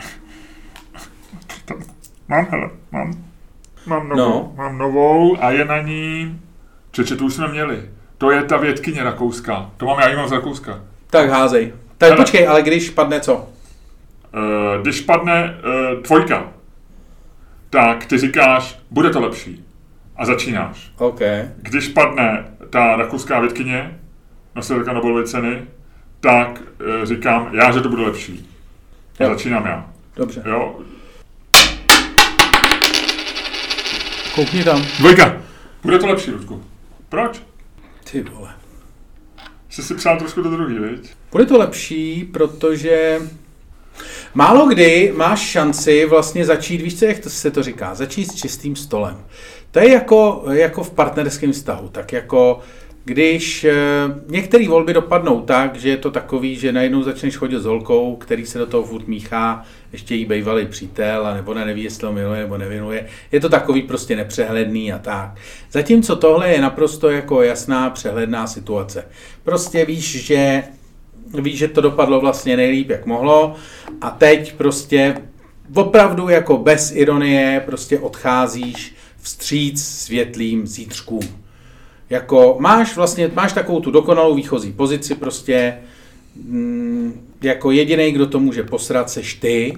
Mám, 2.28 2.48
hele, 2.52 2.70
mám, 2.92 3.14
mám 3.86 4.10
novou, 4.10 4.18
No. 4.20 4.30
no. 4.30 4.54
mám 4.56 4.78
novou 4.78 5.38
a 5.44 5.52
je 5.52 5.66
na 5.66 5.82
ní, 5.82 6.40
čeče, 6.92 7.16
tu 7.16 7.26
už 7.26 7.34
jsme 7.34 7.48
měli. 7.48 7.90
To 8.18 8.32
je 8.32 8.44
ta 8.44 8.58
vědkyně 8.58 9.04
rakouská. 9.04 9.72
To 9.78 9.86
mám 9.86 10.00
já, 10.00 10.10
ji 10.10 10.16
mám 10.16 10.28
z 10.30 10.32
Rakouska. 10.32 10.80
Tak 11.10 11.30
házej. 11.30 11.74
Tak 11.98 12.10
Hele. 12.10 12.18
počkej, 12.24 12.48
ale 12.48 12.62
když 12.62 12.90
padne 12.90 13.20
co? 13.20 13.36
Uh, 13.36 14.82
když 14.82 15.02
padne 15.02 15.58
uh, 15.96 16.02
dvojka, 16.04 16.48
tak 17.70 18.06
ty 18.06 18.18
říkáš, 18.18 18.80
bude 18.92 19.10
to 19.10 19.20
lepší. 19.22 19.66
A 20.18 20.26
začínáš. 20.26 20.92
OK. 20.98 21.20
Když 21.58 21.88
padne 21.88 22.46
ta 22.70 22.96
rakouská 22.96 23.40
vědkyně, 23.40 24.00
nositelka 24.56 24.94
Nobelovy 24.94 25.28
ceny, 25.28 25.62
tak 26.20 26.62
uh, 26.62 27.06
říkám, 27.06 27.50
já, 27.54 27.72
že 27.72 27.82
to 27.82 27.90
bude 27.90 28.02
lepší. 28.02 28.50
A 29.20 29.24
Jo. 29.24 29.30
začínám 29.30 29.66
já. 29.66 29.90
Dobře. 30.16 30.44
Jo. 30.46 30.80
Koukni 34.36 34.64
tam. 34.64 34.86
Dvojka. 35.00 35.42
Bude 35.84 36.00
to 36.00 36.08
lepší, 36.08 36.32
Ludku. 36.32 36.64
Proč? 37.10 37.42
Ty 38.12 38.22
vole. 38.24 38.50
Jsi 39.70 39.84
si 39.84 39.96
přál 39.96 40.18
trošku 40.20 40.42
do 40.42 40.50
druhý, 40.50 40.80
viď? 40.80 41.14
Bude 41.32 41.46
to 41.46 41.58
lepší, 41.58 42.24
protože 42.24 43.20
málo 44.34 44.68
kdy 44.68 45.14
máš 45.16 45.40
šanci 45.40 46.06
vlastně 46.06 46.46
začít, 46.46 46.82
víš 46.82 47.00
co, 47.00 47.06
jak 47.06 47.20
to 47.20 47.30
se 47.30 47.52
to 47.52 47.64
říká, 47.64 47.96
začít 47.96 48.32
s 48.32 48.36
čistým 48.36 48.76
stolem. 48.76 49.26
To 49.72 49.80
je 49.80 49.92
jako, 49.92 50.44
jako 50.52 50.84
v 50.84 50.92
partnerském 50.92 51.52
vztahu, 51.52 51.88
tak 51.88 52.14
jako 52.14 52.60
když 53.08 53.64
eh, 53.64 53.74
některé 54.28 54.68
volby 54.68 54.94
dopadnou 54.94 55.42
tak, 55.42 55.76
že 55.76 55.90
je 55.90 55.98
to 55.98 56.12
takový, 56.12 56.56
že 56.56 56.72
najednou 56.72 57.04
začneš 57.04 57.36
chodit 57.36 57.60
s 57.60 57.66
holkou, 57.66 58.16
který 58.16 58.46
se 58.46 58.60
do 58.60 58.66
toho 58.66 58.84
furt 58.84 59.08
míchá, 59.08 59.64
ještě 59.92 60.16
jí 60.16 60.26
bývalý 60.26 60.66
přítel, 60.66 61.28
a 61.28 61.34
nebo 61.34 61.52
ona 61.52 61.66
neví, 61.66 61.84
jestli 61.84 62.08
ho 62.08 62.14
miluje 62.14 62.40
nebo 62.40 62.58
nevinuje. 62.58 63.08
Je 63.32 63.40
to 63.40 63.50
takový 63.50 63.82
prostě 63.82 64.16
nepřehledný 64.16 64.94
a 64.94 65.00
tak. 65.00 65.36
Zatímco 65.72 66.16
tohle 66.16 66.50
je 66.50 66.62
naprosto 66.62 67.10
jako 67.10 67.42
jasná, 67.42 67.90
přehledná 67.90 68.48
situace. 68.48 69.06
Prostě 69.44 69.86
víš, 69.86 70.26
že 70.26 70.64
víš, 71.34 71.58
že 71.58 71.68
to 71.68 71.82
dopadlo 71.82 72.20
vlastně 72.20 72.58
nejlíp, 72.58 72.90
jak 72.90 73.06
mohlo 73.06 73.56
a 74.02 74.10
teď 74.10 74.54
prostě 74.56 75.22
opravdu 75.74 76.30
jako 76.30 76.58
bez 76.58 76.92
ironie 76.96 77.64
prostě 77.66 78.00
odcházíš 78.00 78.96
vstříc 79.22 79.86
světlým 79.86 80.68
zítřkům. 80.68 81.24
Jako 82.10 82.58
máš 82.60 82.96
vlastně, 82.96 83.32
máš 83.34 83.54
takovou 83.54 83.80
tu 83.80 83.92
dokonalou 83.92 84.36
výchozí 84.36 84.72
pozici 84.74 85.16
prostě, 85.16 85.78
mm, 86.36 87.28
jako 87.42 87.72
jediný, 87.72 88.12
kdo 88.12 88.28
to 88.28 88.40
může 88.40 88.64
posrat, 88.64 89.10
seš 89.10 89.34
ty, 89.34 89.78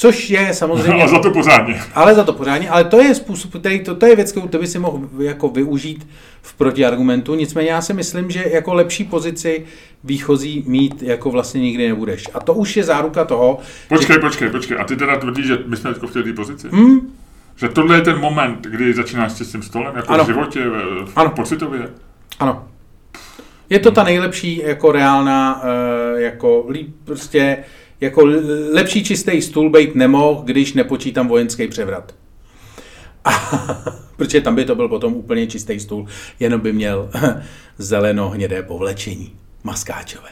Což 0.00 0.30
je 0.30 0.54
samozřejmě... 0.54 0.92
Ale 1.02 1.08
za 1.08 1.18
to 1.18 1.30
pořádně. 1.30 1.82
Ale 1.94 2.14
za 2.14 2.24
to 2.24 2.32
pořádně, 2.32 2.70
ale 2.70 2.84
to 2.84 3.00
je 3.00 3.14
způsob, 3.14 3.60
který, 3.60 3.80
to, 3.80 3.94
to 3.94 4.06
je 4.06 4.16
věc, 4.16 4.30
kterou 4.30 4.48
ty 4.48 4.58
by 4.58 4.66
si 4.66 4.78
mohl 4.78 5.08
jako 5.18 5.48
využít 5.48 6.08
v 6.42 6.54
protiargumentu, 6.54 7.34
nicméně 7.34 7.70
já 7.70 7.80
si 7.80 7.94
myslím, 7.94 8.30
že 8.30 8.44
jako 8.52 8.74
lepší 8.74 9.04
pozici 9.04 9.64
výchozí 10.04 10.64
mít 10.66 11.02
jako 11.02 11.30
vlastně 11.30 11.60
nikdy 11.60 11.88
nebudeš. 11.88 12.24
A 12.34 12.40
to 12.40 12.54
už 12.54 12.76
je 12.76 12.84
záruka 12.84 13.24
toho... 13.24 13.58
Počkej, 13.88 14.14
že... 14.14 14.20
počkej, 14.20 14.50
počkej. 14.50 14.76
A 14.80 14.84
ty 14.84 14.96
teda 14.96 15.16
tvrdíš, 15.16 15.46
že 15.46 15.58
my 15.66 15.76
jsme 15.76 15.94
v 15.94 16.12
té 16.12 16.32
pozici? 16.32 16.68
Hmm? 16.68 17.12
Že 17.56 17.68
tohle 17.68 17.96
je 17.96 18.02
ten 18.02 18.18
moment, 18.18 18.66
kdy 18.66 18.94
začínáš 18.94 19.32
s 19.32 19.52
tím 19.52 19.62
stolem, 19.62 19.96
jako 19.96 20.12
ano. 20.12 20.24
v 20.24 20.26
životě, 20.26 20.64
v 21.04 21.12
ano. 21.16 21.30
pocitově? 21.30 21.88
Ano. 22.38 22.68
Je 23.70 23.78
to 23.78 23.90
ta 23.90 24.04
nejlepší 24.04 24.62
jako 24.64 24.92
reálná, 24.92 25.62
eh, 25.64 26.20
jako 26.20 26.66
líp, 26.70 26.94
prostě 27.04 27.64
jako 28.00 28.22
lepší 28.72 29.04
čistý 29.04 29.42
stůl 29.42 29.70
být 29.70 29.94
nemohl, 29.94 30.42
když 30.44 30.72
nepočítám 30.72 31.28
vojenský 31.28 31.68
převrat. 31.68 32.14
A, 33.24 33.30
protože 34.16 34.40
tam 34.40 34.54
by 34.54 34.64
to 34.64 34.74
byl 34.74 34.88
potom 34.88 35.14
úplně 35.14 35.46
čistý 35.46 35.80
stůl, 35.80 36.06
jenom 36.40 36.60
by 36.60 36.72
měl 36.72 37.10
zeleno-hnědé 37.78 38.62
povlečení. 38.62 39.32
Maskáčové. 39.64 40.28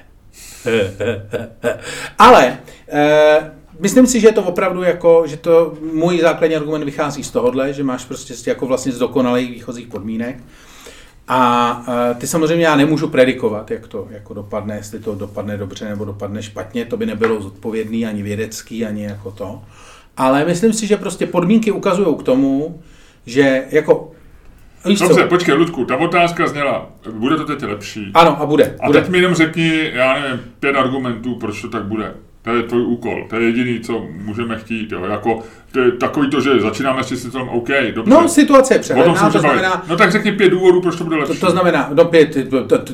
Ale 2.18 2.58
e, 2.88 3.50
myslím 3.80 4.06
si, 4.06 4.20
že 4.20 4.28
je 4.28 4.32
to 4.32 4.42
opravdu 4.42 4.82
jako, 4.82 5.24
že 5.26 5.36
to 5.36 5.76
můj 5.92 6.20
základní 6.20 6.56
argument 6.56 6.84
vychází 6.84 7.24
z 7.24 7.30
tohohle, 7.30 7.72
že 7.72 7.84
máš 7.84 8.04
prostě 8.04 8.50
jako 8.50 8.66
vlastně 8.66 8.92
z 8.92 8.98
dokonalých 8.98 9.50
výchozích 9.50 9.86
podmínek. 9.86 10.36
A 11.28 11.82
ty 12.18 12.26
samozřejmě 12.26 12.64
já 12.64 12.76
nemůžu 12.76 13.08
predikovat, 13.08 13.70
jak 13.70 13.86
to 13.86 14.06
jako 14.10 14.34
dopadne, 14.34 14.76
jestli 14.76 14.98
to 14.98 15.14
dopadne 15.14 15.56
dobře 15.56 15.88
nebo 15.88 16.04
dopadne 16.04 16.42
špatně, 16.42 16.84
to 16.84 16.96
by 16.96 17.06
nebylo 17.06 17.42
zodpovědný 17.42 18.06
ani 18.06 18.22
vědecký, 18.22 18.86
ani 18.86 19.04
jako 19.04 19.30
to. 19.30 19.62
Ale 20.16 20.44
myslím 20.44 20.72
si, 20.72 20.86
že 20.86 20.96
prostě 20.96 21.26
podmínky 21.26 21.70
ukazují 21.70 22.16
k 22.16 22.22
tomu, 22.22 22.82
že 23.26 23.64
jako 23.70 24.12
Víš 24.84 24.98
Dobře, 24.98 25.22
co? 25.22 25.28
počkej, 25.28 25.54
Ludku, 25.54 25.84
ta 25.84 25.96
otázka 25.96 26.46
zněla, 26.46 26.90
bude 27.12 27.36
to 27.36 27.44
teď 27.44 27.62
lepší? 27.62 28.10
Ano, 28.14 28.42
a 28.42 28.46
bude. 28.46 28.76
A 28.80 28.86
bude. 28.86 29.00
teď 29.00 29.10
mi 29.10 29.18
jenom 29.18 29.34
řekni, 29.34 29.90
já 29.94 30.20
nevím, 30.20 30.40
pět 30.60 30.76
argumentů, 30.76 31.34
proč 31.34 31.62
to 31.62 31.68
tak 31.68 31.84
bude. 31.84 32.14
To 32.48 32.54
je 32.54 32.62
tvůj 32.62 32.86
úkol, 32.86 33.26
to 33.30 33.36
je 33.36 33.46
jediný, 33.46 33.80
co 33.80 34.06
můžeme 34.24 34.58
chtít. 34.58 34.92
Jo. 34.92 35.04
Jako, 35.04 35.42
to 35.72 35.80
je 35.80 35.92
takový 35.92 36.30
to, 36.30 36.40
že 36.40 36.60
začínáme 36.60 37.04
s 37.04 37.08
tím 37.08 37.48
OK, 37.48 37.68
dobře. 37.94 38.14
No, 38.14 38.28
situace 38.28 38.74
je 38.74 38.78
přehledná, 38.78 39.30
to 39.30 39.38
znamená... 39.38 39.82
No 39.88 39.96
tak 39.96 40.12
řekni 40.12 40.32
pět 40.32 40.48
důvodů, 40.48 40.80
proč 40.80 40.96
to 40.96 41.04
bude 41.04 41.16
lepší. 41.16 41.40
To, 41.40 41.46
to 41.46 41.52
znamená, 41.52 41.88
no 41.94 42.04
pět, 42.04 42.36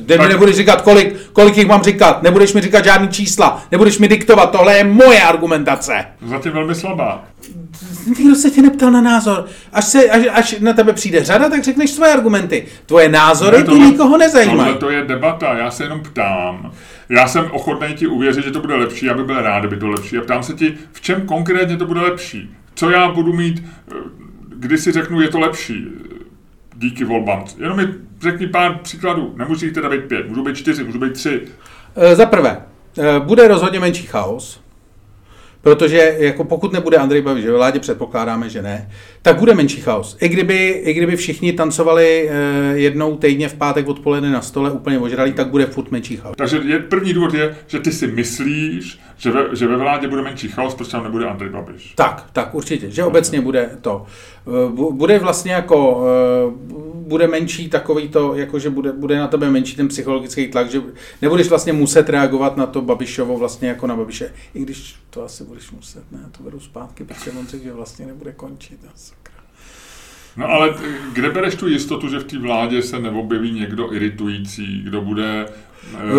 ty 0.05 0.17
mi 0.17 0.27
nebudeš 0.27 0.55
říkat, 0.55 0.81
kolik, 0.81 1.15
kolik 1.33 1.57
jich 1.57 1.67
mám 1.67 1.83
říkat, 1.83 2.23
nebudeš 2.23 2.53
mi 2.53 2.61
říkat 2.61 2.85
žádný 2.85 3.07
čísla, 3.07 3.63
nebudeš 3.71 3.99
mi 3.99 4.07
diktovat, 4.07 4.51
tohle 4.51 4.77
je 4.77 4.83
moje 4.83 5.21
argumentace. 5.21 6.05
Zatím 6.25 6.51
velmi 6.51 6.75
slabá. 6.75 7.23
Nikdo 8.17 8.35
se 8.35 8.51
tě 8.51 8.61
neptal 8.61 8.91
na 8.91 9.01
názor. 9.01 9.45
Až, 9.73 9.85
se, 9.85 10.09
až, 10.09 10.25
až 10.33 10.55
na 10.59 10.73
tebe 10.73 10.93
přijde 10.93 11.23
řada, 11.23 11.49
tak 11.49 11.63
řekneš 11.63 11.91
své 11.91 12.13
argumenty. 12.13 12.65
Tvoje 12.85 13.09
názory 13.09 13.57
ne, 13.57 13.63
tohle, 13.63 13.79
ty 13.79 13.91
nikoho 13.91 14.17
nezajímají. 14.17 14.57
Tohle 14.57 14.73
to 14.75 14.89
je 14.89 15.03
debata, 15.03 15.57
já 15.57 15.71
se 15.71 15.83
jenom 15.83 15.99
ptám. 15.99 16.71
Já 17.09 17.27
jsem 17.27 17.51
ochotný 17.51 17.93
ti 17.93 18.07
uvěřit, 18.07 18.43
že 18.43 18.51
to 18.51 18.59
bude 18.59 18.75
lepší, 18.75 19.09
aby 19.09 19.23
byl 19.23 19.41
rád, 19.41 19.59
kdyby 19.59 19.77
to 19.77 19.87
lepší. 19.87 20.17
A 20.17 20.21
ptám 20.21 20.43
se 20.43 20.53
ti, 20.53 20.73
v 20.91 21.01
čem 21.01 21.25
konkrétně 21.25 21.77
to 21.77 21.85
bude 21.85 22.01
lepší? 22.01 22.55
Co 22.75 22.89
já 22.89 23.11
budu 23.11 23.33
mít, 23.33 23.63
eh, 23.91 23.95
když 24.55 24.79
si 24.79 24.91
řeknu, 24.91 25.21
je 25.21 25.29
to 25.29 25.39
lepší 25.39 25.87
eh, 25.87 26.15
díky 26.75 27.03
volbám? 27.03 27.45
Jenom 27.57 27.77
mi 27.77 27.87
řekni 28.21 28.47
pár 28.47 28.79
příkladů. 28.83 29.33
Nemusí 29.37 29.71
teda 29.71 29.89
být 29.89 30.03
pět, 30.03 30.29
můžou 30.29 30.43
být 30.43 30.55
čtyři, 30.55 30.83
můžou 30.83 30.99
být 30.99 31.13
tři. 31.13 31.41
E, 31.95 32.15
za 32.15 32.25
prvé, 32.25 32.61
bude 33.19 33.47
rozhodně 33.47 33.79
menší 33.79 34.05
chaos. 34.05 34.65
Protože 35.61 36.15
jako 36.17 36.43
pokud 36.43 36.73
nebude 36.73 36.97
Andrej 36.97 37.21
Babiš 37.21 37.45
ve 37.45 37.51
vládě, 37.51 37.79
předpokládáme, 37.79 38.49
že 38.49 38.61
ne, 38.61 38.89
tak 39.25 39.39
bude 39.39 39.53
menší 39.53 39.81
chaos. 39.81 40.17
I 40.21 40.29
kdyby, 40.29 40.67
i 40.67 40.93
kdyby 40.93 41.15
všichni 41.15 41.53
tancovali 41.53 42.29
eh, 42.29 42.77
jednou 42.77 43.17
týdně 43.17 43.49
v 43.49 43.53
pátek 43.53 43.87
odpoledne 43.87 44.31
na 44.31 44.41
stole 44.41 44.71
úplně 44.71 44.99
ožralí, 44.99 45.33
tak 45.33 45.47
bude 45.47 45.65
furt 45.65 45.91
menší 45.91 46.17
chaos. 46.17 46.35
Takže 46.37 46.61
je, 46.65 46.79
první 46.79 47.13
důvod 47.13 47.33
je, 47.33 47.55
že 47.67 47.79
ty 47.79 47.91
si 47.91 48.07
myslíš, 48.07 48.99
že 49.17 49.31
ve, 49.31 49.55
že 49.55 49.67
ve 49.67 49.77
vládě 49.77 50.07
bude 50.07 50.21
menší 50.21 50.47
chaos, 50.47 50.75
protože 50.75 50.91
tam 50.91 51.03
nebude 51.03 51.25
Andrej 51.25 51.49
Babiš. 51.49 51.93
Tak, 51.95 52.29
tak 52.33 52.55
určitě, 52.55 52.91
že 52.91 53.03
obecně 53.03 53.41
bude 53.41 53.69
to. 53.81 54.05
Eh, 54.47 54.91
bude 54.91 55.19
vlastně 55.19 55.53
jako, 55.53 56.05
eh, 56.07 56.53
bude 57.07 57.27
menší 57.27 57.69
takový 57.69 58.09
to, 58.09 58.35
jako 58.35 58.59
že 58.59 58.69
bude, 58.69 58.91
bude 58.91 59.17
na 59.17 59.27
tebe 59.27 59.49
menší 59.49 59.75
ten 59.75 59.87
psychologický 59.87 60.47
tlak, 60.47 60.69
že 60.69 60.81
nebudeš 61.21 61.49
vlastně 61.49 61.73
muset 61.73 62.09
reagovat 62.09 62.57
na 62.57 62.65
to 62.65 62.81
Babišovo 62.81 63.37
vlastně 63.37 63.69
jako 63.69 63.87
na 63.87 63.95
Babiše. 63.95 64.33
I 64.53 64.61
když 64.61 64.95
to 65.09 65.23
asi 65.23 65.43
budeš 65.43 65.71
muset, 65.71 66.03
ne, 66.11 66.19
to 66.37 66.43
beru 66.43 66.59
zpátky, 66.59 67.03
protože 67.03 67.31
on 67.31 67.47
řekl, 67.47 67.63
že 67.63 67.73
vlastně 67.73 68.05
nebude 68.05 68.31
končit. 68.31 68.79
Sakra. 68.95 69.14
No 70.37 70.49
ale 70.49 70.73
kde 71.13 71.29
bereš 71.29 71.55
tu 71.55 71.67
jistotu, 71.67 72.09
že 72.09 72.19
v 72.19 72.23
té 72.23 72.37
vládě 72.37 72.81
se 72.81 72.99
neobjeví 72.99 73.51
někdo 73.51 73.93
iritující, 73.93 74.81
kdo 74.83 75.01
bude 75.01 75.45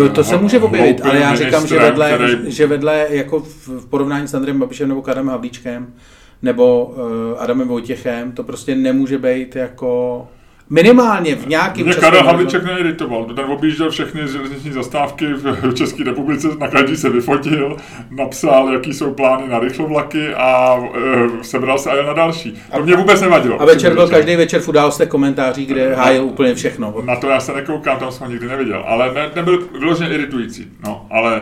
eh, 0.05 0.09
to 0.09 0.23
se 0.23 0.37
může 0.37 0.59
objevit, 0.59 1.01
ale 1.01 1.19
já 1.19 1.35
říkám, 1.35 1.67
že 1.67 1.79
vedle, 1.79 2.13
který... 2.13 2.51
že 2.51 2.67
vedle 2.67 3.07
jako 3.09 3.39
v 3.67 3.85
porovnání 3.89 4.27
s 4.27 4.33
Andrem 4.33 4.59
Babišem 4.59 4.89
nebo 4.89 5.01
Kadem 5.01 5.27
Havlíčkem 5.27 5.93
nebo 6.41 6.85
uh, 6.85 7.41
Adamem 7.41 7.67
Vojtěchem, 7.67 8.31
to 8.31 8.43
prostě 8.43 8.75
nemůže 8.75 9.17
být 9.17 9.55
jako 9.55 10.27
Minimálně 10.69 11.35
v 11.35 11.47
nějakém 11.47 11.85
Mě 11.85 11.95
Karel 11.95 12.23
Havlíček 12.23 12.63
neiritoval. 12.63 13.25
Ten 13.25 13.45
objížděl 13.45 13.91
všechny 13.91 14.27
železniční 14.27 14.71
zastávky 14.71 15.25
v 15.33 15.73
České 15.77 16.03
republice, 16.03 16.47
na 16.59 16.67
každý 16.67 16.95
se 16.95 17.09
vyfotil, 17.09 17.77
napsal, 18.09 18.73
jaký 18.73 18.93
jsou 18.93 19.13
plány 19.13 19.47
na 19.47 19.59
rychlovlaky 19.59 20.33
a 20.33 20.77
e, 20.95 21.43
sebral 21.43 21.79
se 21.79 21.91
a 21.91 21.95
jel 21.95 22.05
na 22.05 22.13
další. 22.13 22.57
To 22.75 22.83
mě 22.83 22.95
vůbec 22.95 23.21
nevadilo. 23.21 23.61
A 23.61 23.65
večer 23.65 23.93
byl 23.93 24.09
každý 24.09 24.35
večer 24.35 24.61
v 24.61 24.67
událostech 24.67 25.09
komentáří, 25.09 25.65
kde 25.65 25.95
hájil 25.95 26.23
úplně 26.23 26.55
všechno. 26.55 26.93
Na 27.03 27.15
to 27.15 27.29
já 27.29 27.39
se 27.39 27.53
nekoukám, 27.53 27.99
tam 27.99 28.11
jsem 28.11 28.25
ho 28.25 28.31
nikdy 28.31 28.47
neviděl. 28.47 28.83
Ale 28.87 29.13
ne, 29.13 29.31
nebyl 29.35 29.67
vyloženě 29.79 30.09
iritující. 30.09 30.67
No, 30.83 31.07
ale 31.11 31.41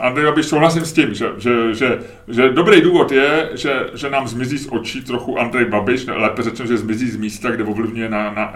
Andrej 0.00 0.24
Babiš 0.24 0.46
souhlasím 0.46 0.84
s 0.84 0.92
tím, 0.92 1.14
že, 1.14 1.26
že, 1.38 1.74
že, 1.74 1.98
že 2.28 2.52
dobrý 2.52 2.80
důvod 2.80 3.12
je, 3.12 3.50
že, 3.54 3.90
že 3.94 4.10
nám 4.10 4.28
zmizí 4.28 4.58
z 4.58 4.68
očí 4.70 5.02
trochu 5.02 5.38
Andrej 5.38 5.64
Babiš, 5.64 6.06
lépe 6.06 6.42
řečeno, 6.42 6.68
že 6.68 6.78
zmizí 6.78 7.10
z 7.10 7.16
místa, 7.16 7.50
kde 7.50 7.64
ovlivňuje 7.64 8.08
na, 8.08 8.30
na, 8.34 8.54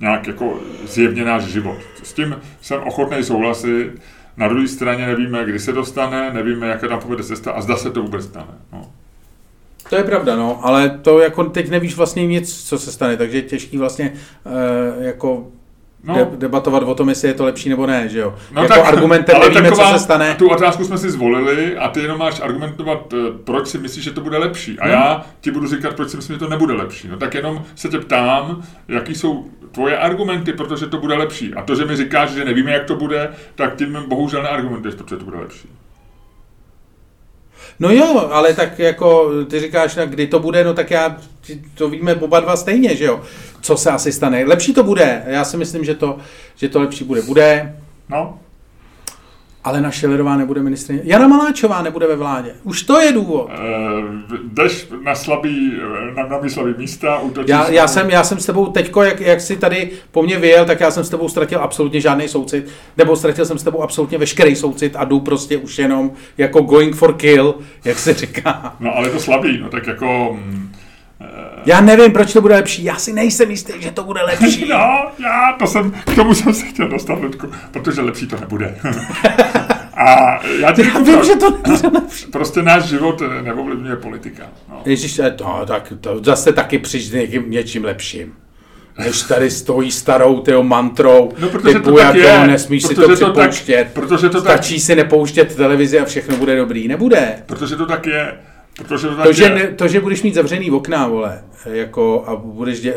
nějak 0.00 0.26
jako 0.26 0.60
zjevně 0.84 1.24
náš 1.24 1.44
život. 1.44 1.76
S 2.02 2.12
tím 2.12 2.36
jsem 2.60 2.82
ochotný 2.82 3.24
souhlasit. 3.24 3.90
Na 4.36 4.48
druhé 4.48 4.68
straně 4.68 5.06
nevíme, 5.06 5.44
kdy 5.44 5.58
se 5.58 5.72
dostane, 5.72 6.32
nevíme, 6.32 6.66
jaká 6.66 6.88
tam 6.88 7.00
povede 7.00 7.22
cesta 7.22 7.52
a 7.52 7.60
zda 7.60 7.76
se 7.76 7.90
to 7.90 8.02
vůbec 8.02 8.24
stane. 8.24 8.54
No. 8.72 8.90
To 9.90 9.96
je 9.96 10.04
pravda, 10.04 10.36
no, 10.36 10.60
ale 10.62 10.98
to 11.02 11.20
jako 11.20 11.44
teď 11.44 11.70
nevíš 11.70 11.96
vlastně 11.96 12.26
nic, 12.26 12.64
co 12.64 12.78
se 12.78 12.92
stane, 12.92 13.16
takže 13.16 13.38
je 13.38 13.42
těžký 13.42 13.78
vlastně 13.78 14.12
e, 14.46 15.06
jako 15.06 15.46
no. 16.06 16.14
de- 16.14 16.36
debatovat 16.36 16.82
o 16.82 16.94
tom, 16.94 17.08
jestli 17.08 17.28
je 17.28 17.34
to 17.34 17.44
lepší 17.44 17.68
nebo 17.68 17.86
ne, 17.86 18.08
že 18.08 18.18
jo. 18.18 18.34
No 18.52 18.62
jako 18.62 18.74
tak, 18.74 18.86
argumentem 18.86 19.40
nevíme, 19.40 19.62
taková, 19.62 19.92
co 19.92 19.98
se 19.98 20.04
stane. 20.04 20.34
Tu 20.34 20.48
otázku 20.48 20.84
jsme 20.84 20.98
si 20.98 21.10
zvolili 21.10 21.76
a 21.76 21.88
ty 21.88 22.00
jenom 22.00 22.18
máš 22.18 22.40
argumentovat, 22.40 23.12
eh, 23.12 23.16
proč 23.44 23.68
si 23.68 23.78
myslíš, 23.78 24.04
že 24.04 24.10
to 24.10 24.20
bude 24.20 24.38
lepší. 24.38 24.78
A 24.78 24.84
hmm. 24.84 24.92
já 24.92 25.26
ti 25.40 25.50
budu 25.50 25.66
říkat, 25.66 25.94
proč 25.94 26.08
si 26.08 26.16
myslím, 26.16 26.34
že 26.34 26.40
to 26.40 26.48
nebude 26.48 26.74
lepší. 26.74 27.08
No 27.08 27.16
tak 27.16 27.34
jenom 27.34 27.64
se 27.74 27.88
tě 27.88 27.98
ptám, 27.98 28.62
jaký 28.88 29.14
jsou 29.14 29.46
tvoje 29.72 29.98
argumenty, 29.98 30.52
protože 30.52 30.86
to 30.86 30.98
bude 30.98 31.14
lepší. 31.14 31.54
A 31.54 31.62
to, 31.62 31.74
že 31.74 31.84
mi 31.84 31.96
říkáš, 31.96 32.30
že 32.30 32.44
nevíme, 32.44 32.72
jak 32.72 32.84
to 32.84 32.96
bude, 32.96 33.30
tak 33.54 33.76
tím 33.76 33.98
bohužel 34.08 34.42
neargumentuješ, 34.42 34.94
protože 34.94 35.16
to 35.16 35.24
bude 35.24 35.38
lepší. 35.38 35.68
No 37.78 37.90
jo, 37.90 38.28
ale 38.32 38.54
tak 38.54 38.78
jako 38.78 39.30
ty 39.50 39.60
říkáš, 39.60 39.98
kdy 40.06 40.26
to 40.26 40.40
bude, 40.40 40.64
no 40.64 40.74
tak 40.74 40.90
já, 40.90 41.16
to 41.74 41.88
víme 41.88 42.14
oba 42.14 42.40
dva 42.40 42.56
stejně, 42.56 42.96
že 42.96 43.04
jo, 43.04 43.20
co 43.60 43.76
se 43.76 43.90
asi 43.90 44.12
stane. 44.12 44.44
Lepší 44.44 44.74
to 44.74 44.82
bude, 44.82 45.22
já 45.26 45.44
si 45.44 45.56
myslím, 45.56 45.84
že 45.84 45.94
to, 45.94 46.18
že 46.56 46.68
to 46.68 46.80
lepší 46.80 47.04
bude. 47.04 47.22
Bude. 47.22 47.76
No. 48.08 48.38
Ale 49.66 49.80
na 49.80 49.90
Šelerová 49.90 50.36
nebude 50.36 50.62
ministrině. 50.62 51.00
Jana 51.04 51.28
Maláčová 51.28 51.82
nebude 51.82 52.06
ve 52.06 52.16
vládě. 52.16 52.54
Už 52.64 52.82
to 52.82 53.00
je 53.00 53.12
důvod. 53.12 53.50
E, 53.50 53.56
jdeš 54.52 54.88
na 55.04 55.14
slabý, 55.14 55.72
na, 56.16 56.28
na 56.28 56.48
slabý 56.48 56.74
místa, 56.78 57.20
já, 57.46 57.70
já, 57.70 57.88
jsem, 57.88 58.10
já 58.10 58.24
jsem 58.24 58.40
s 58.40 58.46
tebou 58.46 58.66
teďko, 58.66 59.02
jak, 59.02 59.20
jak 59.20 59.40
jsi 59.40 59.56
tady 59.56 59.90
po 60.10 60.22
mně 60.22 60.38
vyjel, 60.38 60.64
tak 60.64 60.80
já 60.80 60.90
jsem 60.90 61.04
s 61.04 61.08
tebou 61.08 61.28
ztratil 61.28 61.58
absolutně 61.60 62.00
žádný 62.00 62.28
soucit, 62.28 62.68
nebo 62.96 63.16
ztratil 63.16 63.46
jsem 63.46 63.58
s 63.58 63.62
tebou 63.62 63.82
absolutně 63.82 64.18
veškerý 64.18 64.56
soucit 64.56 64.96
a 64.96 65.04
jdu 65.04 65.20
prostě 65.20 65.58
už 65.58 65.78
jenom 65.78 66.10
jako 66.38 66.60
going 66.60 66.94
for 66.94 67.12
kill, 67.14 67.54
jak 67.84 67.98
se 67.98 68.14
říká. 68.14 68.76
No 68.80 68.96
ale 68.96 69.10
to 69.10 69.20
slabý, 69.20 69.58
no 69.58 69.68
tak 69.68 69.86
jako... 69.86 70.38
Já 71.66 71.80
nevím, 71.80 72.12
proč 72.12 72.32
to 72.32 72.40
bude 72.40 72.54
lepší. 72.54 72.84
Já 72.84 72.96
si 72.96 73.12
nejsem 73.12 73.50
jistý, 73.50 73.72
že 73.78 73.90
to 73.90 74.04
bude 74.04 74.22
lepší. 74.22 74.68
No, 74.76 75.10
já 75.18 75.56
to 75.58 75.66
jsem, 75.66 75.90
k 75.90 76.14
tomu 76.14 76.34
jsem 76.34 76.54
se 76.54 76.66
chtěl 76.66 76.88
dostat, 76.88 77.18
Ludku, 77.20 77.50
protože 77.70 78.00
lepší 78.00 78.26
to 78.26 78.40
nebude. 78.40 78.78
A 79.96 80.40
já, 80.60 80.72
ti 80.72 80.86
já 80.86 80.98
vím, 80.98 81.24
že 81.24 81.36
to 81.36 81.50
nebude 81.50 81.88
lepší. 82.00 82.26
Prostě 82.26 82.62
náš 82.62 82.84
život 82.84 83.22
neovlivňuje 83.42 83.96
politika. 83.96 84.42
No. 84.68 84.82
Ježíš, 84.84 85.20
no, 85.40 85.62
tak 85.66 85.92
to 86.00 86.20
zase 86.24 86.52
taky 86.52 86.78
přijde 86.78 87.18
někým, 87.18 87.50
něčím 87.50 87.84
lepším 87.84 88.32
než 88.98 89.22
tady 89.22 89.50
stojí 89.50 89.90
starou 89.90 90.40
tyho 90.40 90.62
mantrou, 90.62 91.32
no, 91.38 91.48
protože 91.48 91.74
typu, 91.74 91.90
to 91.90 91.96
tak 91.96 92.14
jako 92.14 92.28
je, 92.28 92.46
nesmíš 92.46 92.82
si 92.82 92.94
to 92.94 93.08
připouštět, 93.14 93.88
to 93.88 94.00
tak, 94.00 94.04
protože 94.04 94.28
to 94.28 94.40
stačí 94.40 94.74
tak, 94.74 94.82
si 94.82 94.94
nepouštět 94.94 95.56
televizi 95.56 96.00
a 96.00 96.04
všechno 96.04 96.36
bude 96.36 96.56
dobrý. 96.56 96.88
Nebude. 96.88 97.42
Protože 97.46 97.76
to 97.76 97.86
tak 97.86 98.06
je. 98.06 98.32
Protože 98.76 99.08
To 99.08 99.32
že, 99.32 99.48
ne, 99.54 99.66
to, 99.66 99.88
že 99.88 100.00
budeš 100.00 100.22
mít 100.22 100.34
zavřený 100.34 100.70
okna, 100.70 101.08
vole, 101.08 101.44
jako, 101.66 102.24
a 102.26 102.36
budeš, 102.36 102.80
dě, 102.80 102.94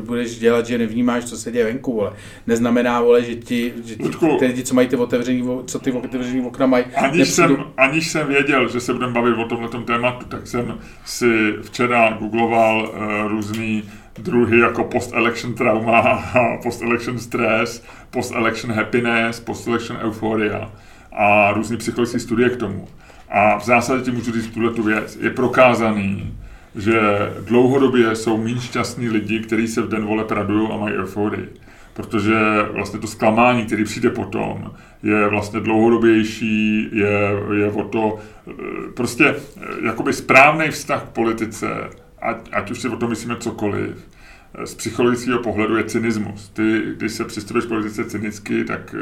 budeš 0.00 0.38
dělat, 0.38 0.66
že 0.66 0.78
nevnímáš, 0.78 1.24
co 1.24 1.36
se 1.36 1.52
děje 1.52 1.64
venku, 1.64 1.92
vole, 1.92 2.12
neznamená, 2.46 3.00
vole, 3.00 3.22
že 3.24 3.34
ti, 3.34 3.72
že 3.84 3.96
ti 3.96 4.02
Ludku. 4.02 4.36
ty 4.38 4.46
lidi, 4.46 4.62
co 4.62 4.74
mají 4.74 4.88
ty 4.88 4.96
otevřený, 4.96 5.48
co 5.66 5.78
ty 5.78 5.92
otevřený 5.92 6.46
okna 6.46 6.66
mají, 6.66 6.84
Aniž 6.84 7.28
jsem, 7.28 7.50
nepřijdou- 7.50 7.66
aniž 7.76 8.10
jsem 8.10 8.26
věděl, 8.26 8.68
že 8.68 8.80
se 8.80 8.92
budeme 8.92 9.12
bavit 9.12 9.34
o 9.38 9.44
tomto 9.44 9.80
tématu, 9.80 10.26
tak 10.26 10.46
jsem 10.46 10.78
si 11.04 11.52
včera 11.62 12.16
googloval 12.20 12.82
uh, 12.94 13.30
různý 13.30 13.82
druhy 14.18 14.58
jako 14.58 14.84
post-election 14.84 15.54
trauma, 15.54 16.24
post-election 16.62 17.18
stress, 17.18 17.82
post-election 18.10 18.72
happiness, 18.74 19.40
post-election 19.40 19.98
euphoria 20.02 20.72
a 21.12 21.52
různý 21.52 21.76
psychologické 21.76 22.18
studie 22.20 22.48
k 22.50 22.56
tomu. 22.56 22.88
A 23.32 23.58
v 23.58 23.64
zásadě 23.64 24.04
ti 24.04 24.10
můžu 24.10 24.32
říct 24.32 24.54
tuhle 24.54 24.70
tu 24.70 24.82
věc. 24.82 25.18
Je 25.20 25.30
prokázaný, 25.30 26.34
že 26.74 27.00
dlouhodobě 27.40 28.16
jsou 28.16 28.36
méně 28.36 28.60
šťastní 28.60 29.08
lidi, 29.08 29.40
kteří 29.40 29.68
se 29.68 29.82
v 29.82 29.88
den 29.88 30.04
voleb 30.04 30.30
radují 30.30 30.68
a 30.72 30.76
mají 30.76 30.96
euforii. 30.96 31.48
Protože 31.94 32.34
vlastně 32.72 33.00
to 33.00 33.06
zklamání, 33.06 33.64
který 33.64 33.84
přijde 33.84 34.10
potom, 34.10 34.72
je 35.02 35.28
vlastně 35.28 35.60
dlouhodobější, 35.60 36.88
je, 36.92 37.30
je 37.52 37.70
o 37.70 37.84
to 37.84 38.18
eh, 38.48 38.52
prostě 38.94 39.24
eh, 39.26 39.60
jakoby 39.86 40.12
správný 40.12 40.70
vztah 40.70 41.02
k 41.02 41.12
politice, 41.12 41.90
ať, 42.20 42.36
ať 42.52 42.70
už 42.70 42.80
si 42.80 42.88
o 42.88 42.96
tom 42.96 43.10
myslíme 43.10 43.36
cokoliv, 43.36 44.08
eh, 44.54 44.66
z 44.66 44.74
psychologického 44.74 45.38
pohledu 45.38 45.76
je 45.76 45.84
cynismus. 45.84 46.48
Ty, 46.48 46.82
když 46.96 47.12
se 47.12 47.24
přistupuješ 47.24 47.66
politice 47.66 48.04
cynicky, 48.04 48.64
tak 48.64 48.94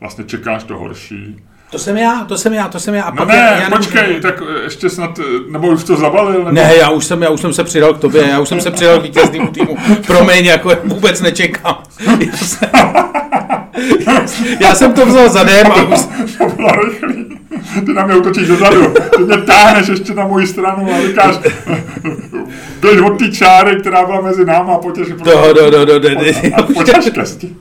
vlastně 0.00 0.24
čekáš 0.24 0.64
to 0.64 0.78
horší. 0.78 1.42
To 1.70 1.78
jsem 1.78 1.96
já, 1.96 2.24
to 2.28 2.38
jsem 2.38 2.52
já, 2.54 2.68
to 2.68 2.80
jsem 2.80 2.94
já. 2.94 3.02
A 3.04 3.10
No 3.10 3.16
pak 3.16 3.28
ne, 3.28 3.36
já, 3.36 3.44
já 3.44 3.68
nemůžu- 3.68 3.76
počkej, 3.76 4.20
tak 4.20 4.42
eh, 4.58 4.62
ještě 4.62 4.90
snad, 4.90 5.18
eh, 5.18 5.22
nebo 5.52 5.68
už 5.68 5.84
to 5.84 5.96
zabalil? 5.96 6.38
Nebo... 6.38 6.50
Ne, 6.50 6.72
já 6.76 6.90
už, 6.90 7.04
jsem, 7.04 7.22
já 7.22 7.30
už 7.30 7.40
jsem 7.40 7.52
se 7.52 7.64
přidal 7.64 7.94
k 7.94 7.98
tobě, 7.98 8.28
já 8.30 8.40
už 8.40 8.48
jsem 8.48 8.60
se 8.60 8.70
přidal 8.70 8.98
k 8.98 9.02
vítěznému 9.02 9.48
týmu. 9.48 9.76
Promiň, 10.06 10.44
jako 10.46 10.72
vůbec 10.84 11.20
nečekám. 11.20 11.76
Já 12.20 12.36
jsem, 12.36 12.68
já 14.60 14.74
jsem 14.74 14.92
to 14.92 15.06
vzal 15.06 15.28
zadem 15.28 15.66
a 15.72 15.82
už, 15.82 16.00
To 16.38 16.46
bylo 16.56 16.68
rychlý. 16.84 17.38
Ty 17.86 17.92
na 17.92 18.06
mě 18.06 18.16
utočíš 18.16 18.48
dozadu. 18.48 18.94
Ty 19.16 19.22
mě 19.24 19.36
táhneš 19.36 19.88
ještě 19.88 20.14
na 20.14 20.26
moji 20.26 20.46
stranu 20.46 20.88
a 20.94 21.00
říkáš, 21.06 21.34
běž 22.80 23.00
od 23.00 23.18
té 23.18 23.30
čáry, 23.32 23.76
která 23.80 24.06
byla 24.06 24.20
mezi 24.20 24.44
náma 24.44 24.74
a 24.74 24.78
potěž. 24.78 25.08
Do, 25.08 25.14
do, 25.54 25.70
do, 25.70 25.84
do, 25.84 25.98
do, 25.98 26.14
do. 26.14 26.20
A 26.56 26.62
pojď 26.62 26.90
štěstí. 27.10 27.56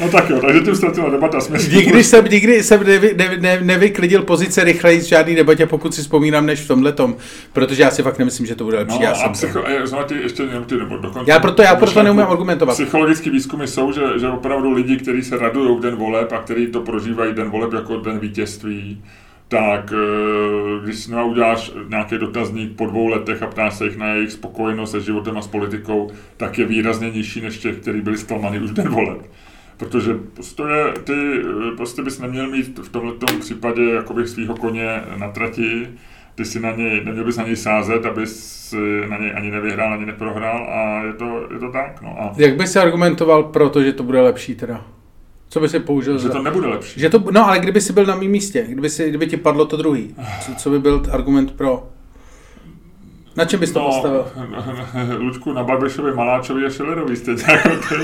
No 0.00 0.08
tak 0.08 0.30
jo, 0.30 0.40
takže 0.40 0.60
tím 0.60 0.76
ztratila 0.76 1.10
debata 1.10 1.40
smysl. 1.40 1.70
Nikdy 1.76 2.04
jsem, 2.04 2.24
nikdy 2.24 2.62
jsem 2.62 2.84
nevy, 2.84 3.14
ne, 3.16 3.36
ne, 3.40 3.60
nevyklidil 3.60 4.22
pozice 4.22 4.64
rychleji 4.64 5.00
z 5.00 5.04
žádný 5.04 5.34
debatě, 5.34 5.66
pokud 5.66 5.94
si 5.94 6.02
vzpomínám, 6.02 6.46
než 6.46 6.60
v 6.60 6.68
tomhletom, 6.68 7.16
protože 7.52 7.82
já 7.82 7.90
si 7.90 8.02
fakt 8.02 8.18
nemyslím, 8.18 8.46
že 8.46 8.54
to 8.54 8.64
bude 8.64 8.78
lepší. 8.78 8.98
No 8.98 9.04
já 9.04 9.10
a 9.10 9.14
jsem 9.14 9.32
psycho, 9.32 9.64
znovu 9.84 10.04
ještě 10.22 10.42
jenom 10.42 10.64
ty 10.64 10.76
nebo 10.76 10.96
dokonce. 10.96 11.30
Já 11.30 11.40
proto- 11.40 11.62
já 11.62 11.76
proto 11.76 12.02
neumím 12.02 12.26
argumentovat. 12.26 12.72
Psychologické 12.74 13.30
výzkumy 13.30 13.66
jsou, 13.66 13.92
že, 13.92 14.00
že 14.20 14.28
opravdu 14.28 14.72
lidi, 14.72 14.96
kteří 14.96 15.22
se 15.22 15.38
radují 15.38 15.78
v 15.78 15.80
den 15.80 15.96
voleb 15.96 16.32
a 16.32 16.38
kteří 16.38 16.66
to 16.66 16.80
prožívají 16.80 17.34
den 17.34 17.50
voleb 17.50 17.72
jako 17.72 17.96
den 17.96 18.18
vítězství, 18.18 19.02
tak 19.48 19.92
eh, 19.92 20.84
když 20.84 20.96
si 20.96 21.12
uděláš 21.14 21.72
nějaký 21.88 22.18
dotazník 22.18 22.76
po 22.76 22.86
dvou 22.86 23.06
letech 23.06 23.42
a 23.42 23.46
ptáš 23.46 23.74
se 23.74 23.84
jich 23.84 23.96
na 23.96 24.08
jejich 24.08 24.32
spokojenost 24.32 24.90
se 24.90 25.00
životem 25.00 25.38
a 25.38 25.42
s 25.42 25.46
politikou, 25.46 26.10
tak 26.36 26.58
je 26.58 26.64
výrazně 26.66 27.10
nižší 27.10 27.40
než 27.40 27.58
těch, 27.58 27.76
kteří 27.76 28.00
byli 28.00 28.18
zklamaní 28.18 28.58
už 28.58 28.70
den 28.70 28.88
voleb. 28.88 29.18
Protože 29.76 30.14
prostě, 30.34 30.62
je, 30.62 30.92
ty 31.04 31.12
eh, 31.12 31.76
prostě 31.76 32.02
bys 32.02 32.18
neměl 32.18 32.50
mít 32.50 32.78
v 32.78 32.88
tomto 32.88 33.26
případě 33.40 33.82
jakoby 33.82 34.28
svého 34.28 34.56
koně 34.56 35.02
na 35.16 35.28
trati, 35.28 35.88
ty 36.34 36.44
si 36.44 36.60
na 36.60 36.72
něj, 36.72 37.04
neměl 37.04 37.24
bys 37.24 37.36
na 37.36 37.44
něj 37.44 37.56
sázet, 37.56 38.06
abys 38.06 38.74
na 39.08 39.18
něj 39.18 39.32
ani 39.36 39.50
nevyhrál, 39.50 39.92
ani 39.92 40.06
neprohrál 40.06 40.66
a 40.70 41.02
je 41.02 41.12
to, 41.12 41.48
je 41.52 41.58
to 41.58 41.72
tak. 41.72 42.02
No 42.02 42.16
a 42.20 42.32
Jak 42.36 42.56
by 42.56 42.66
se 42.66 42.80
argumentoval 42.80 43.42
pro 43.42 43.68
to, 43.68 43.82
že 43.82 43.92
to 43.92 44.02
bude 44.02 44.20
lepší 44.20 44.54
teda? 44.54 44.84
Co 45.48 45.60
by 45.60 45.68
si 45.68 45.80
použil 45.80 46.18
že 46.18 46.28
za... 46.28 46.32
to 46.32 46.42
nebude 46.42 46.66
lepší. 46.66 47.00
Že 47.00 47.10
to, 47.10 47.24
no 47.30 47.46
ale 47.46 47.58
kdyby 47.58 47.80
si 47.80 47.92
byl 47.92 48.06
na 48.06 48.16
mém 48.16 48.30
místě, 48.30 48.66
kdyby, 48.68 48.90
si, 48.90 49.08
kdyby 49.08 49.26
ti 49.26 49.36
padlo 49.36 49.64
to 49.64 49.76
druhý, 49.76 50.14
co, 50.40 50.54
co 50.54 50.70
by 50.70 50.78
byl 50.78 51.02
argument 51.10 51.52
pro? 51.52 51.88
Na 53.36 53.44
čem 53.44 53.60
bys 53.60 53.72
to 53.72 53.80
postavil? 53.80 54.26
Lučku 55.18 55.52
na 55.52 55.64
Babišovi, 55.64 56.12
Maláčovi 56.14 56.66
a 56.66 56.70
Šilerovi 56.70 57.16
stejně 57.16 57.42
jako 57.48 57.68
ty. 57.68 57.94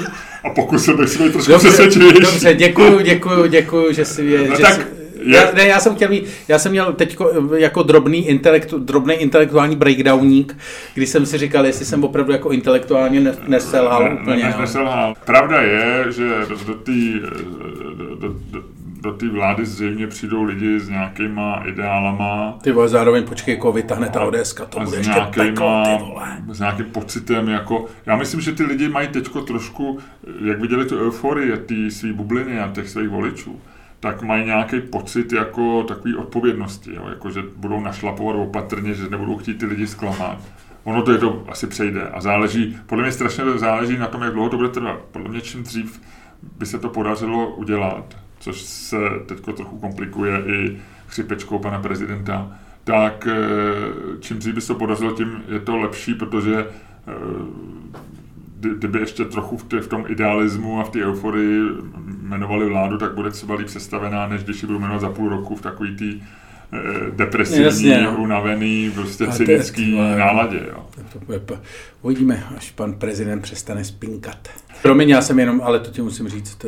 A 0.45 0.51
pokusil 0.51 0.97
bych 0.97 1.09
si 1.09 1.23
být 1.23 1.33
trošku 1.33 1.53
Dobře, 1.53 1.69
přesvědčivější. 1.69 2.21
dobře, 2.21 2.55
děkuju, 2.55 3.01
děkuju, 3.01 3.47
děkuju, 3.47 3.93
že 3.93 4.05
si 4.05 4.25
je, 4.25 4.49
No 4.49 4.57
že 4.57 4.63
tak 4.63 4.75
si, 4.75 4.81
je- 4.81 5.37
já, 5.37 5.53
ne, 5.55 5.67
já 5.67 5.81
jsem 5.81 5.95
chtěl 5.95 6.09
mít, 6.09 6.25
já 6.49 6.59
jsem 6.59 6.73
měl 6.73 6.93
teď 6.93 7.17
jako 7.57 7.83
drobný, 7.83 8.29
intelektu, 8.29 8.79
drobný 8.79 9.15
intelektuální 9.15 9.77
breakdowník, 9.77 10.57
kdy 10.95 11.07
jsem 11.07 11.27
si 11.27 11.39
říkal, 11.39 11.67
jestli 11.67 11.85
jsem 11.85 12.05
opravdu 12.05 12.33
jako 12.33 12.51
intelektuálně 12.51 13.21
ne, 13.21 13.35
neselhal 13.47 14.05
Ne- 14.05 14.15
úplně. 14.23 14.43
ne- 14.45 14.51
jo. 14.57 14.61
neselhal. 14.61 15.15
Pravda 15.25 15.61
je, 15.63 16.05
že 16.09 16.29
do, 16.49 16.57
do 16.67 16.75
té 16.75 16.93
do, 16.93 18.17
do, 18.17 18.29
do, 18.51 18.63
do 19.01 19.13
té 19.13 19.29
vlády 19.29 19.67
zřejmě 19.67 20.07
přijdou 20.07 20.43
lidi 20.43 20.81
s 20.81 20.89
nějakýma 20.89 21.63
ideálama, 21.67 22.59
Ty 22.63 22.73
vole, 22.73 22.89
zároveň 22.89 23.25
počkej, 23.25 23.55
jako 23.55 23.73
vytáhne 23.73 24.09
ta 24.09 24.21
ODS, 24.25 24.55
to 24.55 24.81
bude 24.81 24.87
s 24.87 25.07
ještě 25.07 25.21
peklo, 25.35 25.43
nějakýma, 25.43 25.85
ty 25.85 26.05
vole. 26.05 26.43
s 26.53 26.59
nějakým 26.59 26.87
pocitem, 26.87 27.49
jako, 27.49 27.87
já 28.07 28.17
myslím, 28.17 28.41
že 28.41 28.53
ty 28.53 28.63
lidi 28.63 28.89
mají 28.89 29.09
teďko 29.09 29.43
trošku, 29.43 29.99
jak 30.45 30.61
viděli 30.61 30.85
tu 30.85 30.99
euforii 30.99 31.57
té 31.57 31.91
své 31.91 32.13
bubliny 32.13 32.61
a 32.61 32.69
těch 32.69 32.89
svých 32.89 33.09
voličů, 33.09 33.61
tak 34.01 34.23
mají 34.23 34.45
nějaký 34.45 34.81
pocit 34.81 35.33
jako 35.33 35.83
takový 35.83 36.17
odpovědnosti, 36.17 36.95
jo? 36.95 37.07
Jako, 37.09 37.31
že 37.31 37.43
budou 37.57 37.81
našlapovat 37.81 38.37
opatrně, 38.37 38.95
že 38.95 39.09
nebudou 39.11 39.37
chtít 39.37 39.59
ty 39.59 39.67
lidi 39.67 39.87
zklamat. 39.87 40.39
Ono 40.85 41.03
to 41.03 41.13
je 41.13 41.19
to 41.19 41.45
asi 41.49 41.67
přejde 41.67 42.09
a 42.09 42.21
záleží, 42.21 42.79
podle 42.87 43.03
mě 43.05 43.13
strašně 43.13 43.45
záleží 43.57 43.97
na 43.97 44.07
tom, 44.07 44.23
jak 44.23 44.33
dlouho 44.33 44.49
to 44.49 44.57
bude 44.57 44.69
trvat. 44.69 45.01
Podle 45.13 45.29
mě 45.29 45.41
čím 45.41 45.63
dřív 45.63 46.01
by 46.59 46.67
se 46.67 46.79
to 46.79 46.89
podařilo 46.89 47.51
udělat, 47.51 48.17
což 48.41 48.61
se 48.61 48.97
teď 49.27 49.39
trochu 49.41 49.79
komplikuje 49.79 50.43
i 50.47 50.79
chřipečkou 51.09 51.59
pana 51.59 51.79
prezidenta, 51.81 52.53
tak 52.85 53.29
eh, 53.31 53.37
čím 54.21 54.39
dřív 54.39 54.55
by 54.55 54.61
se 54.61 54.67
to 54.69 54.75
podařilo, 54.75 55.13
tím 55.13 55.43
je 55.49 55.61
to 55.61 55.77
lepší, 55.77 56.15
protože 56.15 56.67
eh, 57.09 57.13
kdy- 58.61 58.75
kdyby 58.79 58.99
ještě 58.99 59.25
trochu 59.25 59.57
v, 59.57 59.65
v 59.81 59.87
tom 59.89 60.05
idealismu 60.09 60.81
a 60.81 60.85
v 60.85 60.91
té 60.91 61.05
euforii 61.05 61.61
jmenovali 62.23 62.69
vládu, 62.69 62.99
tak 62.99 63.15
bude 63.15 63.31
třeba 63.31 63.55
líp 63.55 63.69
sestavená, 63.69 64.29
než 64.29 64.45
když 64.45 64.63
ji 64.63 64.67
budou 64.67 64.79
jmenovat 64.79 65.01
za 65.01 65.11
půl 65.11 65.29
roku 65.29 65.57
v 65.57 65.63
takový 65.63 65.97
tý 65.97 66.23
eh, 66.73 66.79
depresivní, 67.17 67.65
Jasně, 67.65 68.03
no. 68.03 68.17
unavený, 68.17 68.91
prostě 68.95 69.27
A 69.27 69.33
cynický 69.33 69.99
náladě. 70.19 70.61
Jo. 70.69 70.87
Uvidíme, 72.03 72.45
až 72.57 72.71
pan 72.71 72.93
prezident 72.95 73.41
přestane 73.41 73.85
spinkat. 73.85 74.49
Promiň, 74.83 75.09
já 75.09 75.21
jsem 75.23 75.39
jenom, 75.39 75.61
ale 75.65 75.81
to 75.81 75.91
ti 75.91 76.03
musím 76.03 76.29
říct, 76.29 76.67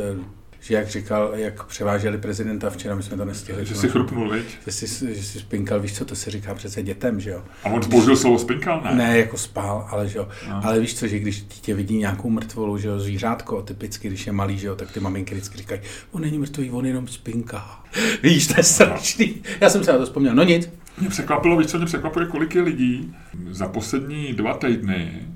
že 0.61 0.73
jak 0.73 0.87
říkal, 0.87 1.31
jak 1.35 1.63
převáželi 1.63 2.17
prezidenta 2.17 2.69
včera, 2.69 2.95
my 2.95 3.03
jsme 3.03 3.17
to 3.17 3.25
nestihli. 3.25 3.65
Že 3.65 3.75
si 3.75 3.89
chrupnul, 3.89 4.29
viď? 4.29 4.45
Že 4.65 4.71
jsi, 4.71 5.15
že 5.15 5.23
jsi 5.23 5.39
spinkal, 5.39 5.79
víš 5.79 5.93
co, 5.93 6.05
to 6.05 6.15
se 6.15 6.31
říká 6.31 6.53
přece 6.53 6.83
dětem, 6.83 7.19
že 7.19 7.29
jo? 7.29 7.43
A 7.63 7.69
on 7.69 7.81
použil 7.89 8.17
slovo 8.17 8.39
spinkal, 8.39 8.81
ne? 8.81 8.95
Ne, 8.95 9.17
jako 9.17 9.37
spál, 9.37 9.87
ale 9.91 10.07
že 10.07 10.17
jo. 10.17 10.27
No. 10.49 10.65
Ale 10.65 10.79
víš 10.79 10.95
co, 10.95 11.07
že 11.07 11.19
když 11.19 11.41
dítě 11.41 11.73
vidí 11.73 11.97
nějakou 11.97 12.29
mrtvolu, 12.29 12.77
že 12.77 12.87
jo, 12.87 12.99
zvířátko, 12.99 13.61
typicky, 13.61 14.07
když 14.07 14.27
je 14.27 14.33
malý, 14.33 14.57
že 14.57 14.67
jo, 14.67 14.75
tak 14.75 14.91
ty 14.91 14.99
maminky 14.99 15.35
vždycky 15.35 15.57
říkají, 15.57 15.81
on 16.11 16.21
není 16.21 16.37
mrtvý, 16.37 16.71
on 16.71 16.85
jenom 16.85 17.07
spinká. 17.07 17.83
Víš, 18.23 18.47
to 18.47 18.53
je 18.57 18.63
strašný. 18.63 19.43
Já 19.61 19.69
jsem 19.69 19.83
se 19.83 19.91
na 19.91 19.97
to 19.97 20.05
vzpomněl, 20.05 20.35
no 20.35 20.43
nic. 20.43 20.69
Mě 20.99 21.09
překvapilo, 21.09 21.57
víš 21.57 21.67
co 21.67 21.77
mě 21.77 21.85
překvapuje, 21.85 22.25
kolik 22.25 22.55
je 22.55 22.61
lidí 22.61 23.15
za 23.49 23.67
poslední 23.67 24.33
dva 24.33 24.53
týdny, 24.53 25.27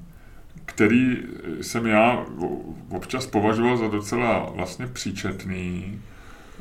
který 0.65 1.17
jsem 1.61 1.85
já 1.85 2.25
občas 2.89 3.27
považoval 3.27 3.77
za 3.77 3.87
docela 3.87 4.49
vlastně 4.55 4.87
příčetný, 4.87 5.99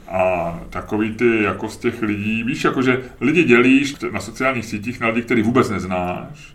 a 0.09 0.61
takový 0.70 1.14
ty 1.14 1.42
jako 1.42 1.68
z 1.68 1.76
těch 1.76 2.02
lidí, 2.02 2.42
víš, 2.42 2.64
jakože 2.64 3.02
lidi 3.20 3.44
dělíš 3.44 3.94
na 4.12 4.20
sociálních 4.20 4.64
sítích 4.64 5.00
na 5.00 5.09
lidi, 5.09 5.22
který 5.22 5.42
vůbec 5.42 5.70
neznáš, 5.70 6.55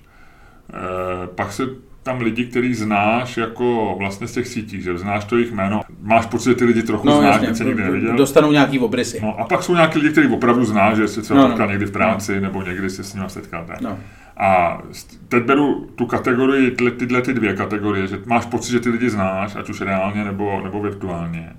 e, 0.70 1.28
pak 1.28 1.52
se 1.52 1.64
tam 2.04 2.22
lidi, 2.22 2.46
který 2.46 2.74
znáš 2.74 3.38
jako 3.38 3.96
vlastně 4.00 4.28
z 4.28 4.34
těch 4.34 4.48
sítí, 4.48 4.82
že 4.82 4.98
znáš 4.98 5.26
to 5.26 5.38
jejich 5.38 5.52
jméno, 5.54 5.82
máš 6.02 6.26
pocit, 6.26 6.50
že 6.50 6.56
ty 6.56 6.66
lidi 6.66 6.84
trochu 6.84 7.08
No 7.08 7.18
znáš, 7.20 7.40
teď 7.42 7.56
se 7.56 7.64
nikdy 7.64 7.84
neviděl. 7.84 8.16
dostanou 8.16 8.52
nějaký 8.52 8.80
obrysy. 8.80 9.20
No 9.22 9.40
a 9.40 9.44
pak 9.46 9.64
jsou 9.64 9.74
nějaký 9.76 10.00
lidi, 10.00 10.12
kteří 10.12 10.28
opravdu 10.28 10.66
znáš, 10.66 10.98
že 10.98 11.08
jsi 11.08 11.22
třeba 11.22 11.40
No, 11.42 11.48
no, 11.48 11.58
no. 11.58 11.66
někdy 11.66 11.86
v 11.86 11.92
práci, 11.92 12.42
nebo 12.42 12.62
někdy 12.62 12.90
se 12.90 13.04
s 13.04 13.14
nimi 13.14 13.26
setkal. 13.30 13.66
Tak. 13.66 13.82
No. 13.82 13.98
A 14.38 14.82
teď 15.28 15.44
beru 15.44 15.90
tu 15.96 16.06
kategorii, 16.06 16.72
tyhle, 16.72 16.92
tyhle 16.92 17.22
ty 17.22 17.34
dvě 17.34 17.56
kategorie, 17.56 18.08
že 18.08 18.20
máš 18.26 18.46
pocit, 18.46 18.72
že 18.72 18.80
ty 18.80 18.90
lidi 18.90 19.10
znáš, 19.10 19.56
ať 19.56 19.70
už 19.70 19.82
reálně 19.82 20.24
nebo, 20.24 20.62
nebo 20.64 20.82
virtuálně. 20.82 21.50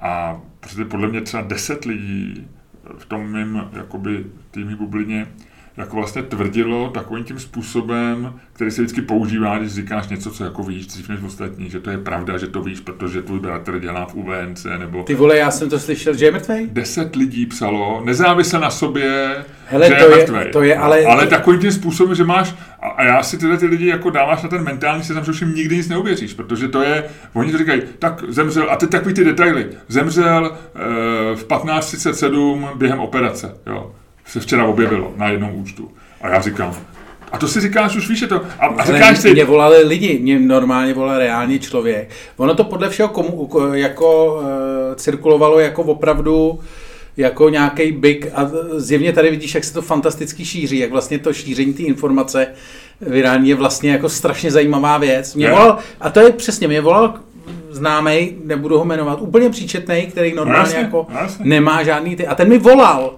A 0.00 0.40
prostě 0.60 0.84
podle 0.84 1.08
mě 1.08 1.20
třeba 1.20 1.42
10 1.42 1.84
lidí 1.84 2.46
v 2.98 3.06
tom 3.06 3.32
mým 3.32 3.62
jakoby 3.72 4.24
týmí 4.50 4.74
bublině 4.74 5.26
jako 5.76 5.96
vlastně 5.96 6.22
tvrdilo 6.22 6.88
takovým 6.88 7.24
tím 7.24 7.38
způsobem, 7.38 8.34
který 8.52 8.70
se 8.70 8.82
vždycky 8.82 9.02
používá, 9.02 9.58
když 9.58 9.72
říkáš 9.72 10.08
něco, 10.08 10.30
co 10.30 10.44
jako 10.44 10.62
víš 10.62 10.86
dřív 10.86 11.08
než 11.08 11.22
ostatní, 11.22 11.70
že 11.70 11.80
to 11.80 11.90
je 11.90 11.98
pravda, 11.98 12.38
že 12.38 12.46
to 12.46 12.62
víš, 12.62 12.80
protože 12.80 13.22
tvůj 13.22 13.40
bratr 13.40 13.78
dělá 13.78 14.06
v 14.06 14.14
UVNC, 14.14 14.66
nebo... 14.78 15.02
Ty 15.02 15.14
vole, 15.14 15.36
já 15.36 15.50
jsem 15.50 15.70
to 15.70 15.78
slyšel, 15.78 16.14
že 16.14 16.24
je 16.24 16.32
mrtvej? 16.32 16.68
Deset 16.72 17.16
lidí 17.16 17.46
psalo, 17.46 18.02
nezávisle 18.04 18.60
na 18.60 18.70
sobě, 18.70 19.36
Hele, 19.66 19.88
že 19.88 19.94
to 19.94 20.10
je, 20.10 20.16
mrtvej. 20.16 20.50
to 20.52 20.62
je 20.62 20.76
ale... 20.76 21.04
Ale 21.04 21.26
takovým 21.26 21.60
tím 21.60 21.72
způsobem, 21.72 22.14
že 22.14 22.24
máš, 22.24 22.54
a, 22.82 22.88
a 22.88 23.04
já 23.04 23.22
si 23.22 23.38
tyhle 23.38 23.56
ty 23.56 23.66
lidi 23.66 23.86
jako 23.86 24.10
dáváš 24.10 24.42
na 24.42 24.48
ten 24.48 24.64
mentální 24.64 25.04
seznam, 25.04 25.24
že 25.24 25.30
už 25.30 25.40
jim 25.40 25.54
nikdy 25.54 25.76
nic 25.76 25.88
neuvěříš, 25.88 26.34
protože 26.34 26.68
to 26.68 26.82
je, 26.82 27.04
oni 27.32 27.52
to 27.52 27.58
říkají, 27.58 27.82
tak 27.98 28.24
zemřel, 28.28 28.66
a 28.70 28.76
teď 28.76 28.90
takový 28.90 29.14
ty 29.14 29.24
detaily, 29.24 29.66
zemřel 29.88 30.56
e, 30.74 31.36
v 31.36 31.46
15.37 31.48 32.76
během 32.76 33.00
operace, 33.00 33.54
jo, 33.66 33.92
se 34.26 34.40
včera 34.40 34.64
objevilo 34.64 35.12
na 35.16 35.28
jednom 35.28 35.50
účtu. 35.54 35.90
A 36.20 36.28
já 36.28 36.40
říkám, 36.40 36.74
a 37.32 37.38
to 37.38 37.48
si 37.48 37.60
říkáš, 37.60 37.96
už 37.96 38.08
víš, 38.08 38.20
je 38.20 38.28
to. 38.28 38.40
A, 38.60 38.66
a 38.66 38.84
říkáš 38.84 39.18
si, 39.18 39.32
Mě 39.32 39.44
volali 39.44 39.84
lidi, 39.84 40.18
mě 40.18 40.38
normálně 40.38 40.94
volal 40.94 41.18
reálně 41.18 41.58
člověk. 41.58 42.10
Ono 42.36 42.54
to 42.54 42.64
podle 42.64 42.88
všeho 42.88 43.08
komu, 43.08 43.46
ko- 43.46 43.72
jako 43.72 44.34
uh, 44.34 44.94
cirkulovalo 44.94 45.60
jako 45.60 45.82
opravdu 45.82 46.60
jako 47.16 47.48
nějaký 47.48 47.92
big 47.92 48.26
a 48.34 48.50
zjevně 48.76 49.12
tady 49.12 49.30
vidíš, 49.30 49.54
jak 49.54 49.64
se 49.64 49.74
to 49.74 49.82
fantasticky 49.82 50.44
šíří, 50.44 50.78
jak 50.78 50.90
vlastně 50.90 51.18
to 51.18 51.32
šíření 51.32 51.74
té 51.74 51.82
informace 51.82 52.46
virální 53.00 53.48
je 53.48 53.54
vlastně 53.54 53.90
jako 53.90 54.08
strašně 54.08 54.50
zajímavá 54.50 54.98
věc. 54.98 55.34
Mě 55.34 55.50
volal, 55.50 55.78
a 56.00 56.10
to 56.10 56.20
je 56.20 56.32
přesně, 56.32 56.68
mě 56.68 56.80
volal 56.80 57.14
známej, 57.70 58.36
nebudu 58.44 58.78
ho 58.78 58.84
jmenovat, 58.84 59.20
úplně 59.20 59.50
příčetnej, 59.50 60.06
který 60.06 60.34
normálně 60.34 60.60
jasně, 60.60 60.78
jako 60.78 61.06
jasně. 61.20 61.44
nemá 61.44 61.82
žádný 61.82 62.16
ty. 62.16 62.26
A 62.26 62.34
ten 62.34 62.48
mi 62.48 62.58
volal 62.58 63.16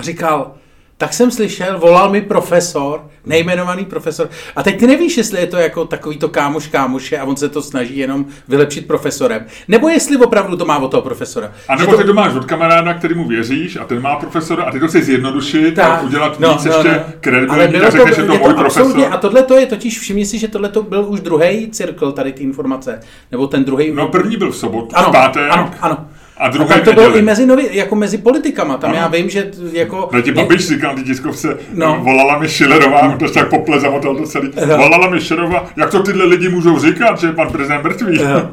a 0.00 0.02
říkal, 0.02 0.52
tak 0.96 1.12
jsem 1.12 1.30
slyšel, 1.30 1.78
volal 1.78 2.10
mi 2.10 2.20
profesor, 2.20 3.06
nejmenovaný 3.26 3.84
profesor. 3.84 4.28
A 4.56 4.62
teď 4.62 4.78
ty 4.78 4.86
nevíš, 4.86 5.16
jestli 5.16 5.40
je 5.40 5.46
to 5.46 5.56
jako 5.56 5.84
takový 5.84 6.16
to 6.18 6.28
kámoš 6.28 6.66
kámoše 6.66 7.18
a 7.18 7.24
on 7.24 7.36
se 7.36 7.48
to 7.48 7.62
snaží 7.62 7.98
jenom 7.98 8.24
vylepšit 8.48 8.86
profesorem. 8.86 9.44
Nebo 9.68 9.88
jestli 9.88 10.16
opravdu 10.16 10.56
to 10.56 10.64
má 10.64 10.78
od 10.78 10.88
toho 10.90 11.02
profesora. 11.02 11.52
a 11.68 11.76
nebo 11.76 11.92
to, 11.92 11.98
ty 11.98 12.04
to 12.04 12.14
máš 12.14 12.34
od 12.34 12.44
kamaráda, 12.44 12.94
který 12.94 13.14
mu 13.14 13.28
věříš 13.28 13.76
a 13.76 13.84
ten 13.84 14.02
má 14.02 14.16
profesora 14.16 14.64
a 14.64 14.72
ty 14.72 14.80
to 14.80 14.88
chceš 14.88 15.04
zjednodušit 15.04 15.78
a 15.78 15.88
Tak, 15.88 16.02
udělat 16.04 16.40
no, 16.40 16.52
víc 16.52 16.64
no, 16.64 16.72
ještě 16.72 16.88
no. 16.88 16.94
Ale 16.94 17.04
kredibilní 17.20 17.76
a 17.86 17.90
řekneš, 17.90 18.16
že 18.16 18.22
to 18.22 18.26
můj 18.26 18.36
absolutně- 18.36 18.54
profesor. 18.54 19.12
A 19.12 19.16
tohle 19.16 19.42
to 19.42 19.54
je 19.58 19.66
totiž, 19.66 19.98
všimni 20.00 20.26
si, 20.26 20.38
že 20.38 20.48
tohle 20.48 20.68
to 20.68 20.82
byl 20.82 21.04
už 21.08 21.20
druhý 21.20 21.70
cirkl 21.70 22.12
tady 22.12 22.32
ty 22.32 22.42
informace. 22.42 23.00
Nebo 23.30 23.46
ten 23.46 23.64
druhý. 23.64 23.92
No 23.94 24.08
první 24.08 24.36
byl 24.36 24.50
v 24.50 24.56
sobotu, 24.56 24.96
ano, 24.96 25.08
v 25.08 25.12
pátek, 25.12 25.42
ano, 25.50 25.70
ano. 25.80 26.08
A 26.40 26.44
A 26.46 26.48
druhý 26.48 26.68
tam 26.68 26.80
to 26.80 26.92
bylo 26.92 27.16
i 27.16 27.22
mezi, 27.22 27.46
novi, 27.46 27.68
jako 27.72 27.94
mezi 27.96 28.18
politikama. 28.18 28.76
Tam 28.76 28.90
Ano. 28.90 28.98
já 28.98 29.08
vím, 29.08 29.30
že 29.30 29.50
jako... 29.72 30.08
No 30.12 30.22
ti 30.22 30.32
Babiš 30.32 30.68
říkal 30.68 30.94
ty 30.94 31.02
tiskovce, 31.02 31.48
No. 31.74 31.86
no. 31.86 32.00
volala 32.04 32.38
mi 32.38 32.48
Schillerová, 32.48 33.16
to 33.18 33.28
se 33.28 33.34
tak 33.34 33.48
pople 33.50 33.80
zamotal 33.80 34.16
to 34.16 34.22
celý, 34.26 34.50
No. 34.68 34.76
volala 34.76 35.10
mi 35.10 35.20
Schillerová, 35.20 35.66
jak 35.76 35.90
to 35.90 36.02
tyhle 36.02 36.24
lidi 36.24 36.48
můžou 36.48 36.78
říkat, 36.78 37.20
že 37.20 37.26
je 37.26 37.32
pan 37.32 37.52
prezident 37.52 37.82
mrtvý. 37.82 38.18
Jo. 38.22 38.50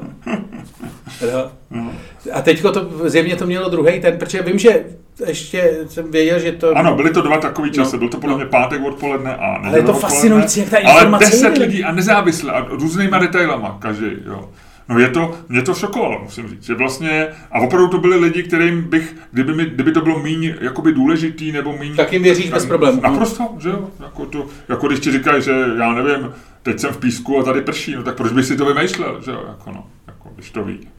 Jo. 1.32 1.52
A 2.34 2.42
teďko 2.42 2.72
to 2.72 3.10
zjevně 3.10 3.36
to 3.36 3.46
mělo 3.46 3.70
druhý 3.70 4.00
ten, 4.00 4.18
protože 4.18 4.42
vím, 4.42 4.60
že 4.60 4.84
ještě 5.28 5.78
jsem 5.90 6.12
věděl, 6.12 6.40
že 6.40 6.52
to... 6.52 6.78
Ano, 6.78 6.96
byly 6.96 7.10
to 7.10 7.22
dva 7.22 7.38
takový 7.38 7.72
časy, 7.72 7.96
No, 7.96 8.00
byl 8.00 8.10
to 8.10 8.18
podle 8.18 8.32
no. 8.32 8.38
mě 8.38 8.46
pátek 8.46 8.82
odpoledne 8.86 9.36
a 9.36 9.52
neděle 9.54 9.70
Ale 9.70 9.78
je 9.80 9.84
to 9.84 9.94
fascinující, 9.94 10.60
jak 10.60 10.70
ta 10.70 10.78
Ale 10.78 10.92
informace 10.94 11.26
deset 11.32 11.54
jde. 11.54 11.66
lidí 11.66 11.84
a 11.84 11.92
nezávisle 11.92 12.52
a 12.52 12.66
různýma 12.70 13.18
detailama, 13.20 13.78
každý, 13.82 14.06
jo. 14.26 14.50
No 14.90 15.00
je 15.00 15.10
to, 15.10 15.36
mě 15.50 15.62
to 15.62 15.74
šokovalo, 15.74 16.20
musím 16.24 16.50
říct, 16.50 16.64
že 16.64 16.76
vlastně, 16.76 17.28
a 17.52 17.60
opravdu 17.60 17.88
to 17.88 17.98
byli 17.98 18.20
lidi, 18.20 18.44
kterým 18.44 18.82
bych, 18.82 19.16
kdyby, 19.32 19.54
mi, 19.54 19.66
kdyby 19.66 19.92
to 19.92 20.02
bylo 20.02 20.20
méně 20.20 20.58
jakoby 20.62 20.94
důležitý, 20.94 21.52
nebo 21.52 21.78
méně... 21.78 21.96
Tak 21.96 22.14
jim 22.14 22.24
věříš 22.24 22.50
bez 22.50 22.66
problémů. 22.66 23.02
Naprosto, 23.02 23.56
že 23.60 23.70
jo, 23.70 23.90
jako, 24.04 24.26
to, 24.26 24.48
jako 24.70 24.88
když 24.88 25.00
ti 25.00 25.12
říkají, 25.12 25.42
že 25.42 25.66
já 25.78 25.94
nevím, 25.94 26.32
teď 26.64 26.80
jsem 26.80 26.94
v 26.94 26.98
písku 26.98 27.40
a 27.40 27.44
tady 27.44 27.62
prší, 27.62 27.96
no 27.96 28.04
tak 28.04 28.16
proč 28.16 28.32
bych 28.32 28.46
si 28.46 28.58
to 28.58 28.66
vymýšlel, 28.66 29.22
že 29.26 29.32
jo, 29.32 29.46
jako 29.48 29.72
no, 29.72 29.88
jako, 30.08 30.30
když 30.36 30.52
to 30.52 30.64
ví. 30.64 30.88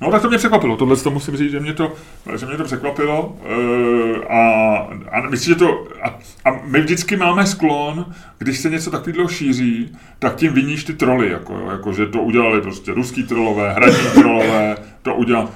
No 0.00 0.10
tak 0.10 0.22
to 0.22 0.28
mě 0.28 0.38
překvapilo, 0.38 0.76
tohle 0.76 0.96
to 0.96 1.10
musím 1.10 1.36
říct, 1.36 1.50
že 1.50 1.60
mě 1.60 1.72
to, 1.72 1.92
že 2.36 2.46
mě 2.46 2.56
to 2.56 2.64
překvapilo. 2.64 3.36
Eh, 3.44 4.26
a, 4.28 4.76
a 5.10 5.20
myslím, 5.30 5.54
že 5.54 5.58
to, 5.58 5.88
a, 6.02 6.08
a, 6.44 6.60
my 6.64 6.80
vždycky 6.80 7.16
máme 7.16 7.46
sklon, 7.46 8.06
když 8.38 8.58
se 8.58 8.70
něco 8.70 8.90
takového 8.90 9.28
šíří, 9.28 9.98
tak 10.18 10.36
tím 10.36 10.52
viníš 10.52 10.84
ty 10.84 10.92
troly, 10.92 11.30
jako, 11.30 11.66
jako 11.70 11.92
že 11.92 12.06
to 12.06 12.22
udělali 12.22 12.60
prostě 12.60 12.92
ruský 12.92 13.22
trolové, 13.22 13.72
hradní 13.72 14.10
trolové, 14.14 14.76
to 15.02 15.14
udělal, 15.14 15.48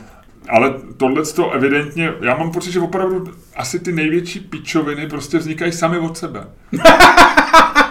ale 0.48 0.74
tohle 0.96 1.22
to 1.24 1.50
evidentně, 1.50 2.12
já 2.20 2.36
mám 2.36 2.52
pocit, 2.52 2.72
že 2.72 2.80
opravdu 2.80 3.24
asi 3.56 3.80
ty 3.80 3.92
největší 3.92 4.40
pičoviny 4.40 5.06
prostě 5.06 5.38
vznikají 5.38 5.72
sami 5.72 5.98
od 5.98 6.18
sebe. 6.18 6.46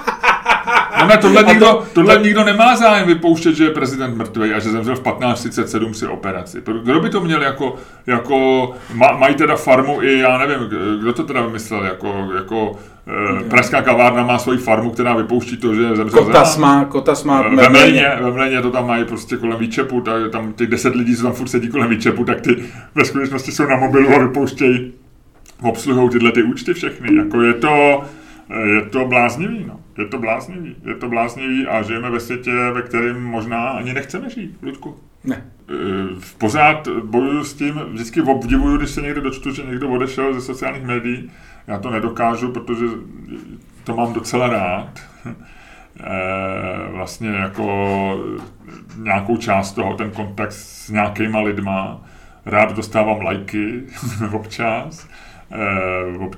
No 1.00 1.08
ne, 1.08 1.18
tohle, 1.18 1.44
to- 1.44 1.50
nikdo, 1.50 1.84
tohle 1.94 2.18
nikdo 2.18 2.44
nemá 2.44 2.76
zájem 2.76 3.08
vypouštět, 3.08 3.56
že 3.56 3.64
je 3.64 3.70
prezident 3.70 4.18
mrtvý 4.18 4.54
a 4.54 4.60
že 4.60 4.70
zemřel 4.70 4.96
v 4.96 5.04
15.37 5.04 5.91
při 5.91 6.08
operaci. 6.08 6.62
Kdo 6.84 7.00
by 7.00 7.10
to 7.10 7.22
měl 7.22 7.41
jako, 7.41 7.76
jako 8.08 8.72
ma, 8.94 9.12
mají 9.12 9.36
teda 9.36 9.56
farmu 9.56 10.02
i, 10.02 10.20
já 10.20 10.38
nevím, 10.38 10.70
kdo 11.00 11.14
to 11.14 11.24
teda 11.24 11.41
vymyslel, 11.41 11.84
jako, 11.84 12.28
jako 12.36 12.72
eh, 13.39 13.44
pražská 13.50 13.82
kavárna 13.82 14.24
má 14.24 14.39
svoji 14.39 14.58
farmu, 14.58 14.91
která 14.91 15.16
vypouští 15.16 15.58
to, 15.58 15.76
že 15.76 15.96
zemřel 15.96 16.24
Kotas 16.26 16.54
Zeman. 16.56 16.78
má, 16.80 16.86
Kotas 16.86 17.24
má... 17.24 17.41
Ve 17.41 17.70
Mléně, 17.70 18.12
ve 18.22 18.32
Mléně 18.32 18.62
to 18.62 18.72
tam 18.72 18.88
mají 18.88 19.06
prostě 19.06 19.38
kolem 19.38 19.60
výčepu, 19.60 20.02
tak 20.02 20.32
tam 20.32 20.54
ty 20.54 20.68
deset 20.68 20.96
lidí, 20.96 21.16
co 21.16 21.24
tam 21.24 21.34
furt 21.34 21.48
sedí 21.48 21.68
kolem 21.70 21.89
výčepu, 21.89 22.26
tak 22.26 22.41
ty 22.41 22.64
ve 22.96 23.06
skutečnosti 23.06 23.52
jsou 23.52 23.66
na 23.68 23.76
mobilu 23.78 24.16
a 24.16 24.20
vypouštějí, 24.20 24.91
obsluhou 25.62 26.10
tyhle 26.10 26.32
ty 26.32 26.44
účty 26.44 26.74
všechny. 26.74 27.16
Jako 27.18 27.41
je 27.41 27.54
to, 27.54 28.04
je 28.76 28.82
to 28.82 29.06
bláznivý, 29.06 29.66
no. 29.68 29.80
Je 29.98 30.06
to 30.08 30.18
bláznivý. 30.20 30.76
Je 30.86 30.96
to 30.96 31.10
bláznivý 31.10 31.68
a 31.68 31.82
žijeme 31.82 32.10
ve 32.10 32.20
světě, 32.20 32.52
ve 32.74 32.82
kterém 32.82 33.24
možná 33.24 33.70
ani 33.70 33.94
nechceme 33.94 34.30
žít, 34.30 34.58
Ludku. 34.62 34.96
Ne. 35.24 35.46
Eh, 35.70 35.74
Pořád 36.38 36.88
bojuju 36.88 37.44
s 37.44 37.54
tím, 37.54 37.74
vždycky 37.91 38.22
obdivuju, 38.22 38.78
když 38.78 38.89
se 38.89 39.02
někdo 39.02 39.22
dočtu, 39.22 39.52
že 39.52 39.64
někdo 39.64 39.89
odešel 39.89 40.34
ze 40.34 40.41
sociálních 40.41 40.84
médií. 40.84 41.32
Já 41.68 41.80
to 41.80 41.89
nedokážu, 41.89 42.52
protože 42.52 42.86
to 43.84 43.96
mám 43.96 44.14
docela 44.14 44.48
rád. 44.48 45.00
Eh, 46.00 46.91
vlastně 46.91 47.30
jako 47.30 47.66
nějakou 48.98 49.38
část 49.38 49.72
toho, 49.72 49.94
ten 49.94 50.12
kontakt 50.12 50.52
s 50.52 50.89
nějakýma 50.89 51.41
lidma. 51.41 52.02
Rád 52.46 52.76
dostávám 52.76 53.22
lajky 53.22 53.84
občas. 54.32 55.08
Eh, 55.52 56.30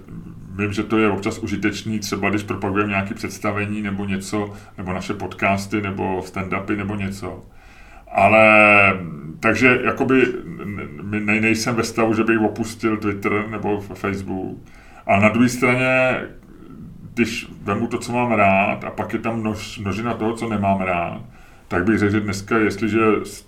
Vím, 0.58 0.74
že 0.74 0.84
to 0.84 0.97
je 0.97 1.10
občas 1.10 1.39
užitečný, 1.39 1.99
třeba 1.99 2.30
když 2.30 2.43
propagujeme 2.43 2.89
nějaké 2.89 3.14
představení 3.14 3.82
nebo 3.82 4.06
něco, 4.06 4.53
nebo 4.78 4.93
naše 4.93 5.14
podcasty, 5.14 5.82
nebo 5.82 6.20
stand-upy, 6.20 6.78
nebo 6.78 6.95
něco. 6.95 7.43
Ale 8.12 8.47
takže 9.39 9.80
jakoby 9.86 10.22
n- 10.66 10.89
n- 11.14 11.41
nejsem 11.41 11.76
ve 11.76 11.84
stavu, 11.84 12.14
že 12.14 12.24
bych 12.24 12.39
opustil 12.39 12.97
Twitter 12.97 13.47
nebo 13.49 13.80
Facebook. 13.82 14.58
A 15.08 15.20
na 15.20 15.30
druhé 15.30 15.49
straně, 15.49 16.18
když 17.14 17.47
vemu 17.64 17.88
to, 17.88 17.97
co 17.97 18.14
mám 18.14 18.32
rád, 18.32 18.84
a 18.84 18.89
pak 18.89 19.14
je 19.14 19.20
tam 19.20 19.39
množ, 19.39 19.80
množina 19.80 20.14
toho, 20.14 20.34
co 20.34 20.49
nemám 20.49 20.82
rád, 20.82 21.22
tak 21.68 21.84
bych 21.84 21.99
řekl, 21.99 22.11
že 22.11 22.20
dneska, 22.20 22.57
jestliže 22.57 22.99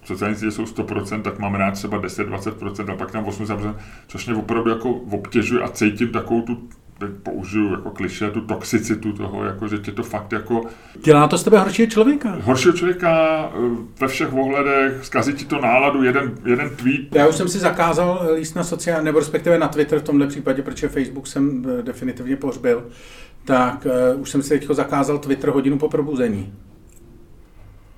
sociální 0.03 0.36
sítě 0.36 0.51
jsou 0.51 0.63
100%, 0.63 1.22
tak 1.22 1.39
mám 1.39 1.55
rád 1.55 1.72
třeba 1.72 2.01
10-20% 2.01 2.93
a 2.93 2.95
pak 2.95 3.11
tam 3.11 3.26
80%, 3.26 3.76
což 4.07 4.26
mě 4.26 4.36
opravdu 4.36 4.70
jako 4.70 4.89
obtěžuje 4.91 5.63
a 5.63 5.70
cítím 5.70 6.07
takovou 6.07 6.41
tu 6.41 6.57
teď 6.99 7.09
použiju 7.24 7.72
jako 7.72 7.89
kliše, 7.89 8.32
tu 8.32 8.41
toxicitu 8.41 9.13
toho, 9.13 9.43
jako, 9.45 9.68
že 9.68 9.78
tě 9.78 9.91
to 9.91 10.03
fakt 10.03 10.32
jako 10.32 10.61
Dělá 11.03 11.28
to 11.28 11.38
z 11.38 11.43
tebe 11.43 11.59
horšího 11.59 11.88
člověka. 11.89 12.38
horšího 12.41 12.74
člověka 12.74 13.09
eh, 13.53 13.59
ve 13.99 14.07
všech 14.07 14.34
ohledech, 14.34 15.05
zkazí 15.05 15.34
ti 15.34 15.45
to 15.45 15.61
náladu, 15.61 16.03
jeden, 16.03 16.32
jeden 16.45 16.70
tweet, 16.70 17.15
Já 17.15 17.28
už 17.28 17.36
jsem 17.36 17.47
si 17.47 17.59
zakázal 17.59 18.30
líst 18.36 18.55
na 18.55 18.63
sociální, 18.63 19.05
nebo 19.05 19.20
respektive 19.20 19.57
na 19.57 19.68
Twitter 19.68 19.99
v 19.99 20.03
tomhle 20.03 20.28
případě, 20.28 20.61
protože 20.61 20.88
Facebook 20.88 21.28
jsem 21.28 21.65
eh, 21.80 21.82
definitivně 21.82 22.36
pohřbil, 22.36 22.86
tak 23.45 23.88
uh, 24.15 24.22
už 24.22 24.30
jsem 24.30 24.43
si 24.43 24.49
teď 24.49 24.68
zakázal 24.72 25.18
Twitter 25.18 25.49
hodinu 25.49 25.78
po 25.78 25.89
probuzení. 25.89 26.53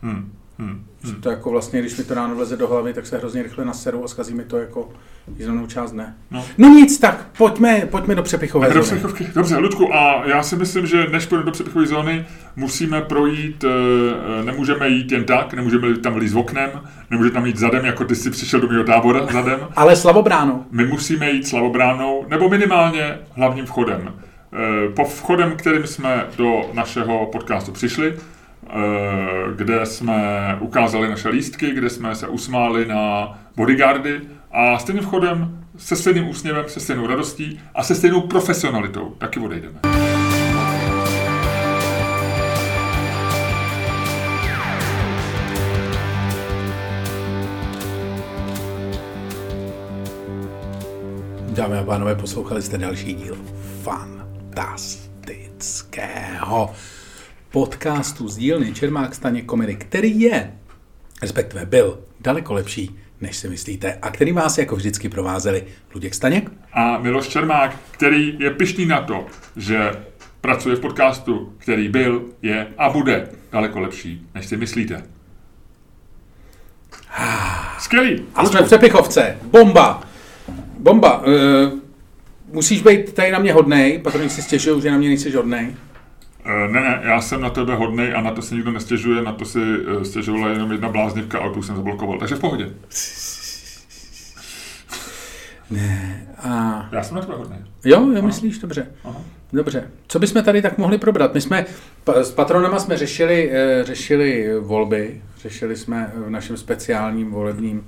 Hmm, 0.01 0.31
hmm, 0.59 0.85
Hmm. 1.03 1.21
To 1.21 1.29
jako 1.29 1.51
vlastně, 1.51 1.79
když 1.79 1.97
mi 1.97 2.03
to 2.03 2.13
ráno 2.13 2.35
vleze 2.35 2.57
do 2.57 2.67
hlavy, 2.67 2.93
tak 2.93 3.07
se 3.07 3.17
hrozně 3.17 3.43
rychle 3.43 3.65
naseru 3.65 4.03
a 4.03 4.07
zkazí 4.07 4.33
mi 4.33 4.43
to 4.43 4.57
jako 4.57 4.89
významnou 5.27 5.67
část 5.67 5.91
dne. 5.91 6.15
No. 6.31 6.45
no 6.57 6.67
nic, 6.69 6.99
tak 6.99 7.27
pojďme, 7.37 7.85
pojďme 7.91 8.15
do 8.15 8.23
přepichové 8.23 8.67
do 8.67 8.73
zóny. 8.73 8.85
přepichovky. 8.85 9.27
Dobře, 9.35 9.57
Ludku, 9.57 9.93
a 9.95 10.25
já 10.25 10.43
si 10.43 10.55
myslím, 10.55 10.85
že 10.87 11.07
než 11.11 11.25
půjdeme 11.25 11.45
do 11.45 11.51
přepichové 11.51 11.85
zóny, 11.85 12.25
musíme 12.55 13.01
projít, 13.01 13.63
eh, 13.63 14.43
nemůžeme 14.43 14.89
jít 14.89 15.11
jen 15.11 15.23
tak, 15.23 15.53
nemůžeme 15.53 15.97
tam 15.97 16.15
líst 16.17 16.35
oknem, 16.35 16.69
nemůžeme 17.09 17.33
tam 17.33 17.45
jít 17.45 17.57
zadem, 17.57 17.85
jako 17.85 18.05
ty 18.05 18.15
jsi 18.15 18.29
přišel 18.29 18.59
do 18.59 18.67
mého 18.67 18.83
tábora 18.83 19.25
zadem. 19.33 19.59
Ale 19.75 19.95
Slavobráno. 19.95 20.65
My 20.71 20.85
musíme 20.85 21.31
jít 21.31 21.47
slavobránou, 21.47 22.25
nebo 22.29 22.49
minimálně 22.49 23.17
hlavním 23.31 23.65
vchodem. 23.65 24.13
Eh, 24.53 24.89
Po 24.89 25.03
vchodem, 25.05 25.53
kterým 25.57 25.87
jsme 25.87 26.25
do 26.37 26.61
našeho 26.73 27.25
podcastu 27.31 27.71
přišli, 27.71 28.13
eh, 28.17 28.38
kde 29.55 29.85
jsme 29.85 30.57
ukázali 30.59 31.09
naše 31.09 31.29
lístky, 31.29 31.71
kde 31.71 31.89
jsme 31.89 32.15
se 32.15 32.27
usmáli 32.27 32.85
na 32.85 33.33
bodyguardy 33.55 34.21
a 34.51 34.79
stejným 34.79 35.03
vchodem 35.03 35.65
se 35.77 35.95
stejným 35.95 36.29
úsměvem, 36.29 36.65
se 36.67 36.79
stejnou 36.79 37.07
radostí 37.07 37.59
a 37.75 37.83
se 37.83 37.95
stejnou 37.95 38.21
profesionalitou 38.21 39.09
taky 39.09 39.39
odejdeme. 39.39 39.79
Dámy 51.49 51.77
a 51.77 51.83
pánové, 51.83 52.15
poslouchali 52.15 52.61
jste 52.61 52.77
další 52.77 53.13
díl 53.13 53.37
fantastického 53.83 56.73
podcastu 57.51 58.27
z 58.27 58.37
dílny 58.37 58.73
Čermák 58.73 59.15
Staně 59.15 59.41
komedy, 59.41 59.75
který 59.75 60.19
je, 60.19 60.53
respektive 61.21 61.65
byl, 61.65 61.99
daleko 62.19 62.53
lepší, 62.53 62.99
než 63.21 63.37
si 63.37 63.49
myslíte, 63.49 63.97
a 64.01 64.09
který 64.11 64.31
vás 64.31 64.57
jako 64.57 64.75
vždycky 64.75 65.09
provázeli 65.09 65.63
Luděk 65.95 66.13
Staněk 66.13 66.51
A 66.73 66.97
Miloš 66.97 67.27
Čermák, 67.27 67.75
který 67.91 68.35
je 68.39 68.49
pišný 68.49 68.85
na 68.85 69.01
to, 69.01 69.25
že 69.55 69.91
pracuje 70.41 70.75
v 70.75 70.79
podcastu, 70.79 71.53
který 71.57 71.89
byl, 71.89 72.25
je 72.41 72.67
a 72.77 72.89
bude 72.89 73.29
daleko 73.51 73.79
lepší, 73.79 74.27
než 74.35 74.45
si 74.45 74.57
myslíte. 74.57 75.03
Skvělý. 77.79 78.23
A 78.35 78.45
jsme 78.45 78.61
v 78.61 78.65
Přepichovce. 78.65 79.37
Bomba. 79.43 80.03
Bomba. 80.79 81.19
Uh, 81.19 81.25
musíš 82.53 82.81
být 82.81 83.13
tady 83.13 83.31
na 83.31 83.39
mě 83.39 83.53
hodnej, 83.53 83.99
patroni 83.99 84.29
si 84.29 84.41
stěžují, 84.41 84.81
že 84.81 84.91
na 84.91 84.97
mě 84.97 85.07
nejsi 85.07 85.31
hodnej. 85.31 85.75
Eh, 86.49 86.67
Ne, 86.67 86.81
ne, 86.81 87.01
já 87.03 87.21
jsem 87.21 87.41
na 87.41 87.49
tebe 87.49 87.75
hodnej 87.75 88.13
a 88.15 88.21
na 88.21 88.31
to 88.31 88.41
se 88.41 88.55
nikdo 88.55 88.71
nestěžuje, 88.71 89.21
na 89.21 89.31
to 89.31 89.45
si 89.45 89.59
eh, 90.01 90.05
stěžovala 90.05 90.49
jenom 90.49 90.71
jedna 90.71 90.89
bláznivka 90.89 91.39
a 91.39 91.49
tu 91.53 91.63
jsem 91.63 91.75
zablokoval, 91.75 92.19
takže 92.19 92.35
v 92.35 92.39
pohodě. 92.39 92.69
A 96.43 96.89
Já 96.91 97.03
jsem 97.03 97.15
na 97.15 97.21
tebe 97.21 97.35
hodnej. 97.37 97.59
jo, 97.85 98.11
jo, 98.15 98.21
myslíš, 98.21 98.59
dobře. 98.59 98.87
Aha. 99.03 99.21
Dobře. 99.53 99.87
Co 100.07 100.19
bychom 100.19 100.43
tady 100.43 100.61
tak 100.61 100.77
mohli 100.77 100.97
probrat? 100.97 101.33
My 101.33 101.41
jsme, 101.41 101.65
s 102.15 102.31
patronama 102.31 102.79
jsme 102.79 102.97
řešili, 102.97 103.49
eh, 103.53 103.83
řešili 103.83 104.59
volby, 104.59 105.21
řešili 105.41 105.75
jsme 105.75 106.11
v 106.15 106.29
našem 106.29 106.57
speciálním 106.57 107.31
volebním 107.31 107.87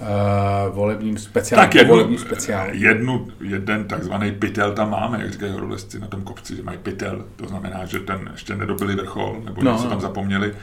uh, 0.00 0.74
volebním 0.74 1.18
speciálu. 1.18 1.66
Tak 1.66 1.74
jednu, 1.74 1.92
volebním 1.92 2.18
speciálu. 2.18 2.70
jednu, 2.74 3.28
jeden 3.40 3.84
takzvaný 3.88 4.32
pytel 4.32 4.72
tam 4.72 4.90
máme, 4.90 5.18
jak 5.22 5.32
říkají 5.32 5.52
horolezci 5.52 5.98
na 5.98 6.06
tom 6.06 6.22
kopci, 6.22 6.56
že 6.56 6.62
mají 6.62 6.78
pytel, 6.78 7.26
to 7.36 7.46
znamená, 7.46 7.84
že 7.84 8.00
ten 8.00 8.28
ještě 8.32 8.56
nedobili 8.56 8.94
vrchol, 8.96 9.42
nebo 9.44 9.62
No, 9.62 9.70
no, 9.70 9.72
něco 9.72 9.84
no. 9.84 9.90
tam 9.90 10.00
zapomněli, 10.00 10.54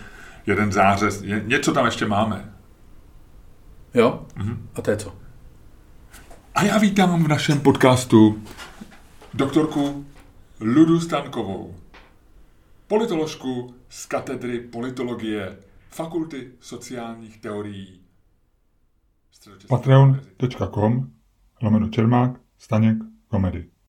jeden 0.45 0.71
zářez, 0.71 1.21
je, 1.21 1.43
něco 1.45 1.73
tam 1.73 1.85
ještě 1.85 2.05
máme. 2.05 2.53
Jo? 3.93 4.25
Mhm. 4.35 4.69
A 4.75 4.81
to 4.81 4.91
je 4.91 4.97
co? 4.97 5.15
A 6.55 6.63
já 6.63 6.77
vítám 6.77 7.23
v 7.23 7.27
našem 7.27 7.59
podcastu 7.59 8.41
doktorku 9.33 10.05
Ludu 10.59 10.99
Stankovou, 10.99 11.75
politoložku 12.87 13.73
z 13.89 14.05
katedry 14.05 14.59
politologie 14.59 15.57
Fakulty 15.89 16.47
sociálních 16.59 17.37
teorií. 17.37 18.00
Patreon.com 19.67 21.11
lomeno 21.61 21.89
Čermák, 21.89 22.41
Staněk, 22.57 22.97
komedy. 23.27 23.70